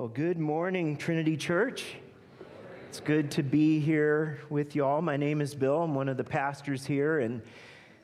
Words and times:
Well, 0.00 0.08
good 0.08 0.38
morning, 0.38 0.96
Trinity 0.96 1.36
Church. 1.36 1.84
It's 2.88 3.00
good 3.00 3.30
to 3.32 3.42
be 3.42 3.80
here 3.80 4.40
with 4.48 4.74
you 4.74 4.82
all. 4.82 5.02
My 5.02 5.18
name 5.18 5.42
is 5.42 5.54
Bill. 5.54 5.82
I'm 5.82 5.94
one 5.94 6.08
of 6.08 6.16
the 6.16 6.24
pastors 6.24 6.86
here, 6.86 7.18
and 7.18 7.42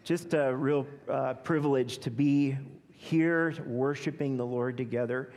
just 0.05 0.35
a 0.35 0.55
real 0.55 0.87
uh, 1.11 1.33
privilege 1.33 1.97
to 2.01 2.11
be 2.11 2.59
here 2.93 3.55
worshiping 3.65 4.37
the 4.37 4.45
Lord 4.45 4.77
together. 4.77 5.33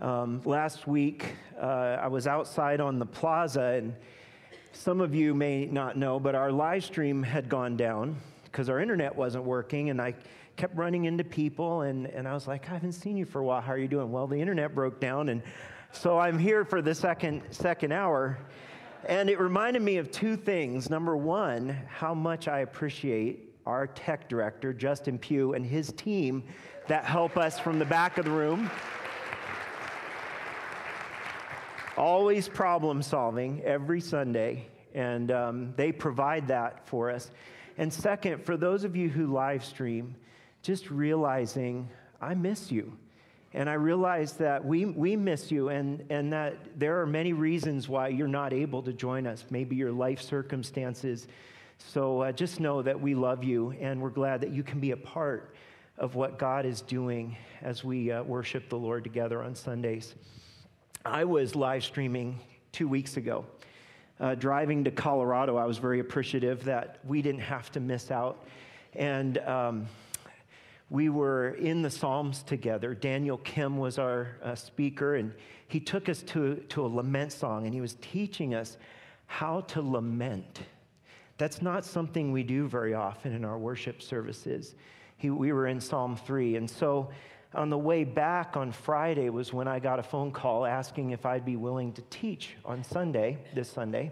Um, 0.00 0.42
last 0.44 0.88
week, 0.88 1.26
uh, 1.56 1.98
I 2.00 2.08
was 2.08 2.26
outside 2.26 2.80
on 2.80 2.98
the 2.98 3.06
plaza, 3.06 3.62
and 3.78 3.94
some 4.72 5.00
of 5.00 5.14
you 5.14 5.32
may 5.32 5.66
not 5.66 5.96
know, 5.96 6.18
but 6.18 6.34
our 6.34 6.50
live 6.50 6.82
stream 6.82 7.22
had 7.22 7.48
gone 7.48 7.76
down 7.76 8.16
because 8.42 8.68
our 8.68 8.80
internet 8.80 9.14
wasn't 9.14 9.44
working, 9.44 9.90
and 9.90 10.02
I 10.02 10.16
kept 10.56 10.76
running 10.76 11.04
into 11.04 11.22
people, 11.22 11.82
and, 11.82 12.06
and 12.06 12.26
I 12.26 12.34
was 12.34 12.48
like, 12.48 12.68
I 12.68 12.72
haven't 12.72 12.94
seen 12.94 13.16
you 13.16 13.26
for 13.26 13.38
a 13.38 13.44
while. 13.44 13.60
How 13.60 13.74
are 13.74 13.78
you 13.78 13.86
doing? 13.86 14.10
Well, 14.10 14.26
the 14.26 14.40
internet 14.40 14.74
broke 14.74 14.98
down, 14.98 15.28
and 15.28 15.40
so 15.92 16.18
I'm 16.18 16.38
here 16.38 16.64
for 16.64 16.80
the 16.80 16.94
second, 16.94 17.42
second 17.50 17.92
hour. 17.92 18.38
And 19.06 19.30
it 19.30 19.40
reminded 19.40 19.82
me 19.82 19.96
of 19.96 20.10
two 20.10 20.36
things. 20.36 20.90
Number 20.90 21.16
one, 21.16 21.76
how 21.88 22.14
much 22.14 22.48
I 22.48 22.60
appreciate 22.60 23.54
our 23.66 23.86
tech 23.86 24.28
director, 24.28 24.72
Justin 24.72 25.18
Pugh, 25.18 25.54
and 25.54 25.64
his 25.64 25.92
team 25.92 26.44
that 26.86 27.04
help 27.04 27.36
us 27.36 27.58
from 27.58 27.78
the 27.78 27.84
back 27.84 28.18
of 28.18 28.24
the 28.24 28.30
room. 28.30 28.70
Always 31.96 32.48
problem 32.48 33.02
solving 33.02 33.62
every 33.62 34.00
Sunday, 34.00 34.66
and 34.94 35.30
um, 35.30 35.74
they 35.76 35.92
provide 35.92 36.48
that 36.48 36.86
for 36.86 37.10
us. 37.10 37.30
And 37.78 37.92
second, 37.92 38.44
for 38.44 38.56
those 38.56 38.84
of 38.84 38.96
you 38.96 39.08
who 39.08 39.26
live 39.26 39.64
stream, 39.64 40.14
just 40.62 40.90
realizing 40.90 41.88
I 42.20 42.34
miss 42.34 42.70
you. 42.70 42.96
And 43.52 43.68
I 43.68 43.74
realize 43.74 44.34
that 44.34 44.64
we, 44.64 44.84
we 44.84 45.16
miss 45.16 45.50
you 45.50 45.70
and, 45.70 46.04
and 46.08 46.32
that 46.32 46.56
there 46.78 47.00
are 47.00 47.06
many 47.06 47.32
reasons 47.32 47.88
why 47.88 48.08
you're 48.08 48.28
not 48.28 48.52
able 48.52 48.82
to 48.82 48.92
join 48.92 49.26
us, 49.26 49.44
maybe 49.50 49.74
your 49.74 49.90
life 49.90 50.22
circumstances. 50.22 51.26
So 51.78 52.20
uh, 52.20 52.32
just 52.32 52.60
know 52.60 52.80
that 52.82 53.00
we 53.00 53.14
love 53.14 53.42
you 53.42 53.72
and 53.80 54.00
we're 54.00 54.10
glad 54.10 54.40
that 54.42 54.50
you 54.50 54.62
can 54.62 54.78
be 54.78 54.92
a 54.92 54.96
part 54.96 55.54
of 55.98 56.14
what 56.14 56.38
God 56.38 56.64
is 56.64 56.80
doing 56.80 57.36
as 57.60 57.82
we 57.82 58.12
uh, 58.12 58.22
worship 58.22 58.68
the 58.68 58.78
Lord 58.78 59.02
together 59.02 59.42
on 59.42 59.54
Sundays. 59.54 60.14
I 61.04 61.24
was 61.24 61.56
live 61.56 61.82
streaming 61.82 62.38
two 62.72 62.86
weeks 62.86 63.16
ago. 63.16 63.44
Uh, 64.20 64.34
driving 64.34 64.84
to 64.84 64.90
Colorado, 64.90 65.56
I 65.56 65.64
was 65.64 65.78
very 65.78 65.98
appreciative 65.98 66.64
that 66.64 66.98
we 67.04 67.22
didn't 67.22 67.40
have 67.40 67.72
to 67.72 67.80
miss 67.80 68.10
out. 68.10 68.44
And 68.94 69.38
um, 69.38 69.86
we 70.90 71.08
were 71.08 71.50
in 71.50 71.82
the 71.82 71.90
Psalms 71.90 72.42
together. 72.42 72.94
Daniel 72.94 73.38
Kim 73.38 73.78
was 73.78 73.96
our 73.96 74.36
uh, 74.42 74.56
speaker, 74.56 75.14
and 75.14 75.32
he 75.68 75.78
took 75.78 76.08
us 76.08 76.22
to, 76.22 76.56
to 76.68 76.84
a 76.84 76.88
lament 76.88 77.30
song, 77.32 77.64
and 77.64 77.72
he 77.72 77.80
was 77.80 77.94
teaching 78.00 78.54
us 78.54 78.76
how 79.26 79.60
to 79.60 79.80
lament. 79.80 80.62
That's 81.38 81.62
not 81.62 81.84
something 81.84 82.32
we 82.32 82.42
do 82.42 82.66
very 82.66 82.92
often 82.92 83.32
in 83.32 83.44
our 83.44 83.56
worship 83.56 84.02
services. 84.02 84.74
He, 85.16 85.30
we 85.30 85.52
were 85.52 85.68
in 85.68 85.80
Psalm 85.80 86.16
3, 86.16 86.56
and 86.56 86.68
so 86.68 87.10
on 87.54 87.70
the 87.70 87.78
way 87.78 88.02
back 88.02 88.56
on 88.56 88.72
Friday 88.72 89.30
was 89.30 89.52
when 89.52 89.68
I 89.68 89.78
got 89.78 90.00
a 90.00 90.02
phone 90.02 90.32
call 90.32 90.66
asking 90.66 91.10
if 91.10 91.24
I'd 91.24 91.44
be 91.44 91.56
willing 91.56 91.92
to 91.92 92.02
teach 92.10 92.56
on 92.64 92.82
Sunday, 92.82 93.38
this 93.54 93.70
Sunday. 93.70 94.10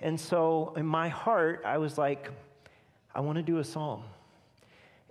And 0.00 0.18
so 0.18 0.72
in 0.76 0.86
my 0.86 1.08
heart, 1.08 1.62
I 1.66 1.76
was 1.76 1.98
like, 1.98 2.30
I 3.14 3.20
want 3.20 3.36
to 3.36 3.42
do 3.42 3.58
a 3.58 3.64
psalm 3.64 4.04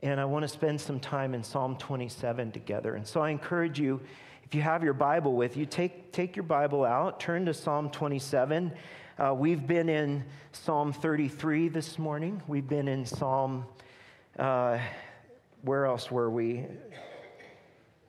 and 0.04 0.20
I 0.20 0.26
want 0.26 0.44
to 0.44 0.48
spend 0.48 0.80
some 0.80 1.00
time 1.00 1.34
in 1.34 1.44
Psalm 1.44 1.76
27 1.78 2.52
together. 2.52 2.96
And 2.96 3.06
so 3.06 3.22
I 3.22 3.30
encourage 3.30 3.80
you, 3.80 4.00
if 4.44 4.54
you 4.54 4.62
have 4.62 4.84
your 4.84 4.94
Bible 4.94 5.34
with 5.34 5.58
you, 5.58 5.66
take, 5.66 6.12
take 6.12 6.36
your 6.36 6.44
Bible 6.44 6.86
out, 6.86 7.20
turn 7.20 7.46
to 7.48 7.54
Psalm 7.54 7.90
27. 7.90 8.72
Uh, 9.18 9.34
we've 9.34 9.66
been 9.66 9.90
in 9.90 10.24
Psalm 10.52 10.94
33 10.94 11.70
this 11.70 11.98
morning. 11.98 12.42
We've 12.48 12.68
been 12.68 12.88
in 12.88 13.06
Psalm, 13.06 13.66
uh, 14.38 14.78
where 15.64 15.86
else 15.86 16.12
were 16.12 16.30
we? 16.30 16.66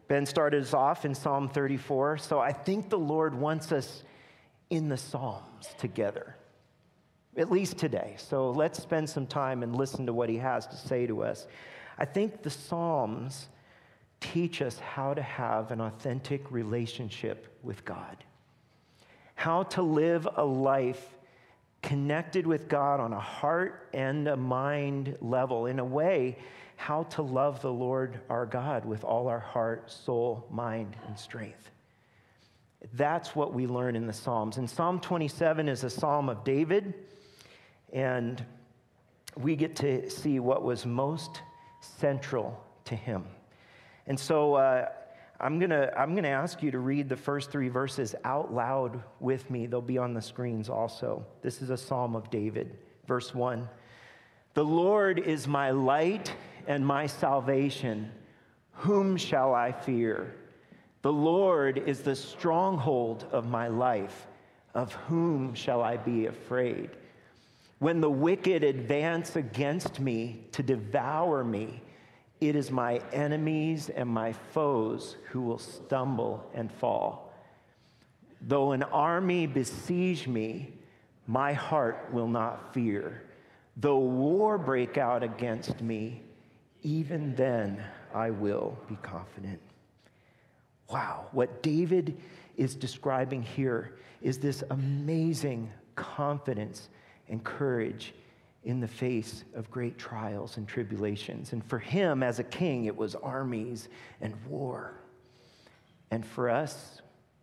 Ben 0.09 0.27
started 0.27 0.63
us 0.63 0.75
off 0.75 1.05
in 1.05 1.15
Psalm 1.15 1.49
34. 1.49 2.19
So 2.19 2.39
I 2.39 2.53
think 2.53 2.91
the 2.91 2.99
Lord 2.99 3.35
wants 3.35 3.73
us 3.73 4.03
in 4.71 4.89
the 4.89 4.97
Psalms 4.97 5.75
together, 5.79 6.37
at 7.37 7.51
least 7.51 7.79
today. 7.79 8.15
So 8.19 8.51
let's 8.51 8.83
spend 8.83 9.09
some 9.09 9.27
time 9.27 9.63
and 9.63 9.75
listen 9.75 10.07
to 10.07 10.13
what 10.13 10.29
he 10.29 10.37
has 10.37 10.67
to 10.67 10.77
say 10.77 11.07
to 11.07 11.23
us. 11.23 11.47
I 11.99 12.05
think 12.05 12.43
the 12.43 12.51
Psalms 12.51 13.49
teach 14.21 14.63
us 14.63 14.79
how 14.79 15.15
to 15.15 15.23
have 15.23 15.71
an 15.71 15.81
authentic 15.81 16.51
relationship 16.51 17.59
with 17.63 17.85
God, 17.85 18.17
how 19.35 19.65
to 19.65 19.83
live 19.83 20.29
a 20.37 20.45
life 20.45 21.17
connected 21.83 22.47
with 22.47 22.69
God 22.69 23.01
on 23.01 23.13
a 23.13 23.21
heart 23.21 23.89
and 23.93 24.29
a 24.29 24.37
mind 24.37 25.17
level. 25.21 25.67
In 25.67 25.79
a 25.79 25.85
way, 25.85 26.39
how 26.77 27.05
to 27.05 27.23
love 27.23 27.61
the 27.63 27.73
Lord 27.73 28.21
our 28.29 28.47
God 28.47 28.85
with 28.85 29.05
all 29.05 29.29
our 29.29 29.41
heart, 29.41 29.91
soul, 29.91 30.47
mind, 30.51 30.97
and 31.07 31.19
strength. 31.19 31.71
That's 32.95 33.35
what 33.35 33.53
we 33.53 33.67
learn 33.67 33.97
in 33.97 34.07
the 34.07 34.13
Psalms. 34.13 34.57
And 34.57 34.71
Psalm 34.71 35.01
27 35.01 35.69
is 35.69 35.83
a 35.83 35.91
psalm 35.91 36.29
of 36.29 36.45
David, 36.45 36.95
and 37.93 38.45
we 39.37 39.57
get 39.57 39.77
to 39.77 40.09
see 40.09 40.39
what 40.39 40.63
was 40.63 40.87
most 40.87 41.43
central 41.81 42.63
to 42.85 42.95
him. 42.97 43.25
And 44.07 44.19
so 44.19 44.55
uh, 44.55 44.89
I'm 45.41 45.59
going 45.59 45.71
to 45.71 45.97
I'm 45.99 46.13
going 46.13 46.25
to 46.25 46.31
ask 46.31 46.63
you 46.63 46.71
to 46.73 46.79
read 46.79 47.09
the 47.09 47.17
first 47.17 47.51
three 47.51 47.69
verses 47.69 48.15
out 48.25 48.53
loud 48.53 49.03
with 49.21 49.49
me. 49.51 49.67
They'll 49.67 49.81
be 49.81 49.99
on 49.99 50.15
the 50.15 50.23
screens 50.23 50.69
also. 50.69 51.25
This 51.43 51.63
is 51.63 51.71
a 51.71 51.77
psalm 51.77 52.17
of 52.17 52.31
David, 52.31 52.79
verse 53.07 53.35
1. 53.35 53.69
The 54.55 54.65
Lord 54.65 55.21
is 55.21 55.47
my 55.47 55.71
light 55.71 56.35
and 56.67 56.85
my 56.85 57.07
salvation. 57.07 58.11
Whom 58.73 59.17
shall 59.17 59.55
I 59.55 59.73
fear? 59.73 60.35
The 61.03 61.13
Lord 61.13 61.79
is 61.79 62.01
the 62.01 62.17
stronghold 62.17 63.27
of 63.31 63.47
my 63.47 63.69
life. 63.69 64.27
Of 64.75 64.93
whom 64.93 65.55
shall 65.55 65.83
I 65.83 65.97
be 65.97 66.27
afraid? 66.27 66.91
When 67.79 68.01
the 68.01 68.11
wicked 68.11 68.65
advance 68.65 69.37
against 69.37 70.01
me 70.01 70.45
to 70.53 70.63
devour 70.63 71.45
me, 71.45 71.83
it 72.41 72.57
is 72.57 72.71
my 72.71 73.01
enemies 73.13 73.89
and 73.89 74.09
my 74.09 74.33
foes 74.33 75.17
who 75.31 75.43
will 75.43 75.59
stumble 75.59 76.49
and 76.55 76.73
fall. 76.73 77.33
Though 78.41 78.73
an 78.73 78.83
army 78.85 79.47
besiege 79.47 80.27
me, 80.27 80.73
my 81.27 81.53
heart 81.53 82.09
will 82.13 82.29
not 82.29 82.73
fear. 82.73 83.23
Though 83.77 83.99
war 83.99 84.59
break 84.59 84.99
out 84.99 85.23
against 85.23 85.81
me, 85.81 86.23
even 86.83 87.35
then 87.35 87.83
I 88.15 88.31
will 88.31 88.77
be 88.89 88.97
confident. 88.97 89.61
Wow, 90.89 91.27
what 91.33 91.63
David 91.63 92.17
is 92.57 92.75
describing 92.75 93.43
here 93.43 93.99
is 94.23 94.39
this 94.39 94.65
amazing 94.71 95.71
confidence 95.95 96.89
and 97.29 97.43
courage 97.43 98.15
in 98.65 98.81
the 98.81 98.89
face 98.89 99.45
of 99.55 99.71
great 99.71 99.99
trials 99.99 100.57
and 100.57 100.67
tribulations. 100.67 101.53
And 101.53 101.65
for 101.65 101.79
him, 101.79 102.23
as 102.23 102.39
a 102.39 102.45
king, 102.45 102.87
it 102.87 102.97
was 102.97 103.15
armies 103.15 103.89
and 104.21 104.35
war. 104.47 104.95
And 106.11 106.27
for 106.27 106.51
us, 106.51 107.01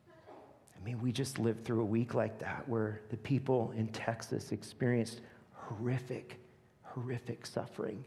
I 0.09 0.83
mean, 0.85 1.01
we 1.01 1.11
just 1.11 1.39
lived 1.39 1.63
through 1.63 1.81
a 1.81 1.85
week 1.85 2.13
like 2.13 2.37
that 2.39 2.67
where 2.67 3.01
the 3.09 3.17
people 3.17 3.73
in 3.75 3.87
Texas 3.87 4.51
experienced 4.51 5.21
horrific, 5.53 6.37
horrific 6.83 7.45
suffering. 7.45 8.03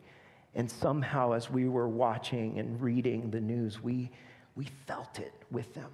And 0.55 0.71
somehow, 0.71 1.33
as 1.33 1.51
we 1.51 1.69
were 1.69 1.89
watching 1.89 2.59
and 2.59 2.81
reading 2.81 3.31
the 3.31 3.41
news, 3.41 3.83
we, 3.83 4.11
we 4.55 4.69
felt 4.87 5.19
it 5.19 5.33
with 5.51 5.75
them. 5.75 5.91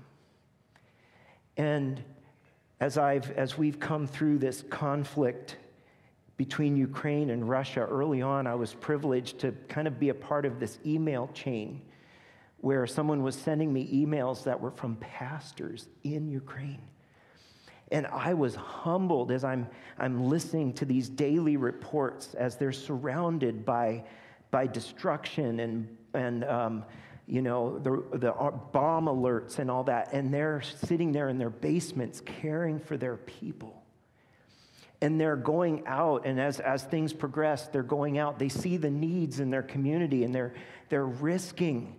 And 1.56 2.02
as, 2.80 2.98
I've, 2.98 3.30
as 3.32 3.56
we've 3.56 3.78
come 3.78 4.06
through 4.06 4.38
this 4.38 4.62
conflict 4.68 5.56
between 6.36 6.76
Ukraine 6.76 7.30
and 7.30 7.48
Russia. 7.48 7.80
Early 7.80 8.22
on, 8.22 8.46
I 8.46 8.54
was 8.54 8.74
privileged 8.74 9.38
to 9.40 9.52
kind 9.68 9.86
of 9.86 10.00
be 10.00 10.08
a 10.08 10.14
part 10.14 10.44
of 10.44 10.58
this 10.58 10.78
email 10.84 11.30
chain 11.32 11.82
where 12.58 12.86
someone 12.86 13.22
was 13.22 13.36
sending 13.36 13.72
me 13.72 13.88
emails 13.92 14.42
that 14.44 14.58
were 14.58 14.70
from 14.70 14.96
pastors 14.96 15.88
in 16.02 16.28
Ukraine. 16.28 16.82
And 17.92 18.06
I 18.06 18.34
was 18.34 18.54
humbled 18.54 19.30
as 19.30 19.44
I'm, 19.44 19.68
I'm 19.98 20.24
listening 20.24 20.72
to 20.74 20.84
these 20.84 21.08
daily 21.08 21.56
reports 21.56 22.34
as 22.34 22.56
they're 22.56 22.72
surrounded 22.72 23.64
by, 23.64 24.04
by 24.50 24.66
destruction 24.66 25.60
and, 25.60 25.96
and 26.14 26.44
um, 26.44 26.84
you 27.26 27.42
know, 27.42 27.78
the, 27.78 28.02
the 28.18 28.32
bomb 28.72 29.06
alerts 29.06 29.58
and 29.58 29.70
all 29.70 29.84
that. 29.84 30.12
And 30.12 30.32
they're 30.32 30.62
sitting 30.62 31.12
there 31.12 31.28
in 31.28 31.38
their 31.38 31.50
basements 31.50 32.22
caring 32.24 32.80
for 32.80 32.96
their 32.96 33.18
people 33.18 33.83
and 35.04 35.20
they're 35.20 35.36
going 35.36 35.86
out 35.86 36.24
and 36.26 36.40
as, 36.40 36.60
as 36.60 36.82
things 36.84 37.12
progress 37.12 37.68
they're 37.68 37.82
going 37.82 38.18
out 38.18 38.38
they 38.38 38.48
see 38.48 38.76
the 38.76 38.90
needs 38.90 39.38
in 39.40 39.50
their 39.50 39.62
community 39.62 40.24
and 40.24 40.34
they're, 40.34 40.54
they're 40.88 41.06
risking 41.06 41.94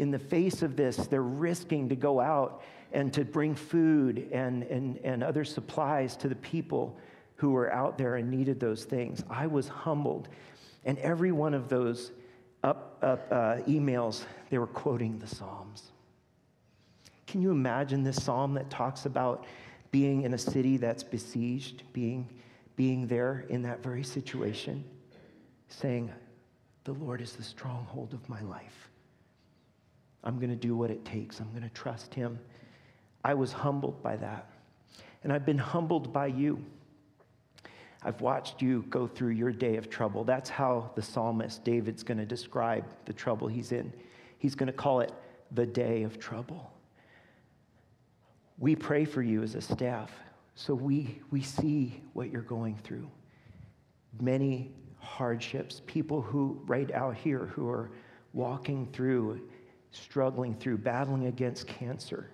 In 0.00 0.10
the 0.10 0.18
face 0.18 0.62
of 0.62 0.76
this, 0.76 0.96
they're 0.96 1.22
risking 1.22 1.90
to 1.90 1.94
go 1.94 2.20
out 2.20 2.62
and 2.92 3.12
to 3.12 3.22
bring 3.22 3.54
food 3.54 4.28
and, 4.32 4.62
and, 4.62 4.98
and 5.04 5.22
other 5.22 5.44
supplies 5.44 6.16
to 6.16 6.28
the 6.28 6.36
people 6.36 6.96
who 7.36 7.50
were 7.50 7.70
out 7.70 7.98
there 7.98 8.16
and 8.16 8.30
needed 8.30 8.58
those 8.60 8.84
things. 8.84 9.22
I 9.28 9.46
was 9.46 9.68
humbled. 9.68 10.28
And 10.86 10.98
every 11.00 11.32
one 11.32 11.52
of 11.52 11.68
those 11.68 12.12
up, 12.64 12.96
up 13.02 13.26
uh, 13.30 13.56
emails, 13.68 14.24
they 14.48 14.56
were 14.56 14.66
quoting 14.66 15.18
the 15.18 15.26
Psalms. 15.26 15.92
Can 17.26 17.42
you 17.42 17.50
imagine 17.50 18.02
this 18.02 18.22
psalm 18.24 18.54
that 18.54 18.70
talks 18.70 19.04
about 19.04 19.44
being 19.90 20.22
in 20.22 20.32
a 20.32 20.38
city 20.38 20.78
that's 20.78 21.04
besieged, 21.04 21.82
being, 21.92 22.26
being 22.80 23.06
there 23.06 23.44
in 23.50 23.60
that 23.60 23.82
very 23.82 24.02
situation, 24.02 24.82
saying, 25.68 26.10
The 26.84 26.94
Lord 26.94 27.20
is 27.20 27.34
the 27.34 27.42
stronghold 27.42 28.14
of 28.14 28.26
my 28.26 28.40
life. 28.40 28.88
I'm 30.24 30.38
going 30.38 30.48
to 30.48 30.56
do 30.56 30.74
what 30.74 30.90
it 30.90 31.04
takes, 31.04 31.40
I'm 31.40 31.50
going 31.50 31.62
to 31.62 31.74
trust 31.74 32.14
Him. 32.14 32.38
I 33.22 33.34
was 33.34 33.52
humbled 33.52 34.02
by 34.02 34.16
that. 34.16 34.46
And 35.22 35.30
I've 35.30 35.44
been 35.44 35.58
humbled 35.58 36.10
by 36.10 36.28
you. 36.28 36.64
I've 38.02 38.22
watched 38.22 38.62
you 38.62 38.86
go 38.88 39.06
through 39.06 39.32
your 39.32 39.52
day 39.52 39.76
of 39.76 39.90
trouble. 39.90 40.24
That's 40.24 40.48
how 40.48 40.90
the 40.94 41.02
psalmist 41.02 41.62
David's 41.62 42.02
going 42.02 42.16
to 42.16 42.24
describe 42.24 42.86
the 43.04 43.12
trouble 43.12 43.46
he's 43.46 43.72
in. 43.72 43.92
He's 44.38 44.54
going 44.54 44.68
to 44.68 44.72
call 44.72 45.00
it 45.00 45.12
the 45.50 45.66
day 45.66 46.02
of 46.02 46.18
trouble. 46.18 46.72
We 48.56 48.74
pray 48.74 49.04
for 49.04 49.20
you 49.20 49.42
as 49.42 49.54
a 49.54 49.60
staff, 49.60 50.10
so 50.60 50.74
we, 50.74 51.18
we 51.30 51.40
see 51.40 52.02
what 52.12 52.30
you're 52.30 52.42
going 52.42 52.76
through. 52.84 53.08
Many 54.20 54.70
hardships, 54.98 55.80
people 55.86 56.20
who, 56.20 56.60
right 56.66 56.92
out 56.92 57.16
here, 57.16 57.46
who 57.46 57.66
are 57.66 57.90
walking 58.34 58.86
through, 58.92 59.40
struggling 59.90 60.54
through, 60.54 60.76
battling 60.76 61.28
against 61.28 61.66
cancer. 61.66 62.28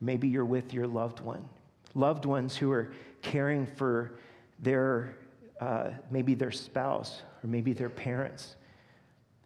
Maybe 0.00 0.26
you're 0.26 0.46
with 0.46 0.72
your 0.72 0.86
loved 0.86 1.20
one, 1.20 1.46
loved 1.94 2.24
ones 2.24 2.56
who 2.56 2.72
are 2.72 2.94
caring 3.20 3.66
for 3.66 4.12
their, 4.60 5.14
uh, 5.60 5.90
maybe 6.10 6.32
their 6.32 6.50
spouse 6.50 7.20
or 7.44 7.48
maybe 7.50 7.74
their 7.74 7.90
parents 7.90 8.56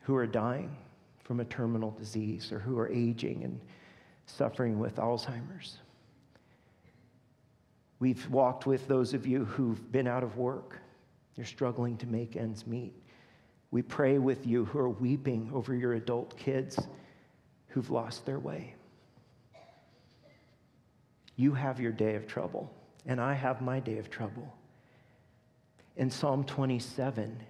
who 0.02 0.14
are 0.14 0.26
dying 0.26 0.76
from 1.24 1.40
a 1.40 1.44
terminal 1.46 1.90
disease 1.90 2.52
or 2.52 2.60
who 2.60 2.78
are 2.78 2.88
aging 2.90 3.42
and 3.42 3.60
suffering 4.26 4.78
with 4.78 4.96
Alzheimer's. 4.96 5.78
We've 8.02 8.28
walked 8.30 8.66
with 8.66 8.88
those 8.88 9.14
of 9.14 9.28
you 9.28 9.44
who've 9.44 9.92
been 9.92 10.08
out 10.08 10.24
of 10.24 10.36
work. 10.36 10.80
You're 11.36 11.46
struggling 11.46 11.96
to 11.98 12.06
make 12.08 12.34
ends 12.34 12.66
meet. 12.66 12.94
We 13.70 13.80
pray 13.80 14.18
with 14.18 14.44
you 14.44 14.64
who 14.64 14.80
are 14.80 14.88
weeping 14.88 15.48
over 15.54 15.72
your 15.72 15.92
adult 15.92 16.36
kids 16.36 16.76
who've 17.68 17.88
lost 17.92 18.26
their 18.26 18.40
way. 18.40 18.74
You 21.36 21.54
have 21.54 21.78
your 21.78 21.92
day 21.92 22.16
of 22.16 22.26
trouble, 22.26 22.74
and 23.06 23.20
I 23.20 23.34
have 23.34 23.62
my 23.62 23.78
day 23.78 23.98
of 23.98 24.10
trouble. 24.10 24.52
In 25.96 26.10
Psalm 26.10 26.42
27, 26.42 27.40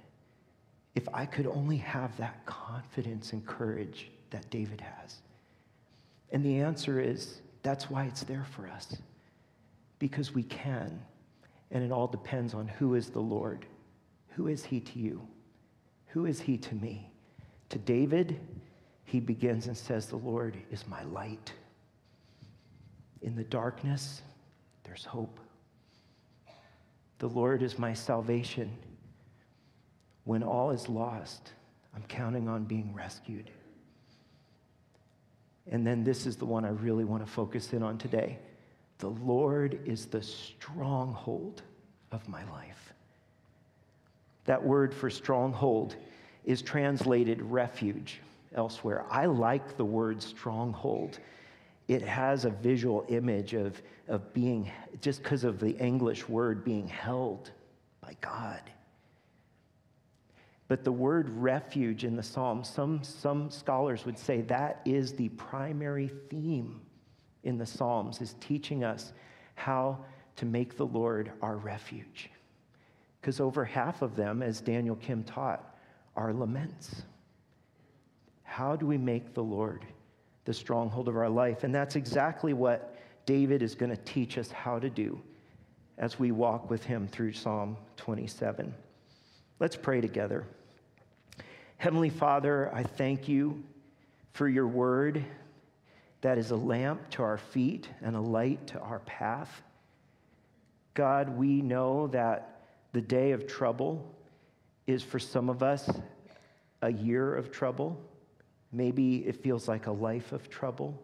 if 0.94 1.08
I 1.14 1.24
could 1.24 1.46
only 1.46 1.78
have 1.78 2.14
that 2.18 2.44
confidence 2.44 3.32
and 3.32 3.46
courage 3.46 4.10
that 4.28 4.50
David 4.50 4.82
has. 4.82 5.16
And 6.30 6.44
the 6.44 6.58
answer 6.58 7.00
is 7.00 7.40
that's 7.62 7.88
why 7.88 8.04
it's 8.04 8.24
there 8.24 8.44
for 8.54 8.68
us, 8.68 8.98
because 10.02 10.34
we 10.34 10.42
can. 10.42 11.00
And 11.70 11.84
it 11.84 11.92
all 11.92 12.08
depends 12.08 12.54
on 12.54 12.66
who 12.66 12.96
is 12.96 13.08
the 13.08 13.20
Lord. 13.20 13.66
Who 14.30 14.48
is 14.48 14.64
he 14.64 14.80
to 14.80 14.98
you? 14.98 15.24
Who 16.08 16.26
is 16.26 16.40
he 16.40 16.58
to 16.58 16.74
me? 16.74 17.08
To 17.68 17.78
David, 17.78 18.40
he 19.04 19.20
begins 19.20 19.68
and 19.68 19.76
says, 19.76 20.06
The 20.06 20.16
Lord 20.16 20.56
is 20.72 20.88
my 20.88 21.04
light. 21.04 21.52
In 23.20 23.36
the 23.36 23.44
darkness, 23.44 24.22
there's 24.82 25.04
hope. 25.04 25.38
The 27.20 27.28
Lord 27.28 27.62
is 27.62 27.78
my 27.78 27.94
salvation. 27.94 28.76
When 30.24 30.42
all 30.42 30.72
is 30.72 30.88
lost, 30.88 31.52
I'm 31.94 32.02
counting 32.08 32.48
on 32.48 32.64
being 32.64 32.92
rescued. 32.92 33.52
And 35.70 35.86
then 35.86 36.02
this 36.02 36.26
is 36.26 36.34
the 36.34 36.46
one 36.46 36.64
I 36.64 36.70
really 36.70 37.04
want 37.04 37.24
to 37.24 37.30
focus 37.30 37.72
in 37.72 37.84
on 37.84 37.98
today. 37.98 38.40
The 39.02 39.08
Lord 39.08 39.80
is 39.84 40.06
the 40.06 40.22
stronghold 40.22 41.62
of 42.12 42.28
my 42.28 42.48
life. 42.52 42.92
That 44.44 44.62
word 44.62 44.94
for 44.94 45.10
stronghold 45.10 45.96
is 46.44 46.62
translated 46.62 47.42
refuge 47.42 48.20
elsewhere. 48.54 49.04
I 49.10 49.26
like 49.26 49.76
the 49.76 49.84
word 49.84 50.22
stronghold. 50.22 51.18
It 51.88 52.02
has 52.02 52.44
a 52.44 52.50
visual 52.50 53.04
image 53.08 53.54
of, 53.54 53.82
of 54.06 54.32
being, 54.32 54.70
just 55.00 55.24
because 55.24 55.42
of 55.42 55.58
the 55.58 55.76
English 55.78 56.28
word, 56.28 56.64
being 56.64 56.86
held 56.86 57.50
by 58.00 58.16
God. 58.20 58.62
But 60.68 60.84
the 60.84 60.92
word 60.92 61.28
refuge 61.30 62.04
in 62.04 62.14
the 62.14 62.22
Psalms, 62.22 62.68
some, 62.68 63.02
some 63.02 63.50
scholars 63.50 64.06
would 64.06 64.16
say 64.16 64.42
that 64.42 64.80
is 64.84 65.14
the 65.14 65.30
primary 65.30 66.06
theme 66.30 66.82
in 67.44 67.58
the 67.58 67.66
Psalms, 67.66 68.20
is 68.20 68.34
teaching 68.40 68.84
us 68.84 69.12
how 69.54 69.98
to 70.36 70.46
make 70.46 70.76
the 70.76 70.86
Lord 70.86 71.32
our 71.42 71.56
refuge. 71.56 72.30
Because 73.20 73.40
over 73.40 73.64
half 73.64 74.02
of 74.02 74.16
them, 74.16 74.42
as 74.42 74.60
Daniel 74.60 74.96
Kim 74.96 75.22
taught, 75.22 75.76
are 76.16 76.32
laments. 76.32 77.02
How 78.42 78.76
do 78.76 78.86
we 78.86 78.98
make 78.98 79.34
the 79.34 79.42
Lord 79.42 79.84
the 80.44 80.52
stronghold 80.52 81.08
of 81.08 81.16
our 81.16 81.28
life? 81.28 81.64
And 81.64 81.74
that's 81.74 81.96
exactly 81.96 82.52
what 82.52 82.96
David 83.24 83.62
is 83.62 83.74
going 83.74 83.90
to 83.90 84.02
teach 84.04 84.38
us 84.38 84.50
how 84.50 84.78
to 84.78 84.90
do 84.90 85.20
as 85.98 86.18
we 86.18 86.32
walk 86.32 86.68
with 86.68 86.84
him 86.84 87.06
through 87.06 87.32
Psalm 87.32 87.76
27. 87.96 88.74
Let's 89.60 89.76
pray 89.76 90.00
together. 90.00 90.44
Heavenly 91.76 92.10
Father, 92.10 92.74
I 92.74 92.82
thank 92.82 93.28
you 93.28 93.62
for 94.32 94.48
your 94.48 94.66
word 94.66 95.24
that 96.22 96.38
is 96.38 96.52
a 96.52 96.56
lamp 96.56 97.10
to 97.10 97.22
our 97.22 97.36
feet 97.36 97.88
and 98.00 98.16
a 98.16 98.20
light 98.20 98.66
to 98.68 98.78
our 98.78 99.00
path. 99.00 99.62
God, 100.94 101.36
we 101.36 101.60
know 101.60 102.06
that 102.08 102.62
the 102.92 103.00
day 103.00 103.32
of 103.32 103.46
trouble 103.46 104.14
is 104.86 105.02
for 105.02 105.18
some 105.18 105.50
of 105.50 105.62
us 105.62 105.90
a 106.80 106.92
year 106.92 107.34
of 107.34 107.50
trouble. 107.50 108.00
Maybe 108.72 109.18
it 109.26 109.42
feels 109.42 109.68
like 109.68 109.86
a 109.86 109.92
life 109.92 110.32
of 110.32 110.48
trouble. 110.48 111.02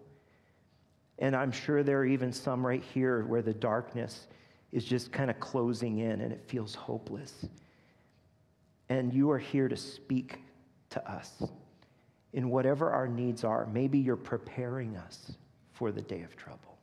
And 1.19 1.35
I'm 1.35 1.51
sure 1.51 1.83
there 1.83 1.99
are 1.99 2.07
even 2.07 2.33
some 2.33 2.65
right 2.65 2.83
here 2.83 3.25
where 3.25 3.43
the 3.43 3.55
darkness 3.55 4.29
is 4.71 4.85
just 4.85 5.11
kind 5.11 5.31
of 5.31 5.41
closing 5.41 5.99
in 5.99 6.21
and 6.21 6.33
it 6.33 6.45
feels 6.47 6.75
hopeless. 6.75 7.47
And 8.89 9.13
you 9.13 9.31
are 9.33 9.39
here 9.39 9.69
to 9.69 9.77
speak 9.77 10.39
to 10.91 11.11
us 11.11 11.43
in 12.33 12.51
whatever 12.51 12.91
our 12.91 13.09
needs 13.09 13.45
are. 13.45 13.67
Maybe 13.67 13.99
you're 13.99 14.17
preparing 14.17 14.97
us 14.97 15.33
for 15.73 15.93
the 15.93 16.03
day 16.03 16.23
of 16.23 16.37
trouble. 16.37 16.79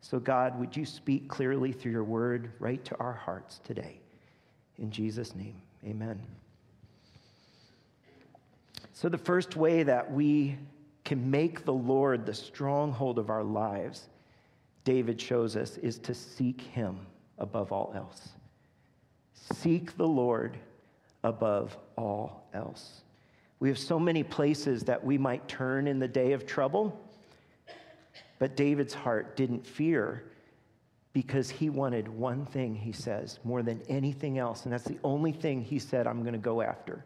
So, 0.00 0.18
God, 0.18 0.58
would 0.60 0.76
you 0.76 0.84
speak 0.84 1.28
clearly 1.28 1.72
through 1.72 1.92
your 1.92 2.04
word 2.04 2.52
right 2.58 2.84
to 2.84 2.96
our 2.98 3.12
hearts 3.12 3.60
today? 3.64 4.00
In 4.78 4.90
Jesus' 4.90 5.34
name, 5.34 5.60
amen. 5.84 6.20
So, 8.92 9.08
the 9.08 9.18
first 9.18 9.56
way 9.56 9.82
that 9.82 10.10
we 10.10 10.58
can 11.04 11.30
make 11.30 11.64
the 11.64 11.72
Lord 11.72 12.26
the 12.26 12.34
stronghold 12.34 13.18
of 13.18 13.30
our 13.30 13.44
lives, 13.44 14.08
David 14.84 15.20
shows 15.20 15.56
us, 15.56 15.76
is 15.78 15.98
to 16.00 16.14
seek 16.14 16.60
him 16.60 16.98
above 17.38 17.72
all 17.72 17.92
else. 17.94 18.30
Seek 19.34 19.96
the 19.96 20.06
Lord 20.06 20.56
above 21.22 21.76
all 21.96 22.48
else. 22.54 23.02
We 23.58 23.68
have 23.68 23.78
so 23.78 23.98
many 23.98 24.22
places 24.22 24.84
that 24.84 25.02
we 25.02 25.16
might 25.16 25.48
turn 25.48 25.86
in 25.86 25.98
the 25.98 26.08
day 26.08 26.32
of 26.32 26.46
trouble, 26.46 26.98
but 28.38 28.56
David's 28.56 28.92
heart 28.92 29.36
didn't 29.36 29.66
fear 29.66 30.24
because 31.14 31.48
he 31.48 31.70
wanted 31.70 32.08
one 32.08 32.44
thing, 32.44 32.74
he 32.74 32.92
says, 32.92 33.38
more 33.42 33.62
than 33.62 33.80
anything 33.88 34.36
else. 34.36 34.64
And 34.64 34.72
that's 34.72 34.84
the 34.84 34.98
only 35.02 35.32
thing 35.32 35.62
he 35.62 35.78
said, 35.78 36.06
I'm 36.06 36.20
going 36.20 36.34
to 36.34 36.38
go 36.38 36.60
after. 36.60 37.02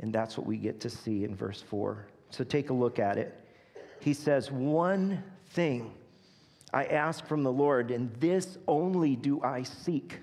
And 0.00 0.12
that's 0.12 0.36
what 0.36 0.46
we 0.46 0.56
get 0.56 0.80
to 0.80 0.90
see 0.90 1.22
in 1.24 1.36
verse 1.36 1.62
4. 1.62 2.08
So 2.30 2.42
take 2.42 2.70
a 2.70 2.72
look 2.72 2.98
at 2.98 3.16
it. 3.16 3.38
He 4.00 4.12
says, 4.12 4.50
One 4.50 5.22
thing 5.50 5.92
I 6.72 6.86
ask 6.86 7.24
from 7.26 7.44
the 7.44 7.52
Lord, 7.52 7.92
and 7.92 8.12
this 8.16 8.58
only 8.66 9.14
do 9.14 9.40
I 9.42 9.62
seek, 9.62 10.18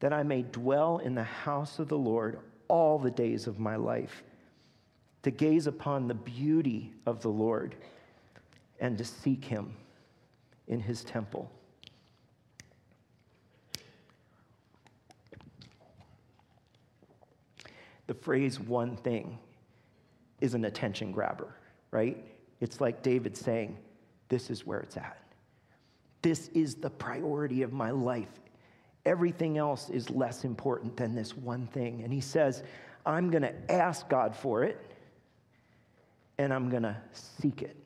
that 0.00 0.14
I 0.14 0.22
may 0.22 0.42
dwell 0.42 0.98
in 0.98 1.14
the 1.14 1.24
house 1.24 1.78
of 1.78 1.88
the 1.88 1.98
Lord 1.98 2.38
all 2.68 2.98
the 2.98 3.10
days 3.10 3.46
of 3.46 3.58
my 3.58 3.76
life, 3.76 4.22
to 5.22 5.30
gaze 5.30 5.66
upon 5.66 6.08
the 6.08 6.14
beauty 6.14 6.92
of 7.04 7.20
the 7.20 7.28
Lord 7.28 7.74
and 8.80 8.96
to 8.98 9.04
seek 9.04 9.44
him 9.44 9.74
in 10.68 10.80
his 10.80 11.02
temple. 11.04 11.50
The 18.06 18.14
phrase 18.14 18.60
one 18.60 18.96
thing 18.96 19.38
is 20.40 20.54
an 20.54 20.64
attention 20.64 21.12
grabber, 21.12 21.54
right? 21.90 22.22
It's 22.60 22.80
like 22.80 23.02
David 23.02 23.36
saying, 23.36 23.76
This 24.28 24.50
is 24.50 24.66
where 24.66 24.80
it's 24.80 24.96
at. 24.96 25.18
This 26.22 26.48
is 26.48 26.76
the 26.76 26.90
priority 26.90 27.62
of 27.62 27.72
my 27.72 27.90
life. 27.90 28.40
Everything 29.06 29.56
else 29.56 29.88
is 29.88 30.10
less 30.10 30.44
important 30.44 30.96
than 30.96 31.14
this 31.14 31.36
one 31.36 31.66
thing. 31.68 32.02
And 32.02 32.12
he 32.12 32.20
says, 32.20 32.62
I'm 33.06 33.30
going 33.30 33.42
to 33.42 33.72
ask 33.72 34.08
God 34.08 34.36
for 34.36 34.64
it, 34.64 34.78
and 36.38 36.52
I'm 36.52 36.68
going 36.68 36.82
to 36.82 36.96
seek 37.12 37.62
it. 37.62 37.76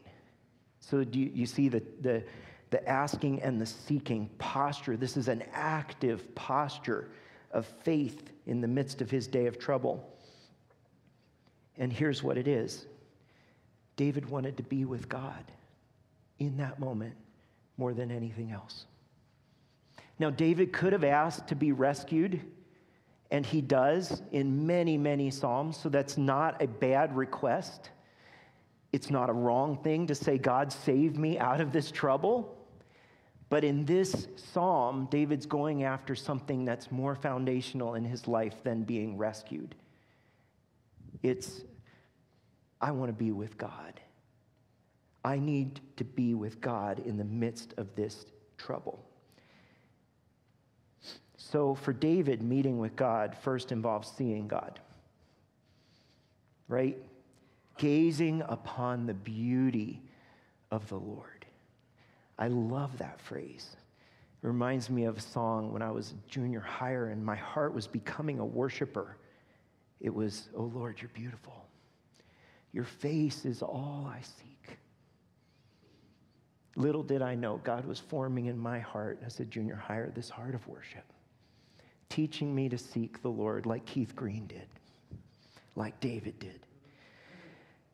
So, 0.81 1.05
do 1.05 1.21
you, 1.21 1.31
you 1.33 1.47
see 1.47 1.69
the, 1.69 1.83
the, 2.01 2.25
the 2.71 2.89
asking 2.89 3.43
and 3.43 3.61
the 3.61 3.67
seeking 3.67 4.31
posture? 4.39 4.97
This 4.97 5.19
is 5.19 5.29
an 5.29 5.45
active 5.53 6.35
posture 6.35 7.11
of 7.53 7.67
faith 7.67 8.33
in 8.47 8.63
the 8.63 8.69
midst 8.69 9.03
of 9.03 9.11
his 9.11 9.27
day 9.27 9.47
of 9.47 9.59
trouble. 9.59 10.11
And 11.77 11.93
here's 11.93 12.23
what 12.23 12.39
it 12.39 12.49
is 12.49 12.87
David 13.97 14.29
wanted 14.29 14.57
to 14.57 14.63
be 14.63 14.87
with 14.87 15.09
God 15.09 15.45
in 16.39 16.57
that 16.57 16.81
moment 16.81 17.15
more 17.77 17.93
than 17.93 18.11
anything 18.11 18.53
else. 18.53 18.87
Now, 20.21 20.29
David 20.29 20.75
could 20.75 20.93
have 20.93 21.03
asked 21.03 21.49
to 21.49 21.55
be 21.55 21.73
rescued, 21.73 22.43
and 23.31 23.45
he 23.45 23.63
does 23.63 24.21
in 24.33 24.67
many, 24.67 24.99
many 24.99 25.31
Psalms, 25.31 25.79
so 25.79 25.89
that's 25.89 26.19
not 26.19 26.63
a 26.63 26.69
bad 26.69 27.17
request. 27.17 27.89
It's 28.93 29.09
not 29.09 29.31
a 29.31 29.33
wrong 29.33 29.83
thing 29.83 30.07
to 30.09 30.15
say, 30.15 30.37
God, 30.37 30.71
save 30.71 31.17
me 31.17 31.39
out 31.39 31.63
of 31.63 31.73
this 31.73 31.91
trouble. 31.91 32.55
But 33.49 33.65
in 33.65 33.87
this 33.87 34.29
psalm, 34.37 35.09
David's 35.11 35.47
going 35.47 35.85
after 35.85 36.15
something 36.15 36.67
that's 36.67 36.93
more 36.93 37.15
foundational 37.15 37.95
in 37.95 38.05
his 38.05 38.29
life 38.29 38.63
than 38.63 38.83
being 38.83 39.17
rescued. 39.17 39.75
It's, 41.23 41.63
I 42.79 42.91
want 42.91 43.09
to 43.09 43.15
be 43.15 43.33
with 43.33 43.57
God. 43.57 43.99
I 45.25 45.39
need 45.39 45.81
to 45.97 46.05
be 46.05 46.35
with 46.35 46.61
God 46.61 46.99
in 47.07 47.17
the 47.17 47.25
midst 47.25 47.73
of 47.79 47.95
this 47.97 48.27
trouble. 48.59 49.10
So, 51.51 51.75
for 51.75 51.93
David, 51.93 52.43
meeting 52.43 52.79
with 52.79 52.95
God 52.95 53.37
first 53.43 53.73
involves 53.73 54.13
seeing 54.17 54.47
God, 54.47 54.79
right? 56.69 56.97
Gazing 57.77 58.43
upon 58.49 59.07
the 59.07 59.15
beauty 59.15 60.03
of 60.71 60.89
the 60.89 60.97
Lord. 60.97 61.45
I 62.39 62.49
love 62.49 62.97
that 62.99 63.21
phrase. 63.21 63.77
It 64.43 64.47
reminds 64.47 64.89
me 64.89 65.05
of 65.05 65.19
a 65.19 65.21
song 65.21 65.73
when 65.73 65.83
I 65.83 65.91
was 65.91 66.15
junior 66.29 66.61
higher 66.61 67.09
and 67.09 67.25
my 67.25 67.37
heart 67.37 67.75
was 67.75 67.87
becoming 67.87 68.39
a 68.39 68.45
worshiper. 68.45 69.17
It 70.01 70.15
was, 70.15 70.49
Oh 70.57 70.71
Lord, 70.75 71.01
you're 71.01 71.11
beautiful. 71.13 71.67
Your 72.73 72.85
face 72.85 73.45
is 73.45 73.61
all 73.61 74.11
I 74.11 74.21
seek. 74.23 74.79
Little 76.77 77.03
did 77.03 77.21
I 77.21 77.35
know, 77.35 77.61
God 77.65 77.85
was 77.85 77.99
forming 77.99 78.47
in 78.47 78.57
my 78.57 78.79
heart 78.79 79.21
as 79.27 79.41
a 79.41 79.45
junior 79.45 79.75
higher 79.75 80.11
this 80.11 80.31
heart 80.31 80.55
of 80.55 80.67
worship, 80.69 81.05
teaching 82.11 82.55
me 82.55 82.69
to 82.69 82.77
seek 82.77 83.23
the 83.23 83.31
Lord 83.31 83.65
like 83.65 83.87
Keith 83.87 84.15
Green 84.15 84.47
did, 84.47 84.67
like 85.77 85.99
David 86.01 86.39
did. 86.39 86.61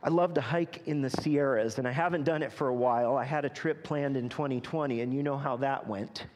I 0.02 0.08
love 0.08 0.34
to 0.34 0.40
hike 0.40 0.82
in 0.86 1.00
the 1.02 1.10
Sierras, 1.10 1.78
and 1.78 1.86
I 1.86 1.92
haven't 1.92 2.24
done 2.24 2.42
it 2.42 2.52
for 2.52 2.68
a 2.68 2.74
while. 2.74 3.16
I 3.16 3.24
had 3.24 3.44
a 3.44 3.48
trip 3.48 3.84
planned 3.84 4.16
in 4.16 4.28
2020, 4.28 5.00
and 5.00 5.12
you 5.12 5.22
know 5.22 5.36
how 5.36 5.56
that 5.58 5.86
went. 5.86 6.26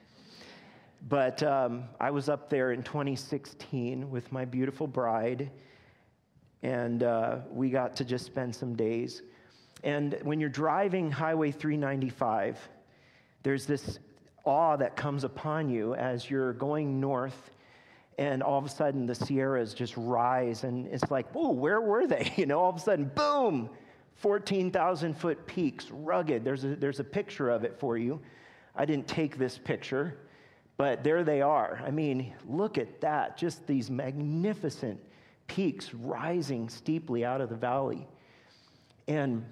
But 1.08 1.42
um, 1.42 1.84
I 1.98 2.10
was 2.10 2.28
up 2.28 2.50
there 2.50 2.72
in 2.72 2.82
2016 2.82 4.10
with 4.10 4.30
my 4.32 4.44
beautiful 4.44 4.86
bride, 4.86 5.50
and 6.62 7.02
uh, 7.02 7.38
we 7.50 7.70
got 7.70 7.96
to 7.96 8.04
just 8.04 8.26
spend 8.26 8.54
some 8.54 8.74
days. 8.76 9.22
And 9.82 10.18
when 10.22 10.40
you're 10.40 10.50
driving 10.50 11.10
Highway 11.10 11.52
395, 11.52 12.58
there's 13.42 13.64
this 13.66 13.98
awe 14.44 14.76
that 14.76 14.96
comes 14.96 15.24
upon 15.24 15.70
you 15.70 15.94
as 15.94 16.28
you're 16.28 16.52
going 16.54 17.00
north, 17.00 17.50
and 18.18 18.42
all 18.42 18.58
of 18.58 18.64
a 18.64 18.68
sudden 18.68 19.06
the 19.06 19.14
Sierras 19.14 19.74
just 19.74 19.94
rise, 19.96 20.64
and 20.64 20.86
it's 20.88 21.10
like, 21.10 21.30
whoa, 21.32 21.50
where 21.50 21.80
were 21.80 22.06
they? 22.06 22.32
You 22.36 22.46
know, 22.46 22.60
all 22.60 22.70
of 22.70 22.76
a 22.76 22.80
sudden, 22.80 23.10
boom, 23.14 23.70
14,000 24.16 25.14
foot 25.14 25.46
peaks, 25.46 25.90
rugged. 25.90 26.44
There's 26.44 26.64
a, 26.64 26.76
there's 26.76 27.00
a 27.00 27.04
picture 27.04 27.48
of 27.48 27.64
it 27.64 27.78
for 27.78 27.96
you. 27.96 28.20
I 28.76 28.84
didn't 28.84 29.08
take 29.08 29.38
this 29.38 29.58
picture, 29.58 30.18
but 30.76 31.02
there 31.02 31.24
they 31.24 31.40
are. 31.40 31.82
I 31.84 31.90
mean, 31.90 32.32
look 32.46 32.78
at 32.78 33.00
that, 33.00 33.36
just 33.36 33.66
these 33.66 33.90
magnificent 33.90 35.00
peaks 35.46 35.92
rising 35.94 36.68
steeply 36.68 37.24
out 37.24 37.40
of 37.40 37.48
the 37.48 37.56
valley. 37.56 38.06
And 39.08 39.44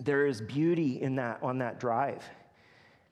there 0.00 0.26
is 0.26 0.40
beauty 0.40 1.00
in 1.00 1.16
that 1.16 1.42
on 1.42 1.58
that 1.58 1.78
drive. 1.78 2.22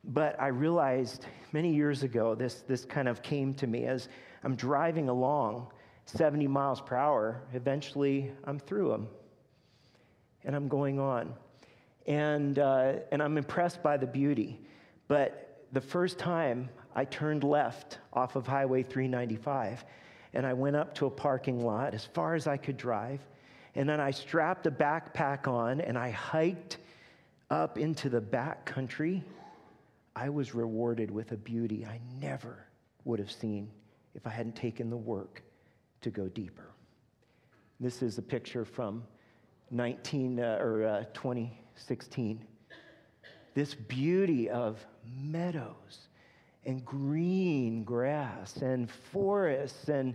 But 0.04 0.40
I 0.40 0.48
realized 0.48 1.26
many 1.52 1.74
years 1.74 2.02
ago, 2.02 2.34
this, 2.34 2.62
this 2.66 2.84
kind 2.84 3.08
of 3.08 3.22
came 3.22 3.54
to 3.54 3.66
me 3.66 3.84
as 3.86 4.08
I'm 4.46 4.54
driving 4.54 5.08
along 5.08 5.72
70 6.04 6.46
miles 6.46 6.80
per 6.80 6.94
hour. 6.94 7.42
Eventually, 7.52 8.30
I'm 8.44 8.60
through 8.60 8.90
them 8.90 9.08
and 10.44 10.54
I'm 10.54 10.68
going 10.68 11.00
on. 11.00 11.34
And, 12.06 12.56
uh, 12.60 12.92
and 13.10 13.20
I'm 13.20 13.38
impressed 13.38 13.82
by 13.82 13.96
the 13.96 14.06
beauty. 14.06 14.60
But 15.08 15.66
the 15.72 15.80
first 15.80 16.16
time 16.20 16.68
I 16.94 17.06
turned 17.06 17.42
left 17.42 17.98
off 18.12 18.36
of 18.36 18.46
Highway 18.46 18.84
395 18.84 19.84
and 20.32 20.46
I 20.46 20.52
went 20.52 20.76
up 20.76 20.94
to 20.94 21.06
a 21.06 21.10
parking 21.10 21.66
lot 21.66 21.92
as 21.92 22.04
far 22.04 22.36
as 22.36 22.46
I 22.46 22.56
could 22.56 22.76
drive. 22.76 23.26
And 23.74 23.88
then 23.88 23.98
I 23.98 24.12
strapped 24.12 24.68
a 24.68 24.70
backpack 24.70 25.48
on 25.48 25.80
and 25.80 25.98
I 25.98 26.10
hiked 26.10 26.78
up 27.50 27.78
into 27.78 28.08
the 28.08 28.20
back 28.20 28.64
country. 28.64 29.24
I 30.14 30.28
was 30.28 30.54
rewarded 30.54 31.10
with 31.10 31.32
a 31.32 31.36
beauty 31.36 31.84
I 31.84 31.98
never 32.20 32.64
would 33.04 33.18
have 33.18 33.32
seen 33.32 33.72
if 34.16 34.26
I 34.26 34.30
hadn't 34.30 34.56
taken 34.56 34.88
the 34.90 34.96
work 34.96 35.42
to 36.00 36.10
go 36.10 36.26
deeper. 36.28 36.72
This 37.78 38.02
is 38.02 38.16
a 38.16 38.22
picture 38.22 38.64
from 38.64 39.04
19 39.70 40.40
uh, 40.40 40.58
or 40.60 40.84
uh, 40.84 41.04
2016. 41.12 42.42
This 43.54 43.74
beauty 43.74 44.48
of 44.48 44.84
meadows 45.22 46.08
and 46.64 46.84
green 46.84 47.84
grass 47.84 48.56
and 48.56 48.90
forests 48.90 49.88
and, 49.88 50.14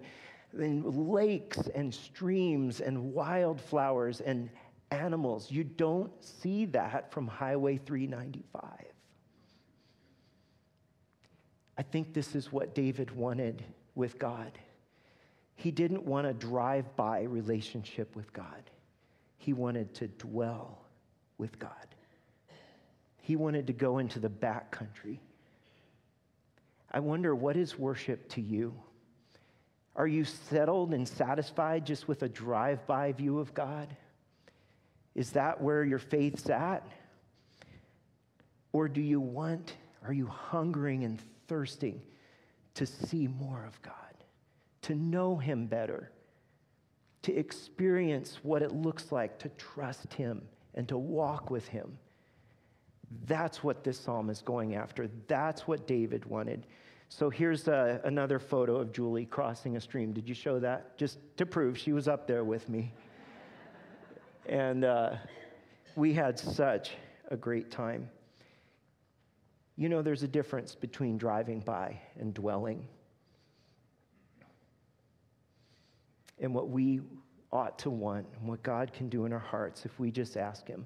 and 0.53 0.83
lakes 1.07 1.69
and 1.75 1.93
streams 1.93 2.81
and 2.81 3.13
wildflowers 3.13 4.21
and 4.21 4.49
animals. 4.89 5.51
You 5.51 5.63
don't 5.63 6.11
see 6.23 6.65
that 6.65 7.11
from 7.11 7.27
Highway 7.27 7.77
395. 7.77 8.63
I 11.77 11.83
think 11.83 12.13
this 12.13 12.35
is 12.35 12.51
what 12.51 12.75
David 12.75 13.11
wanted 13.11 13.63
with 13.95 14.19
God. 14.19 14.51
He 15.55 15.71
didn't 15.71 16.05
want 16.05 16.27
a 16.27 16.33
drive 16.33 16.95
by 16.95 17.23
relationship 17.23 18.15
with 18.15 18.31
God, 18.33 18.69
he 19.37 19.53
wanted 19.53 19.93
to 19.95 20.07
dwell 20.07 20.79
with 21.37 21.59
God. 21.59 21.71
He 23.23 23.35
wanted 23.35 23.67
to 23.67 23.73
go 23.73 23.99
into 23.99 24.19
the 24.19 24.29
back 24.29 24.71
country 24.71 25.21
I 26.91 26.99
wonder 26.99 27.33
what 27.33 27.55
is 27.55 27.79
worship 27.79 28.27
to 28.29 28.41
you? 28.41 28.73
Are 29.95 30.07
you 30.07 30.25
settled 30.25 30.93
and 30.93 31.07
satisfied 31.07 31.85
just 31.85 32.07
with 32.07 32.23
a 32.23 32.29
drive 32.29 32.85
by 32.85 33.13
view 33.13 33.39
of 33.39 33.53
God? 33.53 33.95
Is 35.15 35.31
that 35.31 35.61
where 35.61 35.83
your 35.83 35.99
faith's 35.99 36.49
at? 36.49 36.85
Or 38.73 38.87
do 38.87 39.01
you 39.01 39.19
want, 39.19 39.75
are 40.05 40.13
you 40.13 40.27
hungering 40.27 41.03
and 41.03 41.19
thirsting 41.47 42.01
to 42.75 42.85
see 42.85 43.27
more 43.27 43.65
of 43.65 43.81
God, 43.81 43.93
to 44.83 44.95
know 44.95 45.35
Him 45.37 45.65
better, 45.65 46.11
to 47.23 47.35
experience 47.35 48.39
what 48.43 48.61
it 48.61 48.71
looks 48.71 49.11
like 49.11 49.37
to 49.39 49.49
trust 49.49 50.13
Him 50.13 50.41
and 50.75 50.87
to 50.87 50.97
walk 50.97 51.49
with 51.49 51.67
Him? 51.67 51.97
That's 53.25 53.63
what 53.63 53.83
this 53.83 53.99
psalm 53.99 54.29
is 54.29 54.41
going 54.41 54.75
after. 54.75 55.09
That's 55.27 55.67
what 55.67 55.85
David 55.85 56.25
wanted. 56.25 56.65
So 57.09 57.29
here's 57.29 57.67
uh, 57.67 57.99
another 58.05 58.39
photo 58.39 58.77
of 58.77 58.93
Julie 58.93 59.25
crossing 59.25 59.75
a 59.75 59.81
stream. 59.81 60.13
Did 60.13 60.29
you 60.29 60.33
show 60.33 60.59
that? 60.59 60.97
Just 60.97 61.19
to 61.37 61.45
prove 61.45 61.77
she 61.77 61.91
was 61.91 62.07
up 62.07 62.25
there 62.25 62.45
with 62.45 62.69
me. 62.69 62.93
and 64.45 64.85
uh, 64.85 65.15
we 65.97 66.13
had 66.13 66.39
such 66.39 66.91
a 67.29 67.35
great 67.35 67.69
time. 67.69 68.09
You 69.75 69.89
know, 69.89 70.01
there's 70.01 70.23
a 70.23 70.27
difference 70.27 70.75
between 70.75 71.17
driving 71.17 71.59
by 71.59 71.99
and 72.19 72.33
dwelling. 72.33 72.87
And 76.39 76.53
what 76.53 76.69
we 76.69 77.01
ought 77.51 77.77
to 77.79 77.89
want, 77.89 78.25
and 78.39 78.47
what 78.47 78.63
God 78.63 78.93
can 78.93 79.09
do 79.09 79.25
in 79.25 79.33
our 79.33 79.39
hearts 79.39 79.85
if 79.85 79.99
we 79.99 80.11
just 80.11 80.37
ask 80.37 80.67
Him, 80.67 80.85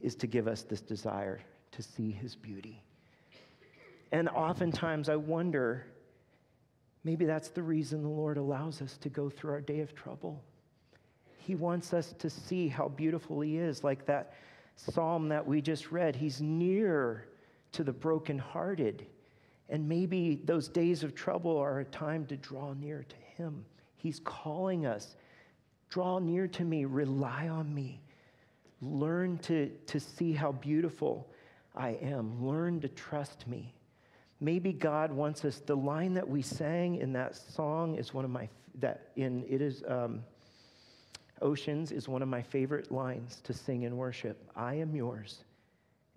is 0.00 0.14
to 0.16 0.26
give 0.26 0.48
us 0.48 0.62
this 0.62 0.80
desire 0.80 1.40
to 1.72 1.82
see 1.82 2.10
His 2.10 2.34
beauty 2.34 2.82
and 4.12 4.28
oftentimes 4.28 5.08
I 5.08 5.16
wonder 5.16 5.86
maybe 7.02 7.24
that's 7.24 7.48
the 7.48 7.62
reason 7.62 8.02
the 8.02 8.08
Lord 8.08 8.36
allows 8.36 8.82
us 8.82 8.98
to 8.98 9.08
go 9.08 9.28
through 9.28 9.52
our 9.52 9.60
day 9.60 9.80
of 9.80 9.94
trouble. 9.94 10.40
He 11.38 11.54
wants 11.56 11.92
us 11.92 12.14
to 12.18 12.30
see 12.30 12.68
how 12.68 12.88
beautiful 12.88 13.40
He 13.40 13.56
is, 13.56 13.82
like 13.82 14.06
that 14.06 14.34
psalm 14.76 15.28
that 15.30 15.44
we 15.44 15.60
just 15.60 15.90
read. 15.90 16.14
He's 16.14 16.40
near 16.40 17.26
to 17.72 17.84
the 17.84 17.92
brokenhearted. 17.92 19.06
And 19.68 19.88
maybe 19.88 20.40
those 20.44 20.68
days 20.68 21.02
of 21.02 21.14
trouble 21.14 21.56
are 21.56 21.80
a 21.80 21.84
time 21.84 22.26
to 22.26 22.36
draw 22.36 22.72
near 22.74 23.04
to 23.08 23.16
Him. 23.36 23.64
He's 23.96 24.20
calling 24.20 24.86
us 24.86 25.16
draw 25.88 26.18
near 26.18 26.48
to 26.48 26.64
me, 26.64 26.86
rely 26.86 27.48
on 27.48 27.72
me, 27.74 28.00
learn 28.80 29.36
to, 29.36 29.68
to 29.86 30.00
see 30.00 30.32
how 30.32 30.50
beautiful 30.52 31.28
I 31.76 31.98
am, 32.00 32.42
learn 32.46 32.80
to 32.80 32.88
trust 32.88 33.46
me. 33.46 33.74
Maybe 34.40 34.72
God 34.72 35.12
wants 35.12 35.44
us, 35.44 35.58
the 35.58 35.76
line 35.76 36.14
that 36.14 36.26
we 36.26 36.40
sang 36.40 36.96
in 36.96 37.12
that 37.12 37.36
song 37.36 37.96
is 37.96 38.14
one 38.14 38.24
of 38.24 38.30
my, 38.30 38.48
that 38.80 39.10
in, 39.16 39.44
it 39.46 39.60
is, 39.60 39.84
um, 39.86 40.24
Oceans 41.42 41.92
is 41.92 42.08
one 42.08 42.22
of 42.22 42.28
my 42.28 42.40
favorite 42.40 42.90
lines 42.90 43.40
to 43.44 43.52
sing 43.52 43.82
in 43.82 43.96
worship. 43.96 44.50
I 44.56 44.74
am 44.74 44.96
yours 44.96 45.44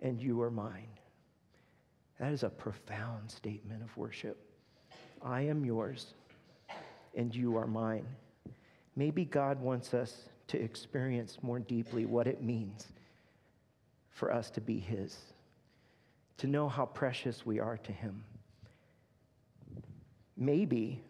and 0.00 0.20
you 0.20 0.40
are 0.40 0.50
mine. 0.50 0.88
That 2.18 2.32
is 2.32 2.42
a 2.42 2.48
profound 2.48 3.30
statement 3.30 3.82
of 3.82 3.96
worship. 3.96 4.38
I 5.22 5.42
am 5.42 5.64
yours 5.64 6.14
and 7.14 7.34
you 7.34 7.56
are 7.56 7.66
mine. 7.66 8.06
Maybe 8.94 9.24
God 9.24 9.60
wants 9.60 9.92
us 9.94 10.28
to 10.48 10.60
experience 10.60 11.38
more 11.42 11.58
deeply 11.58 12.06
what 12.06 12.26
it 12.26 12.42
means 12.42 12.86
for 14.10 14.32
us 14.32 14.50
to 14.50 14.60
be 14.60 14.78
His, 14.78 15.16
to 16.38 16.46
know 16.46 16.68
how 16.68 16.86
precious 16.86 17.44
we 17.44 17.58
are 17.58 17.76
to 17.78 17.92
Him. 17.92 18.24
Maybe 20.36 21.02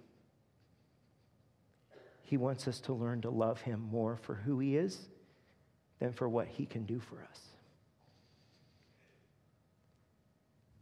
he 2.27 2.37
wants 2.37 2.67
us 2.67 2.81
to 2.81 2.93
learn 2.93 3.21
to 3.21 3.31
love 3.31 3.61
Him 3.61 3.89
more 3.91 4.17
for 4.17 4.35
who 4.35 4.59
He 4.59 4.77
is 4.77 4.99
than 6.01 6.13
for 6.13 6.29
what 6.29 6.49
He 6.49 6.67
can 6.67 6.85
do 6.85 6.99
for 6.99 7.25
us. 7.31 7.41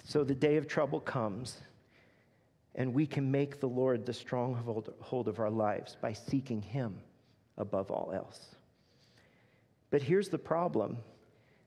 So 0.05 0.23
the 0.23 0.35
day 0.35 0.57
of 0.57 0.69
trouble 0.69 1.01
comes, 1.01 1.61
and 2.75 2.95
we 2.95 3.07
can 3.07 3.31
make 3.31 3.61
the 3.61 3.69
Lord 3.69 4.07
the 4.07 4.13
stronghold 4.13 5.29
of 5.29 5.39
our 5.39 5.51
lives 5.51 5.97
by 6.01 6.13
seeking 6.13 6.63
Him 6.63 6.99
above 7.59 7.91
all 7.91 8.13
else. 8.15 8.55
But 9.91 10.03
here's 10.03 10.29
the 10.29 10.39
problem 10.39 10.99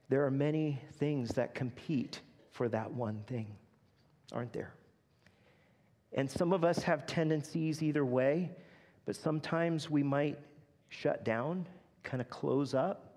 there 0.08 0.24
are 0.24 0.30
many 0.30 0.80
things 0.94 1.30
that 1.30 1.54
compete 1.54 2.20
for 2.52 2.68
that 2.70 2.90
one 2.90 3.22
thing, 3.26 3.46
aren't 4.32 4.52
there? 4.52 4.72
And 6.12 6.30
some 6.30 6.52
of 6.52 6.64
us 6.64 6.82
have 6.82 7.06
tendencies 7.06 7.82
either 7.82 8.04
way. 8.04 8.50
But 9.08 9.16
sometimes 9.16 9.88
we 9.88 10.02
might 10.02 10.38
shut 10.90 11.24
down, 11.24 11.66
kind 12.02 12.20
of 12.20 12.28
close 12.28 12.74
up. 12.74 13.16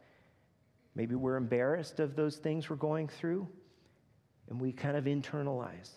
Maybe 0.96 1.16
we're 1.16 1.36
embarrassed 1.36 2.00
of 2.00 2.16
those 2.16 2.38
things 2.38 2.70
we're 2.70 2.78
going 2.78 3.10
through, 3.10 3.48
and 4.50 4.60
we 4.60 4.72
kind 4.72 4.98
of 4.98 5.06
internalize. 5.06 5.90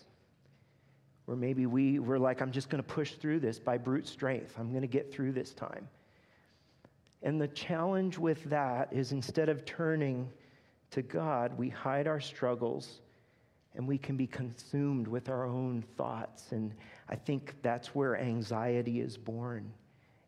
Or 1.27 1.35
maybe 1.35 1.65
we, 1.65 1.99
we're 1.99 2.19
like, 2.19 2.41
I'm 2.41 2.51
just 2.51 2.69
going 2.69 2.83
to 2.83 2.87
push 2.87 3.13
through 3.13 3.39
this 3.39 3.57
by 3.57 3.77
brute 3.77 4.07
strength. 4.07 4.55
I'm 4.59 4.69
going 4.69 4.81
to 4.83 4.87
get 4.87 5.11
through 5.11 5.31
this 5.31 5.53
time. 5.53 5.87
And 7.23 7.41
the 7.41 7.47
challenge 7.47 8.17
with 8.17 8.43
that 8.45 8.93
is 8.93 9.11
instead 9.11 9.49
of 9.49 9.65
turning 9.65 10.29
to 10.91 11.01
God, 11.01 11.57
we 11.57 11.69
hide 11.69 12.07
our 12.07 12.19
struggles 12.19 13.01
and 13.73 13.87
we 13.87 13.97
can 13.97 14.15
be 14.15 14.27
consumed 14.27 15.07
with 15.07 15.27
our 15.27 15.45
own 15.45 15.83
thoughts. 15.97 16.51
And 16.51 16.73
I 17.09 17.15
think 17.15 17.55
that's 17.63 17.95
where 17.95 18.17
anxiety 18.17 19.01
is 19.01 19.17
born 19.17 19.73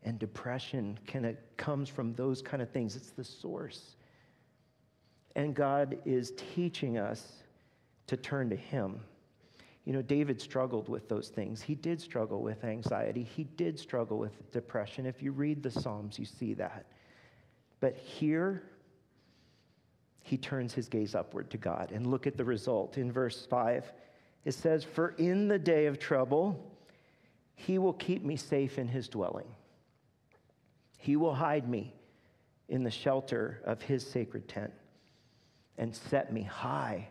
and 0.02 0.18
depression 0.18 0.98
kind 1.06 1.26
of 1.26 1.36
comes 1.56 1.88
from 1.88 2.14
those 2.14 2.40
kind 2.40 2.62
of 2.62 2.70
things. 2.70 2.96
It's 2.96 3.10
the 3.10 3.24
source. 3.24 3.96
And 5.36 5.54
God 5.54 5.98
is 6.04 6.32
teaching 6.54 6.98
us 6.98 7.42
to 8.08 8.16
turn 8.16 8.50
to 8.50 8.56
Him. 8.56 9.00
You 9.84 9.94
know, 9.94 10.02
David 10.02 10.40
struggled 10.40 10.88
with 10.88 11.08
those 11.08 11.28
things. 11.28 11.62
He 11.62 11.74
did 11.74 12.00
struggle 12.00 12.42
with 12.42 12.62
anxiety. 12.64 13.22
He 13.22 13.44
did 13.44 13.78
struggle 13.78 14.18
with 14.18 14.52
depression. 14.52 15.06
If 15.06 15.22
you 15.22 15.32
read 15.32 15.62
the 15.62 15.70
Psalms, 15.70 16.18
you 16.18 16.26
see 16.26 16.52
that. 16.54 16.84
But 17.80 17.96
here, 17.96 18.64
he 20.22 20.36
turns 20.36 20.74
his 20.74 20.88
gaze 20.88 21.14
upward 21.14 21.50
to 21.50 21.56
God. 21.56 21.90
And 21.90 22.06
look 22.06 22.26
at 22.26 22.36
the 22.36 22.44
result. 22.44 22.98
In 22.98 23.10
verse 23.10 23.46
5, 23.48 23.90
it 24.44 24.52
says, 24.52 24.84
For 24.84 25.14
in 25.16 25.48
the 25.48 25.58
day 25.58 25.86
of 25.86 25.98
trouble, 25.98 26.70
he 27.54 27.78
will 27.78 27.94
keep 27.94 28.22
me 28.22 28.36
safe 28.36 28.78
in 28.78 28.88
his 28.88 29.08
dwelling. 29.08 29.48
He 30.98 31.16
will 31.16 31.34
hide 31.34 31.66
me 31.66 31.94
in 32.68 32.82
the 32.82 32.90
shelter 32.90 33.62
of 33.64 33.80
his 33.80 34.06
sacred 34.06 34.48
tent 34.48 34.72
and 35.78 35.94
set 35.94 36.30
me 36.30 36.42
high 36.42 37.08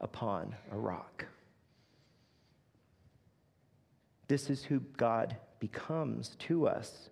upon 0.00 0.54
a 0.72 0.76
rock. 0.76 1.26
This 4.28 4.50
is 4.50 4.62
who 4.64 4.80
God 4.96 5.36
becomes 5.58 6.36
to 6.40 6.66
us 6.66 7.10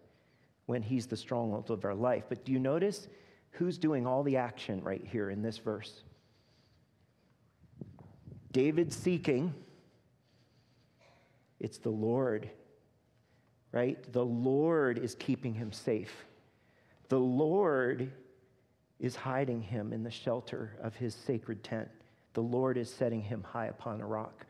when 0.66 0.82
he's 0.82 1.06
the 1.06 1.16
stronghold 1.16 1.70
of 1.70 1.84
our 1.84 1.94
life. 1.94 2.24
But 2.28 2.44
do 2.44 2.52
you 2.52 2.58
notice 2.58 3.08
who's 3.50 3.78
doing 3.78 4.06
all 4.06 4.22
the 4.22 4.36
action 4.36 4.82
right 4.82 5.04
here 5.04 5.30
in 5.30 5.42
this 5.42 5.58
verse? 5.58 6.02
David 8.52 8.92
seeking, 8.92 9.52
it's 11.60 11.78
the 11.78 11.90
Lord 11.90 12.50
right? 13.72 14.12
The 14.12 14.24
Lord 14.24 14.98
is 14.98 15.14
keeping 15.14 15.54
him 15.54 15.72
safe. 15.72 16.24
The 17.08 17.18
Lord 17.18 18.10
is 18.98 19.16
hiding 19.16 19.62
him 19.62 19.92
in 19.92 20.02
the 20.02 20.10
shelter 20.10 20.76
of 20.82 20.96
his 20.96 21.14
sacred 21.14 21.62
tent. 21.62 21.88
The 22.34 22.42
Lord 22.42 22.76
is 22.76 22.92
setting 22.92 23.22
him 23.22 23.42
high 23.42 23.66
upon 23.66 24.00
a 24.00 24.06
rock. 24.06 24.46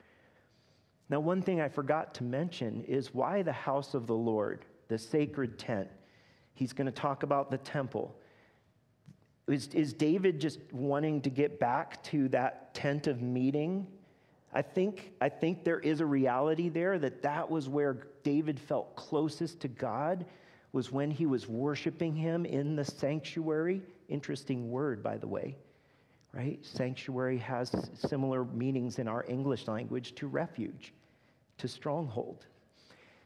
Now, 1.08 1.20
one 1.20 1.40
thing 1.40 1.60
I 1.60 1.68
forgot 1.68 2.14
to 2.14 2.24
mention 2.24 2.84
is 2.84 3.14
why 3.14 3.42
the 3.42 3.52
house 3.52 3.94
of 3.94 4.06
the 4.06 4.14
Lord, 4.14 4.64
the 4.88 4.98
sacred 4.98 5.58
tent. 5.58 5.88
He's 6.54 6.72
going 6.72 6.86
to 6.86 6.92
talk 6.92 7.22
about 7.22 7.50
the 7.50 7.58
temple. 7.58 8.14
Is, 9.46 9.68
is 9.68 9.94
David 9.94 10.40
just 10.40 10.58
wanting 10.72 11.22
to 11.22 11.30
get 11.30 11.58
back 11.58 12.02
to 12.04 12.28
that 12.28 12.74
tent 12.74 13.06
of 13.06 13.22
meeting 13.22 13.86
I 14.52 14.62
think, 14.62 15.12
I 15.20 15.28
think 15.28 15.64
there 15.64 15.80
is 15.80 16.00
a 16.00 16.06
reality 16.06 16.68
there 16.68 16.98
that 16.98 17.22
that 17.22 17.50
was 17.50 17.68
where 17.68 18.06
David 18.22 18.58
felt 18.58 18.96
closest 18.96 19.60
to 19.60 19.68
God, 19.68 20.24
was 20.72 20.90
when 20.90 21.10
he 21.10 21.26
was 21.26 21.48
worshiping 21.48 22.14
him 22.14 22.44
in 22.44 22.76
the 22.76 22.84
sanctuary. 22.84 23.82
Interesting 24.08 24.70
word, 24.70 25.02
by 25.02 25.18
the 25.18 25.26
way, 25.26 25.56
right? 26.32 26.58
Sanctuary 26.64 27.38
has 27.38 27.72
similar 27.94 28.44
meanings 28.44 28.98
in 28.98 29.08
our 29.08 29.24
English 29.28 29.66
language 29.66 30.14
to 30.16 30.26
refuge, 30.26 30.92
to 31.58 31.68
stronghold. 31.68 32.46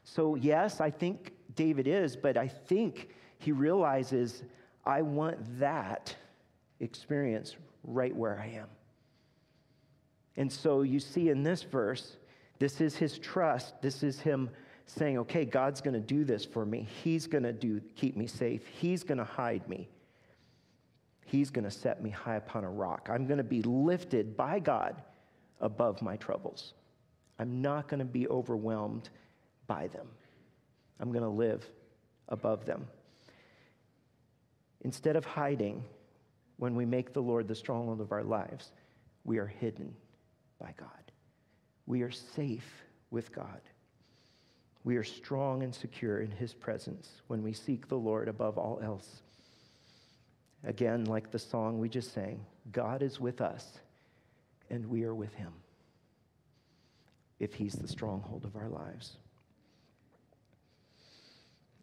So, 0.03 0.35
yes, 0.35 0.81
I 0.81 0.89
think 0.89 1.33
David 1.55 1.87
is, 1.87 2.15
but 2.15 2.37
I 2.37 2.47
think 2.47 3.09
he 3.39 3.51
realizes 3.51 4.43
I 4.85 5.01
want 5.01 5.37
that 5.59 6.15
experience 6.79 7.55
right 7.83 8.15
where 8.15 8.39
I 8.39 8.47
am. 8.47 8.67
And 10.35 10.51
so 10.51 10.81
you 10.81 10.99
see 10.99 11.29
in 11.29 11.43
this 11.43 11.63
verse, 11.63 12.17
this 12.59 12.81
is 12.81 12.95
his 12.95 13.19
trust. 13.19 13.81
This 13.81 14.03
is 14.03 14.19
him 14.19 14.49
saying, 14.85 15.17
okay, 15.19 15.45
God's 15.45 15.81
going 15.81 15.93
to 15.93 15.99
do 15.99 16.23
this 16.23 16.43
for 16.45 16.65
me. 16.65 16.87
He's 17.03 17.27
going 17.27 17.43
to 17.43 17.53
do 17.53 17.81
keep 17.95 18.17
me 18.17 18.27
safe. 18.27 18.65
He's 18.67 19.03
going 19.03 19.17
to 19.17 19.23
hide 19.23 19.67
me. 19.69 19.89
He's 21.33 21.49
going 21.49 21.63
to 21.63 21.71
set 21.71 22.03
me 22.03 22.11
high 22.11 22.35
upon 22.35 22.63
a 22.63 22.69
rock. 22.69 23.09
I'm 23.11 23.25
going 23.25 23.39
to 23.39 23.43
be 23.43 23.63
lifted 23.63 24.37
by 24.37 24.59
God 24.59 25.01
above 25.59 25.99
my 25.99 26.15
troubles. 26.17 26.75
I'm 27.39 27.59
not 27.59 27.87
going 27.87 28.01
to 28.01 28.05
be 28.05 28.27
overwhelmed 28.27 29.09
by 29.65 29.87
them. 29.87 30.05
I'm 30.99 31.11
going 31.11 31.23
to 31.23 31.29
live 31.29 31.65
above 32.29 32.67
them. 32.67 32.85
Instead 34.81 35.15
of 35.15 35.25
hiding, 35.25 35.83
when 36.57 36.75
we 36.75 36.85
make 36.85 37.13
the 37.13 37.21
Lord 37.23 37.47
the 37.47 37.55
stronghold 37.55 37.99
of 37.99 38.11
our 38.11 38.23
lives, 38.23 38.71
we 39.23 39.39
are 39.39 39.47
hidden 39.47 39.91
by 40.59 40.75
God. 40.77 41.11
We 41.87 42.03
are 42.03 42.11
safe 42.11 42.83
with 43.09 43.33
God. 43.33 43.61
We 44.83 44.97
are 44.97 45.03
strong 45.03 45.63
and 45.63 45.73
secure 45.73 46.19
in 46.19 46.29
His 46.29 46.53
presence 46.53 47.09
when 47.25 47.41
we 47.41 47.53
seek 47.53 47.87
the 47.87 47.95
Lord 47.95 48.27
above 48.27 48.59
all 48.59 48.79
else. 48.83 49.23
Again, 50.65 51.05
like 51.05 51.31
the 51.31 51.39
song 51.39 51.79
we 51.79 51.89
just 51.89 52.13
sang, 52.13 52.45
God 52.71 53.01
is 53.01 53.19
with 53.19 53.41
us 53.41 53.79
and 54.69 54.85
we 54.87 55.03
are 55.03 55.13
with 55.13 55.33
Him 55.33 55.53
if 57.39 57.53
He's 57.53 57.73
the 57.73 57.87
stronghold 57.87 58.45
of 58.45 58.55
our 58.55 58.69
lives. 58.69 59.17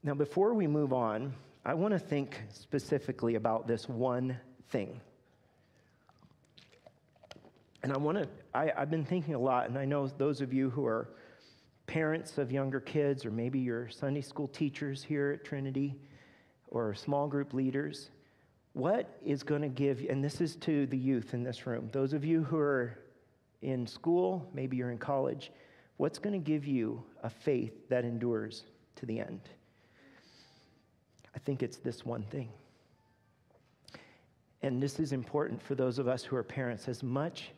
Now, 0.02 0.14
before 0.14 0.54
we 0.54 0.66
move 0.66 0.94
on, 0.94 1.34
I 1.64 1.74
want 1.74 1.92
to 1.92 1.98
think 1.98 2.40
specifically 2.48 3.34
about 3.34 3.66
this 3.66 3.86
one 3.86 4.38
thing. 4.70 4.98
And 7.82 7.92
I 7.92 7.98
want 7.98 8.16
to, 8.18 8.28
I've 8.54 8.90
been 8.90 9.04
thinking 9.04 9.34
a 9.34 9.38
lot, 9.38 9.68
and 9.68 9.78
I 9.78 9.84
know 9.84 10.06
those 10.06 10.40
of 10.40 10.54
you 10.54 10.70
who 10.70 10.86
are 10.86 11.10
parents 11.86 12.38
of 12.38 12.50
younger 12.50 12.80
kids, 12.80 13.26
or 13.26 13.30
maybe 13.30 13.58
you're 13.58 13.90
Sunday 13.90 14.20
school 14.22 14.48
teachers 14.48 15.02
here 15.02 15.32
at 15.32 15.44
Trinity, 15.44 15.96
or 16.68 16.94
small 16.94 17.26
group 17.26 17.52
leaders, 17.52 18.10
what 18.72 19.18
is 19.24 19.42
going 19.42 19.62
to 19.62 19.68
give, 19.68 20.04
and 20.08 20.22
this 20.22 20.40
is 20.40 20.56
to 20.56 20.86
the 20.86 20.96
youth 20.96 21.34
in 21.34 21.42
this 21.42 21.66
room, 21.66 21.88
those 21.92 22.12
of 22.12 22.24
you 22.24 22.44
who 22.44 22.58
are 22.58 22.98
in 23.62 23.86
school, 23.86 24.48
maybe 24.54 24.76
you're 24.76 24.90
in 24.90 24.98
college, 24.98 25.50
what's 25.96 26.18
going 26.18 26.32
to 26.32 26.44
give 26.44 26.64
you 26.64 27.02
a 27.22 27.30
faith 27.30 27.88
that 27.88 28.04
endures 28.04 28.64
to 28.96 29.06
the 29.06 29.20
end? 29.20 29.40
I 31.34 31.38
think 31.38 31.62
it's 31.62 31.76
this 31.78 32.04
one 32.04 32.22
thing. 32.24 32.48
And 34.62 34.82
this 34.82 34.98
is 35.00 35.12
important 35.12 35.62
for 35.62 35.74
those 35.74 35.98
of 35.98 36.06
us 36.06 36.22
who 36.22 36.36
are 36.36 36.42
parents. 36.42 36.86
As 36.88 37.02
much 37.02 37.50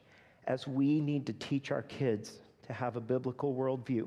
as 0.46 0.66
we 0.66 1.00
need 1.00 1.26
to 1.26 1.32
teach 1.34 1.70
our 1.70 1.82
kids 1.82 2.38
to 2.66 2.72
have 2.72 2.96
a 2.96 3.00
biblical 3.00 3.54
worldview, 3.54 4.06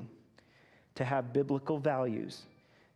to 0.94 1.04
have 1.04 1.32
biblical 1.32 1.78
values, 1.78 2.42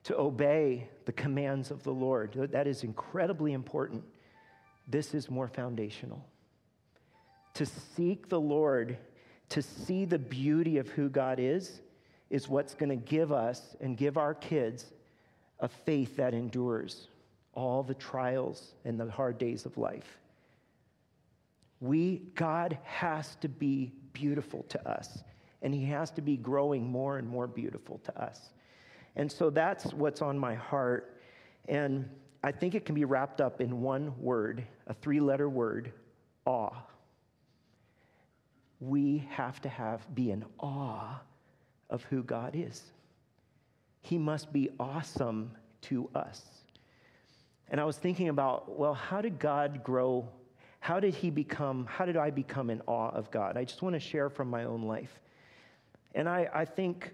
to 0.04 0.18
obey 0.18 0.88
the 1.04 1.12
commands 1.12 1.70
of 1.70 1.82
the 1.82 1.92
Lord, 1.92 2.32
that 2.52 2.66
is 2.66 2.84
incredibly 2.84 3.52
important. 3.52 4.02
This 4.88 5.14
is 5.14 5.30
more 5.30 5.48
foundational. 5.48 6.24
To 7.54 7.66
seek 7.66 8.28
the 8.28 8.40
Lord, 8.40 8.96
to 9.50 9.62
see 9.62 10.04
the 10.04 10.18
beauty 10.18 10.78
of 10.78 10.88
who 10.88 11.08
God 11.08 11.38
is, 11.38 11.80
is 12.30 12.48
what's 12.48 12.74
going 12.74 12.90
to 12.90 12.96
give 12.96 13.32
us 13.32 13.76
and 13.80 13.96
give 13.96 14.16
our 14.16 14.34
kids 14.34 14.86
a 15.58 15.68
faith 15.68 16.16
that 16.16 16.32
endures 16.32 17.08
all 17.52 17.82
the 17.82 17.94
trials 17.94 18.74
and 18.84 18.98
the 18.98 19.10
hard 19.10 19.36
days 19.36 19.66
of 19.66 19.76
life. 19.76 20.18
We, 21.80 22.22
God 22.34 22.78
has 22.84 23.36
to 23.36 23.48
be 23.48 23.92
beautiful 24.12 24.64
to 24.68 24.88
us, 24.88 25.22
and 25.62 25.74
He 25.74 25.84
has 25.86 26.10
to 26.12 26.22
be 26.22 26.36
growing 26.36 26.86
more 26.86 27.18
and 27.18 27.28
more 27.28 27.46
beautiful 27.46 27.98
to 28.04 28.22
us. 28.22 28.50
And 29.16 29.30
so 29.30 29.50
that's 29.50 29.92
what's 29.92 30.22
on 30.22 30.38
my 30.38 30.54
heart. 30.54 31.20
And 31.68 32.08
I 32.42 32.52
think 32.52 32.74
it 32.74 32.84
can 32.84 32.94
be 32.94 33.04
wrapped 33.04 33.40
up 33.40 33.60
in 33.60 33.80
one 33.80 34.14
word, 34.18 34.64
a 34.86 34.94
three 34.94 35.20
letter 35.20 35.48
word 35.48 35.92
awe. 36.46 36.74
We 38.80 39.28
have 39.30 39.60
to 39.62 39.68
have 39.68 40.14
be 40.14 40.30
in 40.30 40.44
awe 40.58 41.20
of 41.90 42.02
who 42.04 42.22
God 42.22 42.54
is. 42.54 42.82
He 44.00 44.16
must 44.16 44.52
be 44.52 44.70
awesome 44.78 45.52
to 45.82 46.08
us. 46.14 46.42
And 47.68 47.80
I 47.80 47.84
was 47.84 47.96
thinking 47.96 48.28
about, 48.28 48.78
well, 48.78 48.94
how 48.94 49.20
did 49.20 49.38
God 49.38 49.84
grow? 49.84 50.28
How 50.80 50.98
did 50.98 51.14
he 51.14 51.30
become, 51.30 51.86
how 51.86 52.06
did 52.06 52.16
I 52.16 52.30
become 52.30 52.70
in 52.70 52.80
awe 52.86 53.10
of 53.10 53.30
God? 53.30 53.56
I 53.56 53.64
just 53.64 53.82
want 53.82 53.94
to 53.94 54.00
share 54.00 54.30
from 54.30 54.48
my 54.48 54.64
own 54.64 54.82
life. 54.82 55.20
And 56.14 56.28
I, 56.28 56.48
I 56.52 56.64
think 56.64 57.12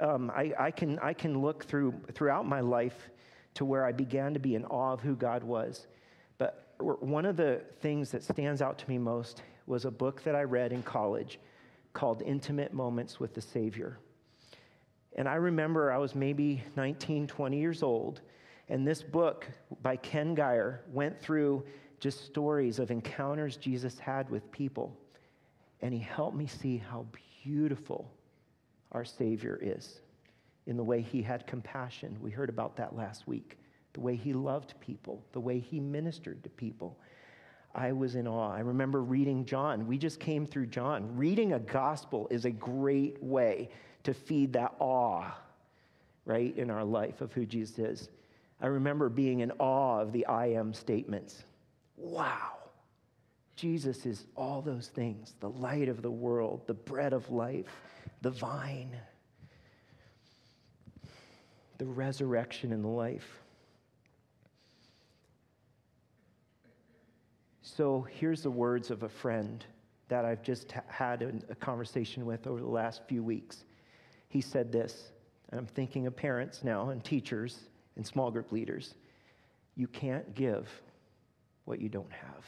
um, 0.00 0.30
I, 0.34 0.52
I, 0.58 0.70
can, 0.70 0.98
I 0.98 1.12
can 1.12 1.40
look 1.40 1.64
through, 1.64 1.94
throughout 2.12 2.46
my 2.46 2.60
life 2.60 3.10
to 3.54 3.64
where 3.64 3.84
I 3.84 3.92
began 3.92 4.34
to 4.34 4.40
be 4.40 4.54
in 4.54 4.64
awe 4.64 4.92
of 4.92 5.00
who 5.00 5.14
God 5.14 5.44
was. 5.44 5.86
But 6.38 6.74
one 6.78 7.24
of 7.24 7.36
the 7.36 7.62
things 7.80 8.10
that 8.10 8.22
stands 8.22 8.60
out 8.60 8.78
to 8.78 8.88
me 8.88 8.98
most 8.98 9.42
was 9.66 9.84
a 9.84 9.90
book 9.90 10.22
that 10.24 10.34
I 10.34 10.42
read 10.42 10.72
in 10.72 10.82
college 10.82 11.38
called 11.92 12.22
Intimate 12.22 12.72
Moments 12.72 13.20
with 13.20 13.34
the 13.34 13.40
Savior. 13.40 13.98
And 15.16 15.28
I 15.28 15.36
remember 15.36 15.92
I 15.92 15.98
was 15.98 16.14
maybe 16.14 16.62
19, 16.76 17.28
20 17.28 17.58
years 17.58 17.82
old, 17.82 18.20
and 18.68 18.86
this 18.86 19.02
book 19.02 19.46
by 19.82 19.96
Ken 19.96 20.34
Gire 20.34 20.82
went 20.92 21.20
through 21.20 21.64
just 22.00 22.24
stories 22.24 22.78
of 22.80 22.90
encounters 22.90 23.56
Jesus 23.56 23.98
had 23.98 24.28
with 24.28 24.50
people. 24.50 24.96
And 25.80 25.94
he 25.94 26.00
helped 26.00 26.36
me 26.36 26.46
see 26.46 26.78
how 26.78 27.06
beautiful 27.44 28.10
our 28.94 29.04
Savior 29.04 29.58
is 29.60 30.00
in 30.66 30.76
the 30.76 30.84
way 30.84 31.02
he 31.02 31.20
had 31.20 31.46
compassion. 31.46 32.16
We 32.22 32.30
heard 32.30 32.48
about 32.48 32.76
that 32.76 32.96
last 32.96 33.26
week. 33.26 33.58
The 33.92 34.00
way 34.00 34.16
he 34.16 34.32
loved 34.32 34.74
people, 34.80 35.22
the 35.32 35.40
way 35.40 35.58
he 35.58 35.78
ministered 35.78 36.42
to 36.44 36.48
people. 36.48 36.98
I 37.74 37.92
was 37.92 38.14
in 38.14 38.26
awe. 38.26 38.52
I 38.52 38.60
remember 38.60 39.02
reading 39.02 39.44
John. 39.44 39.86
We 39.86 39.98
just 39.98 40.20
came 40.20 40.46
through 40.46 40.66
John. 40.66 41.16
Reading 41.16 41.52
a 41.52 41.58
gospel 41.58 42.28
is 42.30 42.44
a 42.44 42.50
great 42.50 43.22
way 43.22 43.68
to 44.04 44.14
feed 44.14 44.52
that 44.52 44.74
awe, 44.78 45.32
right, 46.24 46.56
in 46.56 46.70
our 46.70 46.84
life 46.84 47.20
of 47.20 47.32
who 47.32 47.44
Jesus 47.44 47.78
is. 47.78 48.08
I 48.60 48.66
remember 48.66 49.08
being 49.08 49.40
in 49.40 49.50
awe 49.58 50.00
of 50.00 50.12
the 50.12 50.24
I 50.26 50.46
am 50.46 50.72
statements. 50.72 51.44
Wow. 51.96 52.52
Jesus 53.56 54.06
is 54.06 54.26
all 54.36 54.60
those 54.60 54.88
things 54.88 55.34
the 55.40 55.50
light 55.50 55.88
of 55.88 56.02
the 56.02 56.10
world, 56.10 56.62
the 56.66 56.74
bread 56.74 57.12
of 57.12 57.30
life, 57.30 57.80
the 58.24 58.30
vine, 58.30 58.96
the 61.76 61.84
resurrection 61.84 62.72
and 62.72 62.82
the 62.82 62.88
life. 62.88 63.42
So 67.60 68.06
here's 68.10 68.42
the 68.42 68.50
words 68.50 68.90
of 68.90 69.02
a 69.02 69.10
friend 69.10 69.62
that 70.08 70.24
I've 70.24 70.42
just 70.42 70.72
had 70.88 71.44
a 71.50 71.54
conversation 71.56 72.24
with 72.24 72.46
over 72.46 72.60
the 72.60 72.66
last 72.66 73.02
few 73.06 73.22
weeks. 73.22 73.64
He 74.28 74.40
said 74.40 74.72
this, 74.72 75.10
and 75.50 75.60
I'm 75.60 75.66
thinking 75.66 76.06
of 76.06 76.16
parents 76.16 76.64
now 76.64 76.88
and 76.88 77.04
teachers 77.04 77.68
and 77.96 78.06
small 78.06 78.30
group 78.30 78.52
leaders. 78.52 78.94
You 79.76 79.86
can't 79.86 80.34
give 80.34 80.66
what 81.66 81.78
you 81.78 81.90
don't 81.90 82.12
have. 82.12 82.46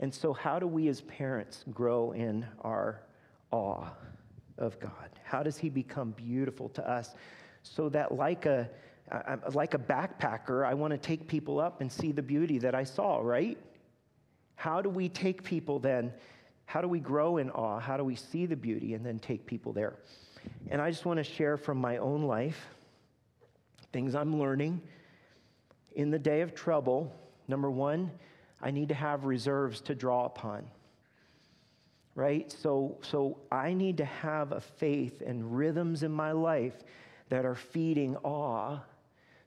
And 0.00 0.12
so, 0.12 0.32
how 0.32 0.58
do 0.58 0.66
we 0.66 0.88
as 0.88 1.00
parents 1.02 1.64
grow 1.72 2.12
in 2.12 2.46
our 2.62 3.02
awe 3.50 3.86
of 4.58 4.78
God? 4.80 5.10
How 5.22 5.42
does 5.42 5.56
He 5.56 5.68
become 5.68 6.10
beautiful 6.12 6.68
to 6.70 6.88
us 6.88 7.14
so 7.62 7.88
that, 7.90 8.14
like 8.14 8.46
a 8.46 8.68
like 9.52 9.74
a 9.74 9.78
backpacker, 9.78 10.66
I 10.66 10.74
want 10.74 10.92
to 10.92 10.98
take 10.98 11.28
people 11.28 11.60
up 11.60 11.80
and 11.80 11.92
see 11.92 12.12
the 12.12 12.22
beauty 12.22 12.58
that 12.58 12.74
I 12.74 12.84
saw, 12.84 13.18
right? 13.20 13.58
How 14.56 14.80
do 14.80 14.88
we 14.88 15.08
take 15.08 15.42
people 15.42 15.78
then? 15.78 16.12
How 16.66 16.80
do 16.80 16.88
we 16.88 17.00
grow 17.00 17.36
in 17.36 17.50
awe? 17.50 17.78
How 17.78 17.96
do 17.96 18.04
we 18.04 18.16
see 18.16 18.46
the 18.46 18.56
beauty 18.56 18.94
and 18.94 19.04
then 19.04 19.18
take 19.18 19.46
people 19.46 19.72
there? 19.72 19.96
And 20.70 20.80
I 20.80 20.90
just 20.90 21.04
want 21.04 21.18
to 21.18 21.24
share 21.24 21.56
from 21.56 21.78
my 21.78 21.98
own 21.98 22.22
life 22.22 22.66
things 23.92 24.14
I'm 24.14 24.38
learning. 24.38 24.80
In 25.94 26.10
the 26.10 26.18
day 26.18 26.40
of 26.40 26.54
trouble, 26.54 27.14
number 27.46 27.70
one, 27.70 28.10
I 28.64 28.70
need 28.70 28.88
to 28.88 28.94
have 28.94 29.26
reserves 29.26 29.82
to 29.82 29.94
draw 29.94 30.24
upon. 30.24 30.64
Right? 32.14 32.50
So, 32.50 32.96
so 33.02 33.38
I 33.52 33.74
need 33.74 33.98
to 33.98 34.06
have 34.06 34.52
a 34.52 34.60
faith 34.60 35.22
and 35.24 35.56
rhythms 35.56 36.02
in 36.02 36.10
my 36.10 36.32
life 36.32 36.74
that 37.28 37.44
are 37.44 37.56
feeding 37.56 38.16
awe 38.18 38.80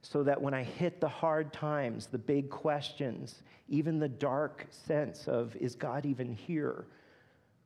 so 0.02 0.22
that 0.22 0.40
when 0.40 0.54
I 0.54 0.62
hit 0.62 1.00
the 1.00 1.08
hard 1.08 1.52
times, 1.52 2.06
the 2.06 2.18
big 2.18 2.48
questions, 2.48 3.42
even 3.68 3.98
the 3.98 4.08
dark 4.08 4.66
sense 4.86 5.26
of, 5.26 5.56
is 5.56 5.74
God 5.74 6.06
even 6.06 6.32
here? 6.32 6.86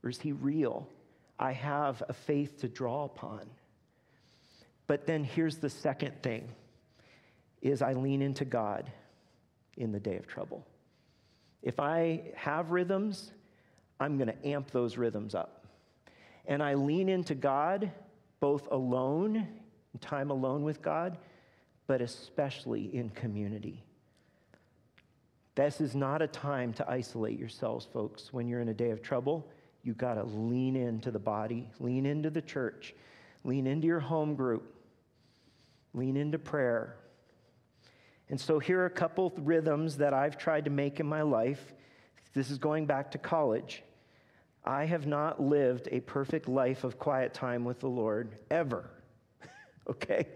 Or 0.03 0.11
is 0.11 0.19
he 0.19 0.33
real? 0.33 0.88
I 1.38 1.53
have 1.53 2.03
a 2.09 2.15
faith 2.15 2.61
to 2.61 2.69
draw 2.69 3.05
upon. 3.05 3.43
But 4.87 5.07
then 5.07 5.23
here's 5.23 5.59
the 5.59 5.71
second 5.71 6.23
thing 6.23 6.49
is 7.61 7.83
I 7.83 7.93
lean 7.93 8.23
into 8.23 8.45
God 8.45 8.91
in 9.77 9.93
the 9.93 10.01
day 10.01 10.17
of 10.17 10.27
trouble. 10.27 10.67
If 11.62 11.79
I 11.79 12.33
have 12.35 12.70
rhythms, 12.70 13.33
I'm 14.01 14.18
going 14.18 14.29
to 14.29 14.46
amp 14.46 14.70
those 14.70 14.96
rhythms 14.96 15.35
up. 15.35 15.66
And 16.46 16.62
I 16.62 16.75
lean 16.75 17.09
into 17.09 17.35
God 17.35 17.90
both 18.40 18.66
alone, 18.72 19.46
time 20.01 20.31
alone 20.31 20.64
with 20.64 20.83
God, 20.83 21.18
but 21.87 22.01
especially 22.01 22.94
in 22.94 23.11
community. 23.11 23.85
This 25.55 25.81
is 25.81 25.94
not 25.94 26.22
a 26.22 26.27
time 26.27 26.72
to 26.75 26.90
isolate 26.90 27.38
yourselves, 27.38 27.87
folks. 27.92 28.33
When 28.33 28.48
you're 28.48 28.61
in 28.61 28.70
a 28.70 28.75
day 28.75 28.90
of 28.90 29.03
trouble, 29.03 29.48
you 29.85 29.92
got 29.94 30.14
to 30.14 30.25
lean 30.25 30.77
into 30.77 31.11
the 31.11 31.18
body, 31.18 31.70
lean 31.79 32.07
into 32.07 32.31
the 32.31 32.40
church, 32.40 32.94
lean 33.44 33.66
into 33.66 33.87
your 33.87 34.01
home 34.01 34.35
group, 34.35 34.75
lean 35.94 36.16
into 36.16 36.38
prayer, 36.38 36.96
and 38.33 38.40
so 38.40 38.59
here 38.59 38.81
are 38.81 38.87
a 38.87 38.90
couple 38.90 39.31
rhythms 39.37 39.99
that 39.99 40.14
I've 40.14 40.38
tried 40.38 40.64
to 40.64 40.71
make 40.71 41.01
in 41.01 41.07
my 41.07 41.21
life. 41.21 41.75
This 42.33 42.51
is 42.51 42.57
going 42.57 42.87
back 42.87 43.11
to 43.11 43.18
college. 43.18 43.83
I 44.64 44.87
have 44.87 45.07
not 45.07 45.38
lived 45.38 45.87
a 45.92 46.01
perfect 46.01 46.49
life 46.49 46.83
of 46.83 46.99
quiet 46.99 47.35
time 47.35 47.62
with 47.62 47.81
the 47.81 47.90
Lord 47.90 48.38
ever. 48.51 48.88
okay? 49.90 50.29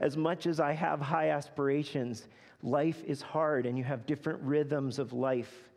As 0.00 0.16
much 0.16 0.48
as 0.48 0.58
I 0.58 0.72
have 0.72 1.00
high 1.00 1.28
aspirations, 1.28 2.26
life 2.64 3.04
is 3.04 3.22
hard 3.22 3.66
and 3.66 3.78
you 3.78 3.84
have 3.84 4.04
different 4.04 4.42
rhythms 4.42 4.98
of 4.98 5.12
life. 5.12 5.70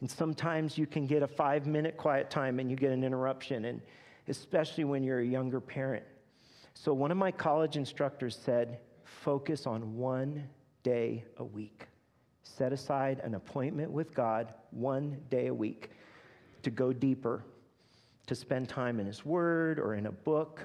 And 0.00 0.10
sometimes 0.10 0.76
you 0.76 0.88
can 0.88 1.06
get 1.06 1.22
a 1.22 1.28
five 1.28 1.64
minute 1.64 1.96
quiet 1.96 2.28
time 2.28 2.58
and 2.58 2.68
you 2.68 2.76
get 2.76 2.90
an 2.90 3.04
interruption, 3.04 3.66
and 3.66 3.80
especially 4.26 4.82
when 4.82 5.04
you're 5.04 5.20
a 5.20 5.24
younger 5.24 5.60
parent. 5.60 6.02
So, 6.74 6.92
one 6.92 7.12
of 7.12 7.16
my 7.16 7.30
college 7.30 7.76
instructors 7.76 8.36
said, 8.36 8.80
focus 9.04 9.64
on 9.64 9.96
one 9.96 10.48
day 10.82 11.24
a 11.38 11.44
week. 11.44 11.86
Set 12.42 12.72
aside 12.72 13.20
an 13.20 13.34
appointment 13.34 13.90
with 13.90 14.14
God 14.14 14.54
one 14.70 15.18
day 15.30 15.48
a 15.48 15.54
week 15.54 15.90
to 16.62 16.70
go 16.70 16.92
deeper, 16.92 17.44
to 18.26 18.34
spend 18.34 18.68
time 18.68 19.00
in 19.00 19.06
His 19.06 19.24
Word 19.24 19.78
or 19.78 19.94
in 19.94 20.06
a 20.06 20.12
book. 20.12 20.64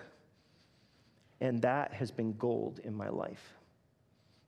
And 1.42 1.62
that 1.62 1.94
has 1.94 2.12
been 2.12 2.34
gold 2.34 2.80
in 2.84 2.94
my 2.96 3.10
life. 3.10 3.54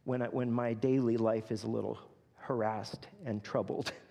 when, 0.06 0.22
I, 0.22 0.28
when 0.28 0.52
my 0.52 0.74
daily 0.74 1.18
life 1.18 1.52
is 1.52 1.64
a 1.64 1.68
little 1.68 2.00
harassed 2.38 3.08
and 3.26 3.44
troubled. 3.44 3.92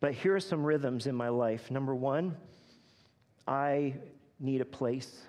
But 0.00 0.14
here 0.14 0.34
are 0.34 0.40
some 0.40 0.64
rhythms 0.64 1.06
in 1.06 1.14
my 1.14 1.28
life. 1.28 1.70
Number 1.70 1.94
one, 1.94 2.36
I 3.46 3.94
need 4.40 4.60
a 4.60 4.64
place, 4.64 5.22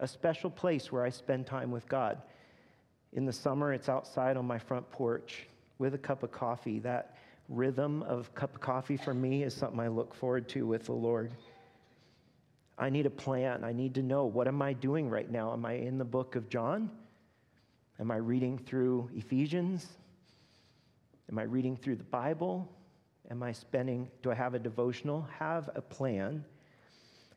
a 0.00 0.08
special 0.08 0.50
place 0.50 0.90
where 0.90 1.04
I 1.04 1.10
spend 1.10 1.46
time 1.46 1.70
with 1.70 1.88
God. 1.88 2.20
In 3.12 3.24
the 3.24 3.32
summer, 3.32 3.72
it's 3.72 3.88
outside 3.88 4.36
on 4.36 4.46
my 4.46 4.58
front 4.58 4.88
porch 4.90 5.48
with 5.78 5.94
a 5.94 5.98
cup 5.98 6.22
of 6.22 6.30
coffee. 6.30 6.78
That 6.78 7.16
rhythm 7.48 8.02
of 8.04 8.32
cup 8.34 8.54
of 8.54 8.60
coffee 8.60 8.96
for 8.96 9.12
me 9.12 9.42
is 9.42 9.52
something 9.52 9.80
I 9.80 9.88
look 9.88 10.14
forward 10.14 10.48
to 10.50 10.66
with 10.66 10.84
the 10.84 10.92
Lord. 10.92 11.32
I 12.78 12.88
need 12.88 13.06
a 13.06 13.10
plan. 13.10 13.64
I 13.64 13.72
need 13.72 13.94
to 13.94 14.02
know 14.02 14.24
what 14.24 14.46
am 14.46 14.62
I 14.62 14.72
doing 14.72 15.10
right 15.10 15.30
now? 15.30 15.52
Am 15.52 15.66
I 15.66 15.72
in 15.72 15.98
the 15.98 16.04
book 16.04 16.36
of 16.36 16.48
John? 16.48 16.90
Am 17.98 18.10
I 18.10 18.16
reading 18.16 18.56
through 18.56 19.10
Ephesians? 19.14 19.86
Am 21.30 21.38
I 21.38 21.42
reading 21.42 21.76
through 21.76 21.96
the 21.96 22.04
Bible? 22.04 22.70
Am 23.30 23.42
I 23.42 23.52
spending, 23.52 24.08
do 24.22 24.30
I 24.30 24.34
have 24.34 24.54
a 24.54 24.58
devotional? 24.58 25.28
Have 25.38 25.68
a 25.74 25.82
plan. 25.82 26.44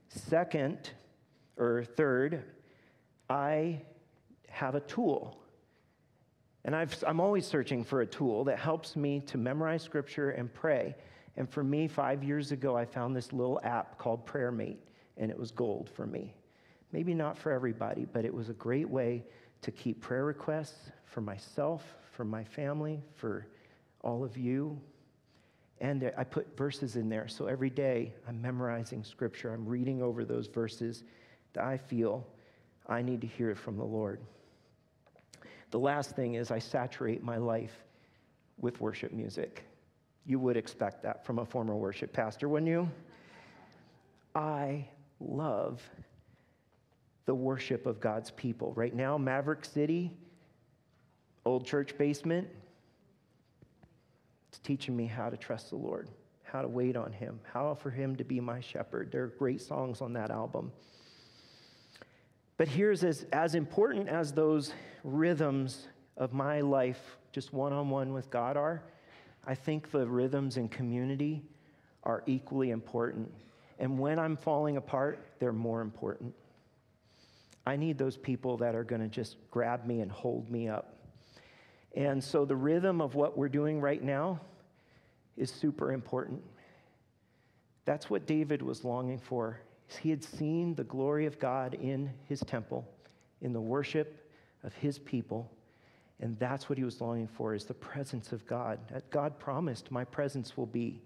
Second, 0.08 0.92
or 1.58 1.84
third, 1.84 2.44
I 3.30 3.82
have 4.48 4.76
a 4.76 4.80
tool. 4.80 5.43
And 6.66 6.76
i 6.76 6.88
am 7.06 7.20
always 7.20 7.46
searching 7.46 7.84
for 7.84 8.02
a 8.02 8.06
tool 8.06 8.46
that 8.46 8.58
helps 8.58 8.96
me 8.96 9.20
to 9.28 9.38
memorize 9.38 9.84
scripture 9.84 10.32
and 10.32 10.54
pray. 10.54 10.96
And 11.36 11.50
for 11.50 11.64
me, 11.64 11.88
five 11.88 12.24
years 12.24 12.52
ago, 12.52 12.78
I 12.78 12.86
found 12.86 13.16
this 13.16 13.34
little 13.34 13.60
app 13.64 13.98
called 13.98 14.26
PrayerMate, 14.26 14.78
and 15.18 15.30
it 15.30 15.38
was 15.38 15.52
gold 15.52 15.90
for 15.90 16.06
me. 16.06 16.34
Maybe 16.92 17.14
not 17.14 17.38
for 17.38 17.52
everybody, 17.52 18.06
but 18.06 18.24
it 18.24 18.34
was 18.34 18.50
a 18.50 18.54
great 18.54 18.88
way 18.88 19.24
to 19.62 19.72
keep 19.72 20.00
prayer 20.00 20.26
requests 20.26 20.92
for 21.06 21.22
myself, 21.22 21.84
for 22.12 22.24
my 22.24 22.44
family, 22.44 23.02
for 23.16 23.48
all 24.02 24.24
of 24.24 24.38
you, 24.38 24.80
and 25.84 26.12
I 26.18 26.24
put 26.24 26.56
verses 26.56 26.96
in 26.96 27.10
there. 27.10 27.28
So 27.28 27.48
every 27.48 27.70
day 27.70 28.14
I'm 28.28 28.42
memorizing 28.42 29.04
scripture. 29.04 29.54
I'm 29.54 29.68
reading 29.68 30.02
over 30.02 30.24
those 30.24 30.48
verses 30.48 31.04
that 31.54 31.66
I 31.66 31.78
feel 31.78 32.26
I 32.88 33.02
need 33.02 33.20
to 33.22 33.28
hear 33.28 33.54
from 33.54 33.78
the 33.78 33.84
Lord. 33.84 34.22
The 35.74 35.80
last 35.80 36.16
thing 36.16 36.36
is 36.36 36.52
I 36.52 36.60
saturate 36.60 37.24
my 37.24 37.38
life 37.38 37.84
with 38.60 38.80
worship 38.80 39.12
music. 39.12 39.64
You 40.24 40.38
would 40.38 40.56
expect 40.56 41.02
that 41.02 41.26
from 41.26 41.40
a 41.40 41.46
former 41.46 41.76
worship 41.76 42.14
pastor, 42.14 42.48
wouldn't 42.48 42.70
you? 42.70 42.88
I 44.36 44.86
love 45.20 45.82
the 47.26 47.34
worship 47.34 47.88
of 47.88 48.00
God's 48.00 48.30
people. 48.30 48.72
Right 48.74 48.94
now, 48.94 49.18
Maverick 49.18 49.66
City, 49.66 50.12
old 51.44 51.66
church 51.66 51.98
basement, 51.98 52.48
it's 54.50 54.60
teaching 54.60 54.96
me 54.96 55.08
how 55.08 55.32
to 55.32 55.38
trust 55.38 55.72
the 55.72 55.78
Lord, 55.78 56.08
how 56.44 56.62
to 56.62 56.68
wait 56.68 56.96
on 56.96 57.12
Him, 57.12 57.40
how 57.52 57.74
for 57.74 57.90
Him 57.90 58.16
to 58.18 58.24
be 58.24 58.40
my 58.40 58.60
shepherd. 58.60 59.12
There 59.12 59.24
are 59.24 59.34
great 59.40 59.60
songs 59.60 60.02
on 60.02 60.14
that 60.14 60.30
album. 60.30 60.72
But 62.64 62.70
here's 62.70 63.04
as, 63.04 63.26
as 63.34 63.56
important 63.56 64.08
as 64.08 64.32
those 64.32 64.72
rhythms 65.04 65.90
of 66.16 66.32
my 66.32 66.62
life, 66.62 67.18
just 67.34 67.52
one 67.52 67.74
on 67.74 67.90
one 67.90 68.14
with 68.14 68.30
God, 68.30 68.56
are, 68.56 68.82
I 69.46 69.54
think 69.54 69.92
the 69.92 70.08
rhythms 70.08 70.56
in 70.56 70.70
community 70.70 71.44
are 72.06 72.24
equally 72.26 72.70
important. 72.70 73.30
And 73.80 74.00
when 74.00 74.18
I'm 74.18 74.38
falling 74.38 74.78
apart, 74.78 75.28
they're 75.40 75.52
more 75.52 75.82
important. 75.82 76.34
I 77.68 77.76
need 77.76 77.98
those 77.98 78.16
people 78.16 78.56
that 78.60 78.76
are 78.76 78.86
going 78.86 79.02
to 79.02 79.10
just 79.10 79.36
grab 79.52 79.86
me 79.86 80.00
and 80.00 80.10
hold 80.10 80.50
me 80.50 80.70
up. 80.70 80.96
And 81.98 82.24
so 82.24 82.46
the 82.46 82.56
rhythm 82.56 83.02
of 83.02 83.14
what 83.14 83.38
we're 83.38 83.50
doing 83.50 83.82
right 83.82 84.02
now 84.02 84.40
is 85.36 85.52
super 85.52 85.92
important. 85.92 86.42
That's 87.84 88.10
what 88.10 88.26
David 88.26 88.62
was 88.62 88.86
longing 88.86 89.20
for. 89.20 89.60
He 89.98 90.10
had 90.10 90.24
seen 90.24 90.76
the 90.76 90.84
glory 90.84 91.26
of 91.26 91.40
God 91.40 91.74
in 91.76 92.10
his 92.28 92.42
temple, 92.42 92.88
in 93.42 93.54
the 93.54 93.62
worship 93.62 94.30
of 94.64 94.74
his 94.74 95.00
people, 95.00 95.52
and 96.20 96.38
that's 96.40 96.70
what 96.70 96.78
he 96.78 96.84
was 96.84 97.02
longing 97.02 97.28
for 97.28 97.54
is 97.54 97.66
the 97.66 97.74
presence 97.74 98.32
of 98.32 98.46
God. 98.48 98.80
God 99.10 99.38
promised, 99.40 99.92
my 99.92 100.06
presence 100.06 100.56
will 100.56 100.68
be 100.68 101.02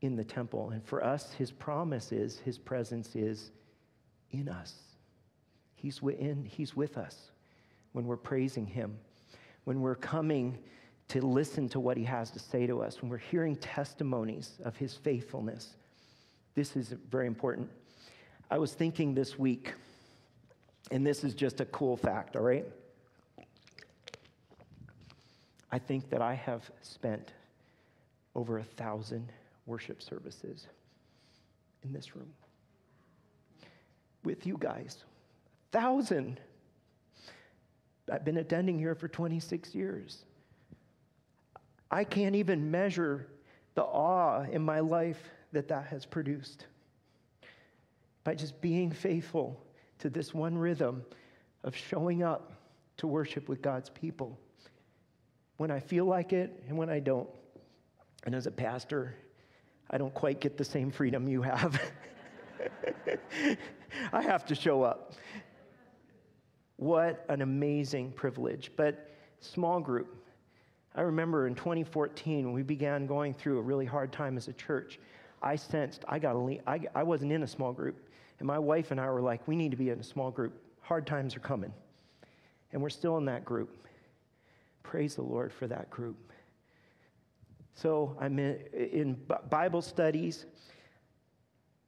in 0.00 0.16
the 0.16 0.24
temple. 0.24 0.70
And 0.70 0.84
for 0.84 1.04
us, 1.04 1.32
his 1.34 1.52
promise 1.52 2.10
is 2.10 2.38
his 2.38 2.58
presence 2.58 3.14
is 3.14 3.52
in 4.32 4.48
us. 4.48 4.74
He's 5.74 6.02
within, 6.02 6.44
he's 6.44 6.74
with 6.74 6.98
us 6.98 7.30
when 7.92 8.06
we're 8.06 8.16
praising 8.16 8.66
him 8.66 8.98
when 9.64 9.80
we're 9.80 9.94
coming 9.94 10.58
to 11.08 11.20
listen 11.20 11.68
to 11.70 11.80
what 11.80 11.96
he 11.96 12.04
has 12.04 12.30
to 12.30 12.38
say 12.38 12.66
to 12.66 12.82
us, 12.82 13.02
when 13.02 13.10
we're 13.10 13.18
hearing 13.18 13.56
testimonies 13.56 14.58
of 14.64 14.76
his 14.76 14.94
faithfulness. 14.94 15.76
This 16.54 16.76
is 16.76 16.94
very 17.10 17.26
important. 17.26 17.68
I 18.50 18.58
was 18.58 18.72
thinking 18.72 19.14
this 19.14 19.38
week, 19.38 19.72
and 20.90 21.04
this 21.04 21.24
is 21.24 21.34
just 21.34 21.60
a 21.60 21.64
cool 21.66 21.96
fact, 21.96 22.36
all 22.36 22.42
right? 22.42 22.66
I 25.72 25.78
think 25.78 26.08
that 26.10 26.22
I 26.22 26.34
have 26.34 26.70
spent 26.82 27.32
over 28.36 28.58
a 28.58 28.64
thousand 28.64 29.32
worship 29.66 30.02
services 30.02 30.68
in 31.82 31.92
this 31.92 32.14
room 32.14 32.30
with 34.22 34.46
you 34.46 34.56
guys. 34.58 35.04
A 35.72 35.78
thousand. 35.78 36.38
I've 38.12 38.24
been 38.24 38.36
attending 38.36 38.78
here 38.78 38.94
for 38.94 39.08
26 39.08 39.74
years. 39.74 40.24
I 41.90 42.04
can't 42.04 42.34
even 42.36 42.70
measure 42.70 43.26
the 43.74 43.82
awe 43.82 44.42
in 44.42 44.62
my 44.62 44.80
life 44.80 45.30
that 45.54 45.68
that 45.68 45.86
has 45.86 46.04
produced 46.04 46.66
by 48.22 48.34
just 48.34 48.60
being 48.60 48.90
faithful 48.90 49.60
to 49.98 50.10
this 50.10 50.34
one 50.34 50.56
rhythm 50.56 51.04
of 51.62 51.74
showing 51.74 52.22
up 52.22 52.52
to 52.96 53.06
worship 53.06 53.48
with 53.48 53.62
God's 53.62 53.90
people 53.90 54.38
when 55.56 55.70
I 55.70 55.80
feel 55.80 56.04
like 56.04 56.32
it 56.32 56.62
and 56.68 56.76
when 56.76 56.90
I 56.90 57.00
don't. 57.00 57.28
And 58.24 58.34
as 58.34 58.46
a 58.46 58.50
pastor, 58.50 59.14
I 59.90 59.98
don't 59.98 60.14
quite 60.14 60.40
get 60.40 60.56
the 60.56 60.64
same 60.64 60.90
freedom 60.90 61.28
you 61.28 61.42
have. 61.42 61.80
I 64.12 64.22
have 64.22 64.46
to 64.46 64.54
show 64.54 64.82
up. 64.82 65.14
What 66.76 67.24
an 67.28 67.42
amazing 67.42 68.12
privilege. 68.12 68.72
But 68.76 69.10
small 69.40 69.80
group. 69.80 70.16
I 70.94 71.02
remember 71.02 71.46
in 71.46 71.54
2014, 71.54 72.46
when 72.46 72.54
we 72.54 72.62
began 72.62 73.06
going 73.06 73.34
through 73.34 73.58
a 73.58 73.62
really 73.62 73.86
hard 73.86 74.12
time 74.12 74.36
as 74.36 74.48
a 74.48 74.52
church, 74.52 74.98
I 75.44 75.56
sensed 75.56 76.04
I 76.08 76.18
got 76.18 76.36
leave. 76.36 76.62
I, 76.66 76.80
I 76.94 77.02
wasn't 77.02 77.30
in 77.30 77.42
a 77.42 77.46
small 77.46 77.72
group. 77.72 77.96
And 78.38 78.48
my 78.48 78.58
wife 78.58 78.90
and 78.90 79.00
I 79.00 79.08
were 79.10 79.20
like, 79.20 79.46
we 79.46 79.54
need 79.54 79.70
to 79.70 79.76
be 79.76 79.90
in 79.90 80.00
a 80.00 80.02
small 80.02 80.30
group. 80.30 80.60
Hard 80.80 81.06
times 81.06 81.36
are 81.36 81.40
coming. 81.40 81.72
And 82.72 82.82
we're 82.82 82.88
still 82.88 83.18
in 83.18 83.26
that 83.26 83.44
group. 83.44 83.86
Praise 84.82 85.14
the 85.14 85.22
Lord 85.22 85.52
for 85.52 85.66
that 85.68 85.90
group. 85.90 86.32
So 87.74 88.16
I'm 88.18 88.38
in, 88.38 88.58
in 88.72 89.20
Bible 89.50 89.82
studies. 89.82 90.46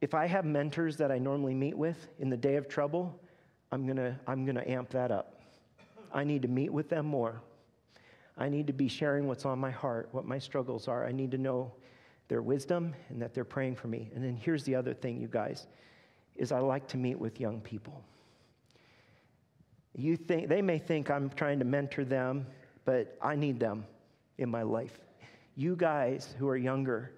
If 0.00 0.14
I 0.14 0.26
have 0.26 0.44
mentors 0.44 0.96
that 0.98 1.10
I 1.10 1.18
normally 1.18 1.54
meet 1.54 1.76
with 1.76 2.08
in 2.18 2.28
the 2.28 2.36
day 2.36 2.56
of 2.56 2.68
trouble, 2.68 3.18
I'm 3.72 3.86
going 3.86 3.96
to 3.96 4.14
I'm 4.26 4.44
going 4.44 4.56
to 4.56 4.70
amp 4.70 4.90
that 4.90 5.10
up. 5.10 5.40
I 6.12 6.24
need 6.24 6.42
to 6.42 6.48
meet 6.48 6.72
with 6.72 6.88
them 6.88 7.06
more. 7.06 7.40
I 8.38 8.48
need 8.48 8.66
to 8.66 8.72
be 8.72 8.86
sharing 8.86 9.26
what's 9.26 9.44
on 9.44 9.58
my 9.58 9.70
heart, 9.70 10.08
what 10.12 10.26
my 10.26 10.38
struggles 10.38 10.88
are. 10.88 11.06
I 11.06 11.12
need 11.12 11.30
to 11.30 11.38
know 11.38 11.72
their 12.28 12.42
wisdom 12.42 12.94
and 13.08 13.20
that 13.22 13.34
they're 13.34 13.44
praying 13.44 13.76
for 13.76 13.88
me. 13.88 14.10
And 14.14 14.24
then 14.24 14.36
here's 14.36 14.64
the 14.64 14.74
other 14.74 14.94
thing, 14.94 15.20
you 15.20 15.28
guys, 15.28 15.66
is 16.34 16.52
I 16.52 16.58
like 16.58 16.86
to 16.88 16.96
meet 16.96 17.18
with 17.18 17.40
young 17.40 17.60
people. 17.60 18.02
You 19.94 20.16
think 20.16 20.48
they 20.48 20.60
may 20.60 20.78
think 20.78 21.10
I'm 21.10 21.30
trying 21.30 21.58
to 21.60 21.64
mentor 21.64 22.04
them, 22.04 22.46
but 22.84 23.16
I 23.22 23.34
need 23.34 23.58
them 23.58 23.86
in 24.38 24.50
my 24.50 24.62
life. 24.62 24.98
You 25.54 25.74
guys 25.74 26.34
who 26.38 26.48
are 26.48 26.56
younger, 26.56 27.12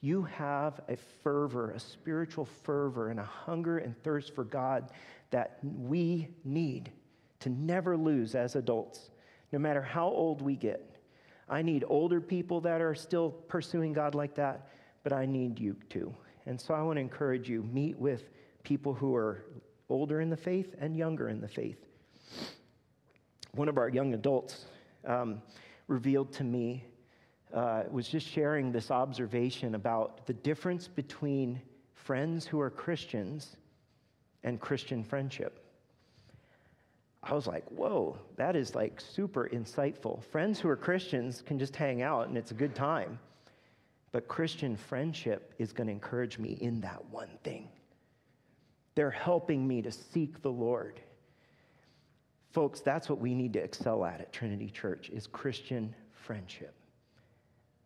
you 0.00 0.22
have 0.24 0.80
a 0.88 0.96
fervor, 1.22 1.70
a 1.70 1.80
spiritual 1.80 2.44
fervor, 2.44 3.08
and 3.08 3.18
a 3.18 3.24
hunger 3.24 3.78
and 3.78 4.00
thirst 4.02 4.34
for 4.34 4.44
God 4.44 4.90
that 5.30 5.58
we 5.62 6.28
need 6.44 6.92
to 7.40 7.48
never 7.48 7.96
lose 7.96 8.34
as 8.34 8.56
adults, 8.56 9.10
no 9.52 9.58
matter 9.58 9.80
how 9.80 10.06
old 10.06 10.42
we 10.42 10.54
get. 10.54 10.87
I 11.48 11.62
need 11.62 11.84
older 11.88 12.20
people 12.20 12.60
that 12.62 12.80
are 12.80 12.94
still 12.94 13.30
pursuing 13.30 13.92
God 13.92 14.14
like 14.14 14.34
that, 14.34 14.68
but 15.02 15.12
I 15.12 15.26
need 15.26 15.58
you 15.58 15.76
too. 15.88 16.14
And 16.46 16.60
so 16.60 16.74
I 16.74 16.82
want 16.82 16.96
to 16.96 17.00
encourage 17.00 17.48
you 17.48 17.62
meet 17.62 17.98
with 17.98 18.30
people 18.62 18.94
who 18.94 19.14
are 19.14 19.44
older 19.88 20.20
in 20.20 20.30
the 20.30 20.36
faith 20.36 20.74
and 20.78 20.96
younger 20.96 21.28
in 21.28 21.40
the 21.40 21.48
faith. 21.48 21.86
One 23.52 23.68
of 23.68 23.78
our 23.78 23.88
young 23.88 24.14
adults 24.14 24.66
um, 25.06 25.40
revealed 25.86 26.32
to 26.34 26.44
me, 26.44 26.84
uh, 27.52 27.84
was 27.90 28.08
just 28.08 28.26
sharing 28.26 28.70
this 28.70 28.90
observation 28.90 29.74
about 29.74 30.26
the 30.26 30.34
difference 30.34 30.86
between 30.86 31.60
friends 31.94 32.46
who 32.46 32.60
are 32.60 32.70
Christians 32.70 33.56
and 34.44 34.60
Christian 34.60 35.02
friendship. 35.02 35.64
I 37.28 37.34
was 37.34 37.46
like, 37.46 37.64
whoa, 37.68 38.18
that 38.36 38.56
is 38.56 38.74
like 38.74 39.00
super 39.00 39.50
insightful. 39.52 40.24
Friends 40.24 40.58
who 40.58 40.68
are 40.70 40.76
Christians 40.76 41.42
can 41.44 41.58
just 41.58 41.76
hang 41.76 42.00
out 42.00 42.28
and 42.28 42.38
it's 42.38 42.52
a 42.52 42.54
good 42.54 42.74
time. 42.74 43.18
But 44.12 44.28
Christian 44.28 44.76
friendship 44.76 45.52
is 45.58 45.72
going 45.72 45.88
to 45.88 45.92
encourage 45.92 46.38
me 46.38 46.56
in 46.62 46.80
that 46.80 47.04
one 47.10 47.28
thing. 47.44 47.68
They're 48.94 49.10
helping 49.10 49.68
me 49.68 49.82
to 49.82 49.92
seek 49.92 50.40
the 50.40 50.50
Lord. 50.50 51.00
Folks, 52.52 52.80
that's 52.80 53.10
what 53.10 53.20
we 53.20 53.34
need 53.34 53.52
to 53.52 53.58
excel 53.58 54.06
at 54.06 54.22
at 54.22 54.32
Trinity 54.32 54.70
Church 54.70 55.10
is 55.10 55.26
Christian 55.26 55.94
friendship. 56.12 56.74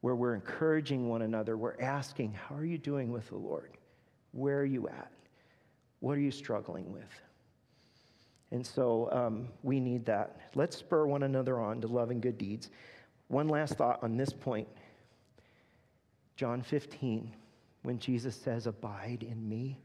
Where 0.03 0.15
we're 0.15 0.35
encouraging 0.35 1.09
one 1.09 1.23
another, 1.23 1.57
we're 1.57 1.81
asking, 1.81 2.33
how 2.33 2.55
are 2.55 2.65
you 2.65 2.79
doing 2.79 3.11
with 3.11 3.29
the 3.29 3.37
Lord? 3.37 3.77
Where 4.31 4.61
are 4.61 4.65
you 4.65 4.87
at? 4.89 5.11
What 5.99 6.17
are 6.17 6.21
you 6.21 6.31
struggling 6.31 6.93
with? 6.93 7.11
And 8.53 8.65
so 8.65 9.09
um, 9.11 9.49
we 9.63 9.81
need 9.81 10.05
that. 10.07 10.37
Let's 10.55 10.77
spur 10.77 11.07
one 11.07 11.23
another 11.23 11.59
on 11.59 11.81
to 11.81 11.89
love 11.89 12.11
and 12.11 12.21
good 12.21 12.37
deeds. 12.37 12.69
One 13.29 13.49
last 13.49 13.75
thought 13.75 13.99
on 14.03 14.17
this 14.17 14.33
point 14.33 14.69
John 16.37 16.63
15, 16.63 17.35
when 17.83 17.99
Jesus 17.99 18.37
says, 18.37 18.67
Abide 18.67 19.27
in 19.29 19.49
me, 19.49 19.79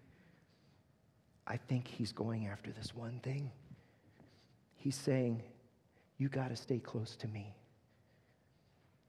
I 1.45 1.55
think 1.55 1.87
he's 1.87 2.11
going 2.11 2.47
after 2.47 2.71
this 2.71 2.93
one 2.93 3.19
thing. 3.23 3.49
He's 4.75 4.95
saying, 4.95 5.41
You 6.17 6.27
got 6.27 6.49
to 6.49 6.55
stay 6.57 6.79
close 6.79 7.15
to 7.17 7.27
me. 7.29 7.55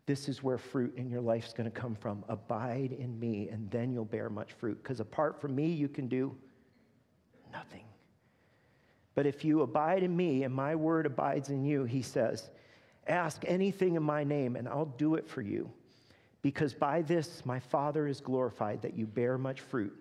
This 0.06 0.28
is 0.28 0.42
where 0.42 0.56
fruit 0.56 0.94
in 0.96 1.10
your 1.10 1.20
life 1.20 1.46
is 1.46 1.52
going 1.52 1.70
to 1.70 1.80
come 1.80 1.96
from. 1.96 2.24
Abide 2.28 2.92
in 2.98 3.18
me, 3.18 3.48
and 3.50 3.68
then 3.72 3.92
you'll 3.92 4.04
bear 4.04 4.30
much 4.30 4.52
fruit. 4.52 4.80
Because 4.82 5.00
apart 5.00 5.40
from 5.40 5.54
me, 5.54 5.66
you 5.66 5.88
can 5.88 6.06
do 6.06 6.34
nothing. 7.52 7.84
But 9.18 9.26
if 9.26 9.44
you 9.44 9.62
abide 9.62 10.04
in 10.04 10.16
me 10.16 10.44
and 10.44 10.54
my 10.54 10.76
word 10.76 11.04
abides 11.04 11.50
in 11.50 11.64
you, 11.64 11.82
he 11.82 12.02
says, 12.02 12.50
ask 13.08 13.42
anything 13.48 13.96
in 13.96 14.02
my 14.04 14.22
name 14.22 14.54
and 14.54 14.68
I'll 14.68 14.94
do 14.96 15.16
it 15.16 15.28
for 15.28 15.42
you. 15.42 15.68
Because 16.40 16.72
by 16.72 17.02
this 17.02 17.44
my 17.44 17.58
Father 17.58 18.06
is 18.06 18.20
glorified 18.20 18.80
that 18.82 18.96
you 18.96 19.06
bear 19.06 19.36
much 19.36 19.60
fruit 19.60 19.92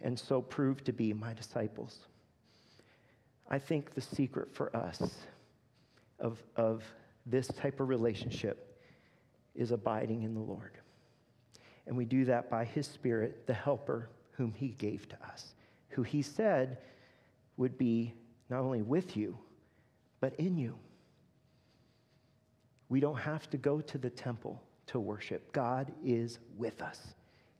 and 0.00 0.16
so 0.16 0.40
prove 0.40 0.84
to 0.84 0.92
be 0.92 1.12
my 1.12 1.34
disciples. 1.34 1.98
I 3.50 3.58
think 3.58 3.94
the 3.94 4.00
secret 4.00 4.54
for 4.54 4.76
us 4.76 5.02
of, 6.20 6.40
of 6.54 6.84
this 7.26 7.48
type 7.48 7.80
of 7.80 7.88
relationship 7.88 8.80
is 9.56 9.72
abiding 9.72 10.22
in 10.22 10.34
the 10.34 10.40
Lord. 10.40 10.78
And 11.88 11.96
we 11.96 12.04
do 12.04 12.24
that 12.26 12.48
by 12.48 12.64
his 12.64 12.86
Spirit, 12.86 13.44
the 13.48 13.54
helper 13.54 14.08
whom 14.36 14.52
he 14.52 14.68
gave 14.68 15.08
to 15.08 15.16
us, 15.26 15.54
who 15.88 16.04
he 16.04 16.22
said 16.22 16.78
would 17.56 17.76
be 17.76 18.14
not 18.48 18.60
only 18.60 18.82
with 18.82 19.16
you, 19.16 19.36
but 20.20 20.34
in 20.36 20.56
you. 20.56 20.74
We 22.88 23.00
don't 23.00 23.18
have 23.18 23.50
to 23.50 23.56
go 23.56 23.80
to 23.80 23.98
the 23.98 24.10
temple 24.10 24.62
to 24.86 25.00
worship. 25.00 25.52
God 25.52 25.92
is 26.04 26.38
with 26.56 26.82
us, 26.82 27.00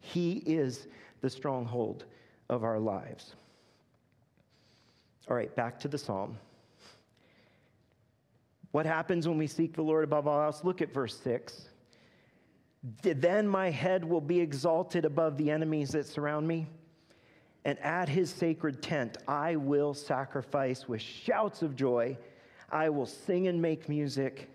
He 0.01 0.43
is 0.47 0.87
the 1.21 1.31
stronghold 1.31 2.05
of 2.49 2.63
our 2.63 2.79
lives. 2.79 3.35
All 5.29 5.37
right, 5.37 5.55
back 5.57 5.81
to 5.81 5.89
the 5.89 5.99
psalm. 5.99 6.39
What 8.71 8.87
happens 8.87 9.27
when 9.27 9.39
we 9.39 9.47
seek 9.47 9.75
the 9.75 9.83
Lord 9.83 10.05
above 10.05 10.29
all 10.29 10.41
else? 10.41 10.63
Look 10.63 10.83
at 10.83 10.93
verse 10.93 11.19
6. 11.21 11.69
Then 13.03 13.49
my 13.49 13.71
head 13.71 14.05
will 14.05 14.21
be 14.21 14.39
exalted 14.39 15.05
above 15.05 15.37
the 15.37 15.51
enemies 15.51 15.91
that 15.91 16.07
surround 16.07 16.47
me 16.47 16.69
and 17.67 17.81
at 17.81 18.09
his 18.09 18.31
sacred 18.31 18.81
tent 18.81 19.19
I 19.27 19.57
will 19.57 19.93
sacrifice 19.93 20.89
with 20.89 21.03
shouts 21.03 21.63
of 21.63 21.75
joy. 21.75 22.17
I 22.71 22.89
will 22.91 23.07
sing 23.07 23.49
and 23.49 23.61
make 23.61 23.89
music 23.89 24.49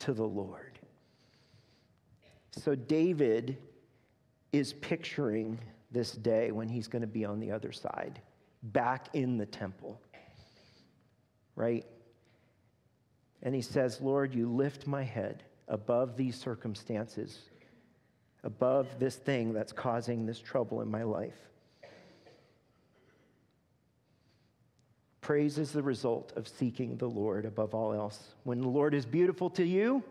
to 0.00 0.12
the 0.12 0.26
Lord. 0.26 0.80
So 2.50 2.74
David 2.74 3.56
is 4.52 4.72
picturing 4.72 5.60
this 5.92 6.10
day 6.10 6.50
when 6.50 6.68
he's 6.68 6.88
going 6.88 7.02
to 7.02 7.08
be 7.08 7.24
on 7.24 7.38
the 7.38 7.52
other 7.52 7.70
side, 7.70 8.20
back 8.64 9.10
in 9.12 9.38
the 9.38 9.46
temple. 9.46 10.00
Right? 11.54 11.86
And 13.44 13.54
he 13.54 13.62
says, 13.62 14.00
Lord, 14.00 14.34
you 14.34 14.50
lift 14.50 14.88
my 14.88 15.04
head 15.04 15.44
above 15.68 16.16
these 16.16 16.34
circumstances, 16.34 17.42
above 18.42 18.98
this 18.98 19.14
thing 19.14 19.52
that's 19.52 19.72
causing 19.72 20.26
this 20.26 20.40
trouble 20.40 20.80
in 20.80 20.90
my 20.90 21.04
life. 21.04 21.46
Praise 25.26 25.58
is 25.58 25.72
the 25.72 25.82
result 25.82 26.32
of 26.36 26.46
seeking 26.46 26.96
the 26.98 27.08
Lord 27.08 27.46
above 27.46 27.74
all 27.74 27.92
else. 27.92 28.16
When 28.44 28.60
the 28.60 28.68
Lord 28.68 28.94
is 28.94 29.04
beautiful 29.04 29.50
to 29.50 29.64
you, 29.64 30.04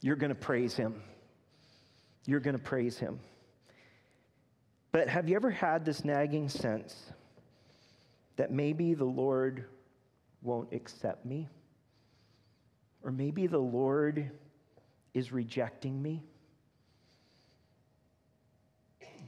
you're 0.00 0.16
going 0.16 0.30
to 0.30 0.34
praise 0.34 0.74
him. 0.74 1.02
You're 2.24 2.40
going 2.40 2.56
to 2.56 2.62
praise 2.62 2.96
him. 2.96 3.20
But 4.90 5.10
have 5.10 5.28
you 5.28 5.36
ever 5.36 5.50
had 5.50 5.84
this 5.84 6.02
nagging 6.02 6.48
sense 6.48 7.12
that 8.36 8.50
maybe 8.50 8.94
the 8.94 9.04
Lord 9.04 9.66
won't 10.40 10.72
accept 10.72 11.26
me? 11.26 11.46
Or 13.02 13.12
maybe 13.12 13.46
the 13.46 13.58
Lord 13.58 14.30
is 15.12 15.30
rejecting 15.30 16.00
me? 16.00 16.22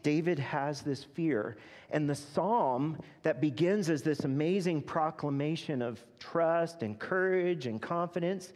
David 0.02 0.38
has 0.38 0.82
this 0.82 1.04
fear. 1.04 1.56
And 1.90 2.08
the 2.08 2.14
psalm 2.14 2.98
that 3.22 3.40
begins 3.40 3.88
as 3.88 4.02
this 4.02 4.20
amazing 4.20 4.82
proclamation 4.82 5.82
of 5.82 6.04
trust 6.18 6.82
and 6.82 6.98
courage 6.98 7.66
and 7.66 7.80
confidence 7.80 8.52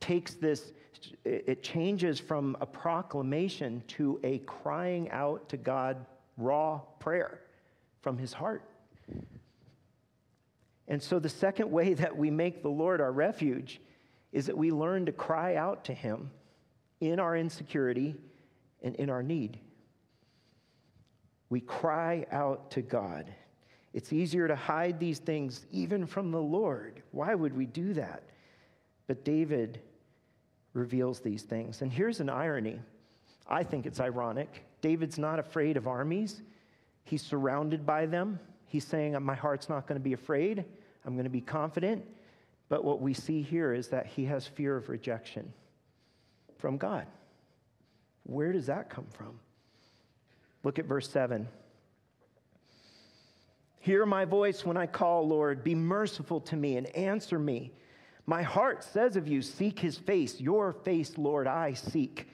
takes 0.00 0.34
this, 0.34 0.72
it 1.24 1.62
changes 1.62 2.20
from 2.20 2.56
a 2.60 2.66
proclamation 2.66 3.82
to 3.88 4.20
a 4.22 4.38
crying 4.40 5.10
out 5.10 5.48
to 5.48 5.56
God, 5.56 6.04
raw 6.36 6.80
prayer 6.98 7.40
from 8.02 8.18
his 8.18 8.32
heart. 8.32 8.68
And 10.88 11.02
so, 11.02 11.18
the 11.18 11.28
second 11.28 11.70
way 11.70 11.94
that 11.94 12.16
we 12.16 12.30
make 12.30 12.62
the 12.62 12.68
Lord 12.68 13.00
our 13.00 13.12
refuge 13.12 13.80
is 14.32 14.46
that 14.46 14.56
we 14.56 14.70
learn 14.70 15.06
to 15.06 15.12
cry 15.12 15.54
out 15.54 15.84
to 15.84 15.94
him 15.94 16.30
in 17.00 17.20
our 17.20 17.36
insecurity 17.36 18.16
and 18.82 18.94
in 18.96 19.08
our 19.08 19.22
need. 19.22 19.58
We 21.54 21.60
cry 21.60 22.26
out 22.32 22.72
to 22.72 22.82
God. 22.82 23.32
It's 23.92 24.12
easier 24.12 24.48
to 24.48 24.56
hide 24.56 24.98
these 24.98 25.20
things 25.20 25.64
even 25.70 26.04
from 26.04 26.32
the 26.32 26.42
Lord. 26.42 27.00
Why 27.12 27.32
would 27.32 27.56
we 27.56 27.64
do 27.64 27.94
that? 27.94 28.24
But 29.06 29.24
David 29.24 29.78
reveals 30.72 31.20
these 31.20 31.44
things. 31.44 31.80
And 31.80 31.92
here's 31.92 32.18
an 32.18 32.28
irony. 32.28 32.80
I 33.46 33.62
think 33.62 33.86
it's 33.86 34.00
ironic. 34.00 34.64
David's 34.80 35.16
not 35.16 35.38
afraid 35.38 35.76
of 35.76 35.86
armies, 35.86 36.42
he's 37.04 37.22
surrounded 37.22 37.86
by 37.86 38.06
them. 38.06 38.40
He's 38.66 38.84
saying, 38.84 39.16
My 39.22 39.36
heart's 39.36 39.68
not 39.68 39.86
going 39.86 40.00
to 40.00 40.04
be 40.04 40.12
afraid, 40.12 40.64
I'm 41.06 41.14
going 41.14 41.22
to 41.22 41.30
be 41.30 41.40
confident. 41.40 42.04
But 42.68 42.82
what 42.82 43.00
we 43.00 43.14
see 43.14 43.42
here 43.42 43.72
is 43.72 43.86
that 43.90 44.06
he 44.06 44.24
has 44.24 44.44
fear 44.44 44.76
of 44.76 44.88
rejection 44.88 45.52
from 46.58 46.78
God. 46.78 47.06
Where 48.24 48.50
does 48.50 48.66
that 48.66 48.90
come 48.90 49.06
from? 49.12 49.38
Look 50.64 50.78
at 50.78 50.86
verse 50.86 51.08
7. 51.08 51.46
Hear 53.80 54.06
my 54.06 54.24
voice 54.24 54.64
when 54.64 54.78
I 54.78 54.86
call, 54.86 55.28
Lord. 55.28 55.62
Be 55.62 55.74
merciful 55.74 56.40
to 56.40 56.56
me 56.56 56.78
and 56.78 56.86
answer 56.96 57.38
me. 57.38 57.70
My 58.26 58.42
heart 58.42 58.82
says 58.82 59.16
of 59.16 59.28
you, 59.28 59.42
Seek 59.42 59.78
his 59.78 59.98
face. 59.98 60.40
Your 60.40 60.72
face, 60.72 61.18
Lord, 61.18 61.46
I 61.46 61.74
seek. 61.74 62.26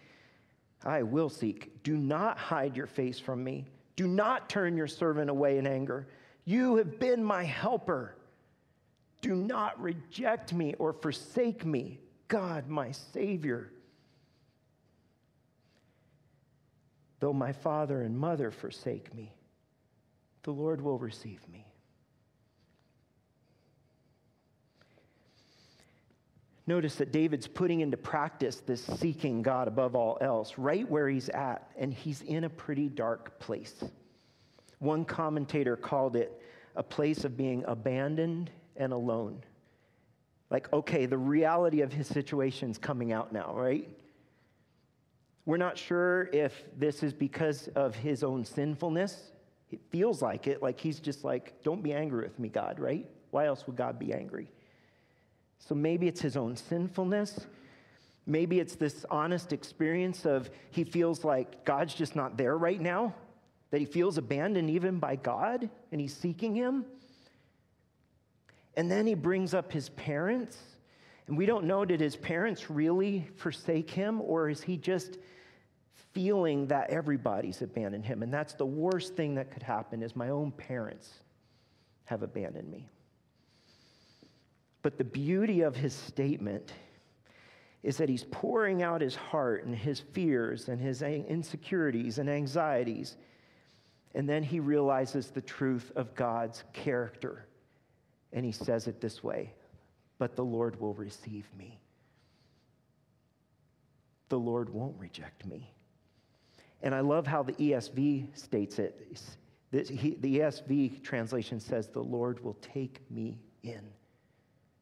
I 0.84 1.02
will 1.02 1.28
seek. 1.28 1.82
Do 1.82 1.96
not 1.96 2.38
hide 2.38 2.76
your 2.76 2.86
face 2.86 3.18
from 3.18 3.42
me. 3.42 3.66
Do 3.96 4.06
not 4.06 4.48
turn 4.48 4.76
your 4.76 4.86
servant 4.86 5.28
away 5.28 5.58
in 5.58 5.66
anger. 5.66 6.06
You 6.44 6.76
have 6.76 7.00
been 7.00 7.22
my 7.22 7.42
helper. 7.42 8.16
Do 9.20 9.34
not 9.34 9.78
reject 9.82 10.54
me 10.54 10.74
or 10.78 10.92
forsake 10.92 11.66
me, 11.66 11.98
God, 12.28 12.68
my 12.68 12.92
Savior. 12.92 13.72
Though 17.20 17.32
my 17.34 17.52
father 17.52 18.02
and 18.02 18.18
mother 18.18 18.50
forsake 18.50 19.14
me, 19.14 19.32
the 20.42 20.52
Lord 20.52 20.80
will 20.80 20.98
receive 20.98 21.46
me. 21.48 21.66
Notice 26.66 26.94
that 26.96 27.12
David's 27.12 27.48
putting 27.48 27.80
into 27.80 27.96
practice 27.96 28.60
this 28.60 28.82
seeking 28.84 29.42
God 29.42 29.68
above 29.68 29.94
all 29.94 30.16
else, 30.20 30.56
right 30.56 30.88
where 30.88 31.08
he's 31.08 31.28
at, 31.30 31.68
and 31.76 31.92
he's 31.92 32.22
in 32.22 32.44
a 32.44 32.48
pretty 32.48 32.88
dark 32.88 33.38
place. 33.38 33.82
One 34.78 35.04
commentator 35.04 35.76
called 35.76 36.16
it 36.16 36.40
a 36.76 36.82
place 36.82 37.24
of 37.24 37.36
being 37.36 37.64
abandoned 37.66 38.50
and 38.76 38.92
alone. 38.92 39.42
Like, 40.48 40.72
okay, 40.72 41.06
the 41.06 41.18
reality 41.18 41.80
of 41.80 41.92
his 41.92 42.06
situation's 42.06 42.78
coming 42.78 43.12
out 43.12 43.32
now, 43.32 43.52
right? 43.54 43.88
We're 45.46 45.56
not 45.56 45.78
sure 45.78 46.28
if 46.32 46.64
this 46.76 47.02
is 47.02 47.12
because 47.12 47.68
of 47.74 47.94
his 47.94 48.22
own 48.22 48.44
sinfulness. 48.44 49.32
It 49.70 49.80
feels 49.90 50.20
like 50.20 50.46
it, 50.46 50.62
like 50.62 50.78
he's 50.78 51.00
just 51.00 51.24
like, 51.24 51.62
don't 51.62 51.82
be 51.82 51.92
angry 51.92 52.24
with 52.24 52.38
me, 52.38 52.48
God, 52.48 52.78
right? 52.78 53.08
Why 53.30 53.46
else 53.46 53.66
would 53.66 53.76
God 53.76 53.98
be 53.98 54.12
angry? 54.12 54.50
So 55.58 55.74
maybe 55.74 56.08
it's 56.08 56.20
his 56.20 56.36
own 56.36 56.56
sinfulness. 56.56 57.46
Maybe 58.26 58.60
it's 58.60 58.74
this 58.74 59.04
honest 59.10 59.52
experience 59.52 60.26
of 60.26 60.50
he 60.70 60.84
feels 60.84 61.24
like 61.24 61.64
God's 61.64 61.94
just 61.94 62.16
not 62.16 62.36
there 62.36 62.56
right 62.56 62.80
now, 62.80 63.14
that 63.70 63.78
he 63.78 63.86
feels 63.86 64.18
abandoned 64.18 64.70
even 64.70 64.98
by 64.98 65.16
God 65.16 65.68
and 65.92 66.00
he's 66.00 66.14
seeking 66.14 66.54
him. 66.54 66.84
And 68.76 68.90
then 68.90 69.06
he 69.06 69.14
brings 69.14 69.54
up 69.54 69.72
his 69.72 69.88
parents. 69.90 70.58
And 71.30 71.38
we 71.38 71.46
don't 71.46 71.64
know 71.64 71.84
did 71.84 72.00
his 72.00 72.16
parents 72.16 72.68
really 72.70 73.24
forsake 73.36 73.88
him 73.88 74.20
or 74.20 74.48
is 74.48 74.60
he 74.60 74.76
just 74.76 75.18
feeling 75.94 76.66
that 76.66 76.90
everybody's 76.90 77.62
abandoned 77.62 78.04
him? 78.04 78.24
And 78.24 78.34
that's 78.34 78.54
the 78.54 78.66
worst 78.66 79.14
thing 79.14 79.36
that 79.36 79.52
could 79.52 79.62
happen 79.62 80.02
is 80.02 80.16
my 80.16 80.30
own 80.30 80.50
parents 80.50 81.08
have 82.06 82.24
abandoned 82.24 82.68
me. 82.68 82.88
But 84.82 84.98
the 84.98 85.04
beauty 85.04 85.60
of 85.60 85.76
his 85.76 85.94
statement 85.94 86.72
is 87.84 87.96
that 87.98 88.08
he's 88.08 88.24
pouring 88.24 88.82
out 88.82 89.00
his 89.00 89.14
heart 89.14 89.64
and 89.64 89.72
his 89.72 90.00
fears 90.00 90.66
and 90.66 90.80
his 90.80 91.00
insecurities 91.00 92.18
and 92.18 92.28
anxieties. 92.28 93.16
And 94.16 94.28
then 94.28 94.42
he 94.42 94.58
realizes 94.58 95.30
the 95.30 95.42
truth 95.42 95.92
of 95.94 96.12
God's 96.16 96.64
character. 96.72 97.46
And 98.32 98.44
he 98.44 98.50
says 98.50 98.88
it 98.88 99.00
this 99.00 99.22
way 99.22 99.52
But 100.20 100.36
the 100.36 100.44
Lord 100.44 100.78
will 100.78 100.92
receive 100.92 101.48
me. 101.56 101.80
The 104.28 104.38
Lord 104.38 104.68
won't 104.68 104.94
reject 104.98 105.46
me. 105.46 105.72
And 106.82 106.94
I 106.94 107.00
love 107.00 107.26
how 107.26 107.42
the 107.42 107.54
ESV 107.54 108.36
states 108.36 108.78
it. 108.78 109.16
The 109.70 109.82
ESV 109.82 111.02
translation 111.02 111.58
says, 111.58 111.88
The 111.88 112.02
Lord 112.02 112.44
will 112.44 112.58
take 112.60 113.00
me 113.10 113.38
in, 113.62 113.80